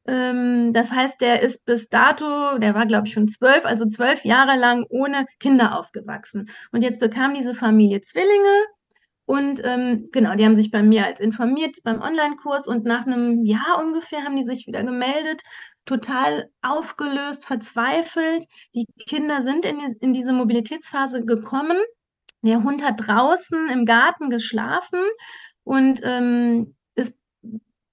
Ähm, 0.08 0.74
das 0.74 0.92
heißt, 0.92 1.22
der 1.22 1.42
ist 1.42 1.66
bis 1.66 1.90
dato, 1.90 2.58
der 2.60 2.76
war, 2.76 2.86
glaube 2.86 3.08
ich, 3.08 3.14
schon 3.14 3.28
zwölf, 3.28 3.66
also 3.66 3.86
zwölf 3.88 4.26
Jahre 4.26 4.58
lang 4.58 4.86
ohne 4.90 5.26
Kinder 5.40 5.78
aufgewachsen. 5.78 6.50
Und 6.72 6.82
jetzt 6.82 7.00
bekam 7.00 7.34
diese 7.34 7.56
Familie 7.56 8.02
Zwillinge 8.02 8.66
und 9.30 9.62
ähm, 9.64 10.10
genau, 10.12 10.34
die 10.34 10.44
haben 10.44 10.56
sich 10.56 10.72
bei 10.72 10.82
mir 10.82 11.06
als 11.06 11.20
informiert 11.20 11.78
beim 11.84 12.02
Online-Kurs 12.02 12.66
und 12.66 12.84
nach 12.84 13.06
einem 13.06 13.46
Jahr 13.46 13.78
ungefähr 13.78 14.24
haben 14.24 14.36
die 14.36 14.44
sich 14.44 14.66
wieder 14.66 14.82
gemeldet, 14.82 15.44
total 15.86 16.50
aufgelöst, 16.64 17.46
verzweifelt. 17.46 18.46
Die 18.74 18.88
Kinder 19.08 19.44
sind 19.44 19.66
in, 19.66 19.78
die, 19.78 19.96
in 20.00 20.14
diese 20.14 20.34
Mobilitätsphase 20.34 21.26
gekommen. 21.26 21.78
Der 22.42 22.64
Hund 22.64 22.84
hat 22.84 22.96
draußen 23.06 23.70
im 23.70 23.86
Garten 23.86 24.32
geschlafen 24.32 25.00
und 25.64 26.02
ähm, 26.02 26.76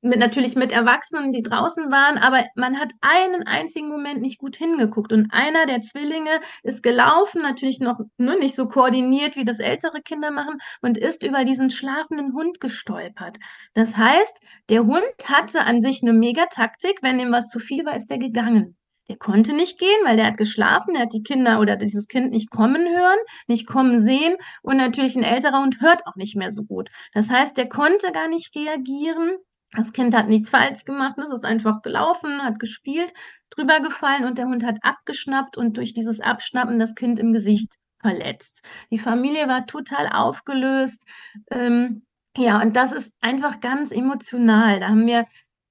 mit, 0.07 0.19
natürlich 0.19 0.57
mit 0.57 0.73
Erwachsenen, 0.73 1.33
die 1.33 1.43
draußen 1.43 1.91
waren, 1.91 2.19
aber 2.19 2.45
man 2.55 2.79
hat 2.79 2.93
einen 3.01 3.47
einzigen 3.47 3.89
Moment 3.89 4.21
nicht 4.21 4.39
gut 4.39 4.57
hingeguckt. 4.57 5.13
Und 5.13 5.29
einer 5.33 5.67
der 5.67 5.83
Zwillinge 5.83 6.41
ist 6.63 6.83
gelaufen, 6.83 7.43
natürlich 7.43 7.81
noch 7.81 8.01
nur 8.17 8.39
nicht 8.39 8.55
so 8.55 8.69
koordiniert, 8.69 9.37
wie 9.37 9.45
das 9.45 9.59
ältere 9.59 10.01
Kinder 10.03 10.31
machen, 10.31 10.59
und 10.81 10.99
ist 10.99 11.23
über 11.23 11.45
diesen 11.45 11.71
schlafenden 11.71 12.33
Hund 12.33 12.61
gestolpert. 12.61 13.39
Das 13.75 13.97
heißt, 13.97 14.41
der 14.69 14.87
Hund 14.87 15.05
hatte 15.25 15.61
an 15.63 15.81
sich 15.81 16.03
eine 16.03 16.13
Megataktik, 16.13 16.99
wenn 17.03 17.21
ihm 17.21 17.33
was 17.33 17.49
zu 17.49 17.59
viel 17.59 17.85
war, 17.85 17.97
ist 17.97 18.11
er 18.11 18.19
gegangen. 18.19 18.77
Der 19.09 19.17
konnte 19.17 19.53
nicht 19.53 19.79
gehen, 19.79 20.05
weil 20.05 20.17
der 20.17 20.27
hat 20.27 20.37
geschlafen, 20.37 20.95
der 20.95 21.03
hat 21.03 21.13
die 21.13 21.23
Kinder 21.23 21.61
oder 21.61 21.77
dieses 21.77 22.09
Kind 22.09 22.33
nicht 22.33 22.51
kommen 22.51 22.89
hören, 22.89 23.19
nicht 23.47 23.67
kommen 23.67 24.03
sehen 24.03 24.37
und 24.63 24.77
natürlich 24.77 25.15
ein 25.15 25.23
älterer 25.23 25.61
Hund 25.61 25.81
hört 25.81 26.05
auch 26.07 26.17
nicht 26.17 26.35
mehr 26.35 26.51
so 26.51 26.65
gut. 26.65 26.91
Das 27.13 27.31
heißt, 27.31 27.57
der 27.57 27.69
konnte 27.69 28.11
gar 28.11 28.29
nicht 28.29 28.55
reagieren 28.57 29.37
das 29.73 29.93
Kind 29.93 30.15
hat 30.15 30.29
nichts 30.29 30.51
falsch 30.51 30.85
gemacht, 30.85 31.19
es 31.19 31.31
ist 31.31 31.45
einfach 31.45 31.83
gelaufen, 31.83 32.43
hat 32.43 32.59
gespielt, 32.59 33.13
drüber 33.51 33.81
gefallen 33.81 34.25
und 34.25 34.39
der 34.39 34.47
Hund 34.47 34.65
hat 34.65 34.79
abgeschnappt 34.83 35.57
und 35.57 35.77
durch 35.77 35.95
dieses 35.95 36.21
Abschnappen 36.21 36.79
das 36.79 36.95
Kind 36.95 37.19
im 37.19 37.33
Gesicht 37.33 37.75
verletzt. 38.01 38.63
Die 38.91 38.99
Familie 38.99 39.49
war 39.49 39.67
total 39.67 40.09
aufgelöst. 40.09 41.07
Ähm, 41.51 42.07
ja, 42.37 42.61
und 42.61 42.77
das 42.77 42.93
ist 42.93 43.13
einfach 43.21 43.61
ganz 43.61 43.91
emotional. 43.91 44.81
Da 44.81 44.89
haben 44.89 45.07
wir 45.07 45.27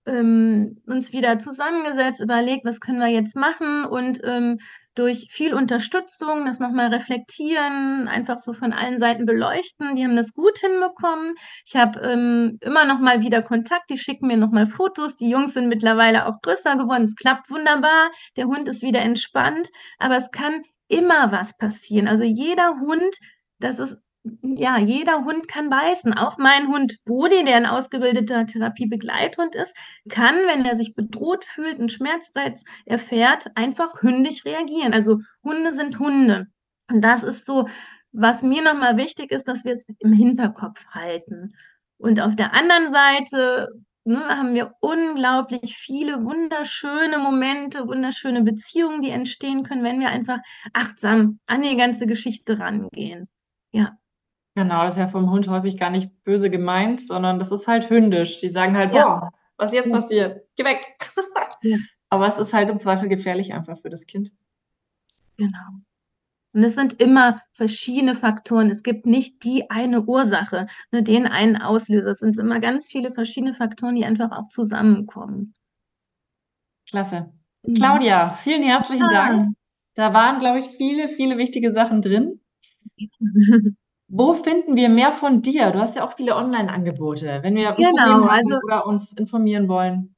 ähm, 0.05 0.81
uns 0.85 1.11
wieder 1.13 1.39
zusammengesetzt, 1.39 2.21
überlegt, 2.21 2.65
was 2.65 2.79
können 2.79 2.99
wir 2.99 3.07
jetzt 3.07 3.35
machen 3.35 3.85
und 3.85 4.19
ähm, 4.23 4.59
durch 4.95 5.27
viel 5.29 5.53
Unterstützung, 5.53 6.45
das 6.45 6.59
nochmal 6.59 6.87
reflektieren, 6.87 8.07
einfach 8.07 8.41
so 8.41 8.53
von 8.53 8.73
allen 8.73 8.97
Seiten 8.97 9.25
beleuchten. 9.25 9.95
Die 9.95 10.03
haben 10.03 10.15
das 10.15 10.33
gut 10.33 10.57
hinbekommen. 10.57 11.35
Ich 11.65 11.75
habe 11.75 11.99
ähm, 11.99 12.57
immer 12.61 12.85
noch 12.85 12.99
mal 12.99 13.21
wieder 13.21 13.41
Kontakt, 13.41 13.89
die 13.89 13.97
schicken 13.97 14.27
mir 14.27 14.37
nochmal 14.37 14.67
Fotos. 14.67 15.17
Die 15.17 15.29
Jungs 15.29 15.53
sind 15.53 15.67
mittlerweile 15.67 16.25
auch 16.25 16.41
größer 16.41 16.77
geworden. 16.77 17.03
Es 17.03 17.15
klappt 17.15 17.49
wunderbar. 17.49 18.09
Der 18.37 18.45
Hund 18.45 18.67
ist 18.67 18.81
wieder 18.81 19.01
entspannt, 19.01 19.69
aber 19.99 20.15
es 20.17 20.31
kann 20.31 20.63
immer 20.87 21.31
was 21.31 21.57
passieren. 21.57 22.07
Also 22.07 22.23
jeder 22.23 22.79
Hund, 22.79 23.15
das 23.59 23.79
ist 23.79 23.97
ja, 24.41 24.77
jeder 24.77 25.23
Hund 25.23 25.47
kann 25.47 25.69
beißen. 25.69 26.13
Auch 26.13 26.37
mein 26.37 26.67
Hund 26.67 26.97
Bodi, 27.05 27.43
der 27.43 27.57
ein 27.57 27.65
ausgebildeter 27.65 28.45
Therapiebegleithund 28.45 29.55
ist, 29.55 29.75
kann, 30.09 30.35
wenn 30.47 30.65
er 30.65 30.75
sich 30.75 30.95
bedroht 30.95 31.45
fühlt, 31.45 31.79
einen 31.79 31.89
Schmerzreiz 31.89 32.63
erfährt, 32.85 33.47
einfach 33.55 34.01
hündisch 34.01 34.45
reagieren. 34.45 34.93
Also 34.93 35.19
Hunde 35.43 35.71
sind 35.71 35.99
Hunde. 35.99 36.47
Und 36.89 37.01
das 37.01 37.23
ist 37.23 37.45
so, 37.45 37.67
was 38.11 38.41
mir 38.41 38.63
nochmal 38.63 38.97
wichtig 38.97 39.31
ist, 39.31 39.47
dass 39.47 39.63
wir 39.63 39.73
es 39.73 39.85
im 39.99 40.13
Hinterkopf 40.13 40.87
halten. 40.87 41.53
Und 41.97 42.19
auf 42.21 42.35
der 42.35 42.53
anderen 42.53 42.91
Seite 42.91 43.69
ne, 44.05 44.19
haben 44.27 44.53
wir 44.53 44.73
unglaublich 44.79 45.77
viele 45.77 46.23
wunderschöne 46.23 47.17
Momente, 47.17 47.87
wunderschöne 47.87 48.41
Beziehungen, 48.43 49.01
die 49.01 49.09
entstehen 49.09 49.63
können, 49.63 49.83
wenn 49.83 49.99
wir 49.99 50.09
einfach 50.09 50.39
achtsam 50.73 51.39
an 51.45 51.61
die 51.61 51.75
ganze 51.75 52.05
Geschichte 52.05 52.59
rangehen. 52.59 53.27
Ja. 53.71 53.97
Genau, 54.55 54.83
das 54.83 54.93
ist 54.93 54.99
ja 54.99 55.07
vom 55.07 55.29
Hund 55.29 55.49
häufig 55.49 55.77
gar 55.77 55.89
nicht 55.89 56.23
böse 56.23 56.49
gemeint, 56.49 57.01
sondern 57.01 57.39
das 57.39 57.51
ist 57.51 57.67
halt 57.67 57.89
hündisch. 57.89 58.39
Die 58.39 58.51
sagen 58.51 58.77
halt, 58.77 58.93
ja. 58.93 59.03
boah, 59.03 59.33
was 59.57 59.73
jetzt 59.73 59.91
passiert? 59.91 60.47
Geh 60.55 60.63
weg. 60.63 60.97
Ja. 61.61 61.77
Aber 62.09 62.27
es 62.27 62.37
ist 62.37 62.53
halt 62.53 62.69
im 62.69 62.77
Zweifel 62.77 63.07
gefährlich 63.09 63.51
einfach 63.53 63.79
für 63.79 63.89
das 63.89 64.05
Kind. 64.05 64.31
Genau. 65.35 65.81
Und 66.53 66.63
es 66.63 66.75
sind 66.75 67.01
immer 67.01 67.37
verschiedene 67.53 68.13
Faktoren. 68.13 68.69
Es 68.69 68.83
gibt 68.83 69.07
nicht 69.07 69.43
die 69.43 69.71
eine 69.71 70.03
Ursache, 70.03 70.67
nur 70.91 71.01
den 71.01 71.25
einen 71.25 71.55
Auslöser. 71.59 72.11
Es 72.11 72.19
sind 72.19 72.37
immer 72.37 72.59
ganz 72.59 72.87
viele 72.87 73.09
verschiedene 73.09 73.55
Faktoren, 73.55 73.95
die 73.95 74.05
einfach 74.05 74.31
auch 74.31 74.47
zusammenkommen. 74.49 75.55
Klasse. 76.87 77.33
Mhm. 77.63 77.73
Claudia, 77.73 78.29
vielen 78.29 78.63
herzlichen 78.63 79.09
ja. 79.09 79.29
Dank. 79.29 79.55
Da 79.95 80.13
waren, 80.13 80.39
glaube 80.39 80.59
ich, 80.59 80.67
viele, 80.67 81.07
viele 81.07 81.39
wichtige 81.39 81.73
Sachen 81.73 82.03
drin. 82.03 82.41
Wo 84.07 84.33
finden 84.33 84.75
wir 84.75 84.89
mehr 84.89 85.11
von 85.11 85.41
dir? 85.41 85.71
Du 85.71 85.79
hast 85.79 85.95
ja 85.95 86.05
auch 86.05 86.15
viele 86.15 86.35
Online-Angebote, 86.35 87.39
wenn 87.41 87.55
wir 87.55 87.71
genau, 87.71 88.23
also, 88.23 88.59
oder 88.63 88.85
uns 88.85 89.13
informieren 89.13 89.67
wollen. 89.67 90.15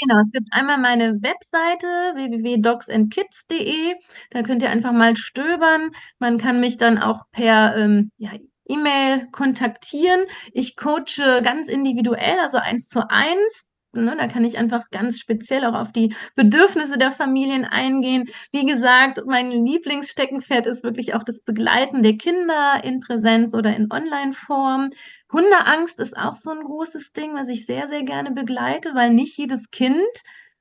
Genau, 0.00 0.18
es 0.20 0.30
gibt 0.30 0.48
einmal 0.52 0.78
meine 0.78 1.22
Webseite 1.22 1.86
www.docsandkids.de. 2.14 3.94
Da 4.30 4.42
könnt 4.42 4.62
ihr 4.62 4.70
einfach 4.70 4.92
mal 4.92 5.16
stöbern. 5.16 5.90
Man 6.18 6.38
kann 6.38 6.60
mich 6.60 6.78
dann 6.78 6.98
auch 6.98 7.24
per 7.32 7.76
ähm, 7.76 8.10
ja, 8.16 8.30
E-Mail 8.66 9.28
kontaktieren. 9.30 10.24
Ich 10.52 10.76
coache 10.76 11.42
ganz 11.42 11.68
individuell, 11.68 12.38
also 12.40 12.58
eins 12.58 12.88
zu 12.88 13.10
eins. 13.10 13.66
Ne, 13.92 14.16
da 14.16 14.28
kann 14.28 14.44
ich 14.44 14.56
einfach 14.56 14.88
ganz 14.90 15.18
speziell 15.18 15.64
auch 15.64 15.74
auf 15.74 15.90
die 15.90 16.14
Bedürfnisse 16.36 16.96
der 16.96 17.10
Familien 17.10 17.64
eingehen. 17.64 18.28
Wie 18.52 18.64
gesagt, 18.64 19.20
mein 19.26 19.50
Lieblingssteckenpferd 19.50 20.66
ist 20.66 20.84
wirklich 20.84 21.14
auch 21.14 21.24
das 21.24 21.40
Begleiten 21.40 22.04
der 22.04 22.16
Kinder 22.16 22.84
in 22.84 23.00
Präsenz 23.00 23.52
oder 23.52 23.74
in 23.74 23.90
Online-Form. 23.90 24.90
Hundeangst 25.32 25.98
ist 25.98 26.16
auch 26.16 26.36
so 26.36 26.50
ein 26.50 26.62
großes 26.62 27.12
Ding, 27.12 27.34
was 27.34 27.48
ich 27.48 27.66
sehr, 27.66 27.88
sehr 27.88 28.04
gerne 28.04 28.30
begleite, 28.30 28.94
weil 28.94 29.10
nicht 29.10 29.36
jedes 29.36 29.72
Kind 29.72 30.06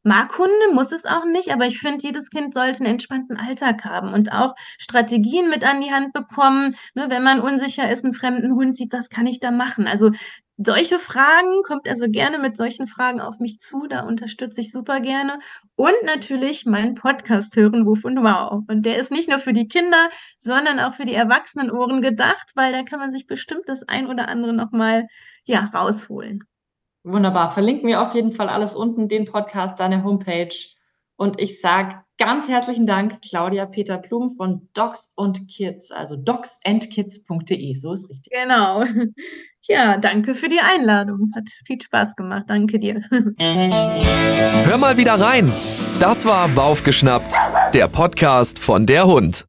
mag 0.02 0.36
Hunde, 0.40 0.74
muss 0.74 0.92
es 0.92 1.06
auch 1.06 1.26
nicht, 1.26 1.52
aber 1.52 1.68
ich 1.68 1.80
finde, 1.80 2.04
jedes 2.04 2.30
Kind 2.32 2.54
sollte 2.54 2.80
einen 2.80 2.94
entspannten 2.94 3.38
Alltag 3.38 3.84
haben 3.86 4.14
und 4.14 4.32
auch 4.32 4.56
Strategien 4.80 5.50
mit 5.50 5.64
an 5.64 5.82
die 5.82 5.92
Hand 5.92 6.14
bekommen. 6.14 6.76
Ne, 6.96 7.08
wenn 7.10 7.22
man 7.22 7.42
unsicher 7.42 7.92
ist, 7.92 8.06
einen 8.06 8.14
fremden 8.14 8.54
Hund 8.56 8.76
sieht, 8.76 8.94
was 8.94 9.10
kann 9.10 9.28
ich 9.28 9.40
da 9.40 9.52
machen? 9.52 9.88
Also 9.88 10.12
solche 10.62 11.00
Fragen, 11.00 11.64
kommt 11.64 11.88
also 11.88 12.08
gerne 12.10 12.38
mit 12.38 12.58
solchen 12.58 12.88
Fragen 12.88 13.22
auf 13.22 13.40
mich 13.40 13.60
zu, 13.60 13.88
da 13.88 14.02
unterstütze 14.02 14.60
ich 14.60 14.72
super 14.72 15.00
gerne. 15.00 15.40
Und 15.76 15.96
natürlich 16.04 16.66
meinen 16.66 16.96
Podcast 16.96 17.56
hören, 17.56 17.86
Wuf 17.86 18.04
und 18.04 18.22
Wow. 18.22 18.64
Und 18.68 18.86
der 18.86 18.98
ist 18.98 19.10
nicht 19.10 19.30
nur 19.30 19.40
für 19.40 19.54
die 19.54 19.70
Kinder, 19.70 20.10
sondern 20.38 20.80
auch 20.80 20.94
für 20.94 21.06
die 21.06 21.14
Erwachsenenohren 21.14 22.02
gedacht, 22.02 22.52
weil 22.56 22.74
da 22.74 22.84
kann 22.84 23.00
man 23.00 23.14
sich 23.14 23.26
bestimmt 23.26 23.64
das 23.68 23.84
ein 23.88 24.08
oder 24.08 24.28
andere 24.28 24.54
nochmal 24.54 25.08
ja, 25.46 25.72
rausholen. 25.74 26.44
Wunderbar. 27.04 27.52
Verlinken 27.52 27.88
wir 27.88 28.02
auf 28.02 28.14
jeden 28.14 28.34
Fall 28.34 28.50
alles 28.50 28.76
unten, 28.76 29.08
den 29.08 29.26
Podcast, 29.26 29.80
deine 29.80 30.04
Homepage. 30.04 30.54
Und 31.20 31.42
ich 31.42 31.60
sage 31.60 31.96
ganz 32.18 32.48
herzlichen 32.48 32.88
Dank, 32.88 33.22
Claudia 33.22 33.66
Peter 33.66 33.98
Plum 33.98 34.36
von 34.38 34.70
Docs 34.74 35.14
und 35.18 35.50
Kids, 35.50 35.92
also 35.92 36.16
docsandkids.de. 36.16 37.74
So 37.76 37.94
ist 37.94 38.10
richtig. 38.10 38.34
Genau. 38.34 38.84
Ja, 39.68 39.98
danke 39.98 40.34
für 40.34 40.50
die 40.50 40.62
Einladung. 40.62 41.32
Hat 41.36 41.48
viel 41.68 41.80
Spaß 41.80 42.16
gemacht. 42.16 42.46
Danke 42.48 42.80
dir. 42.80 43.04
Hör 43.38 44.78
mal 44.80 44.98
wieder 44.98 45.14
rein. 45.14 45.52
Das 46.00 46.26
war 46.26 46.56
Waufgeschnappt, 46.56 47.36
der 47.76 47.88
Podcast 47.88 48.58
von 48.58 48.88
der 48.88 49.06
Hund. 49.06 49.49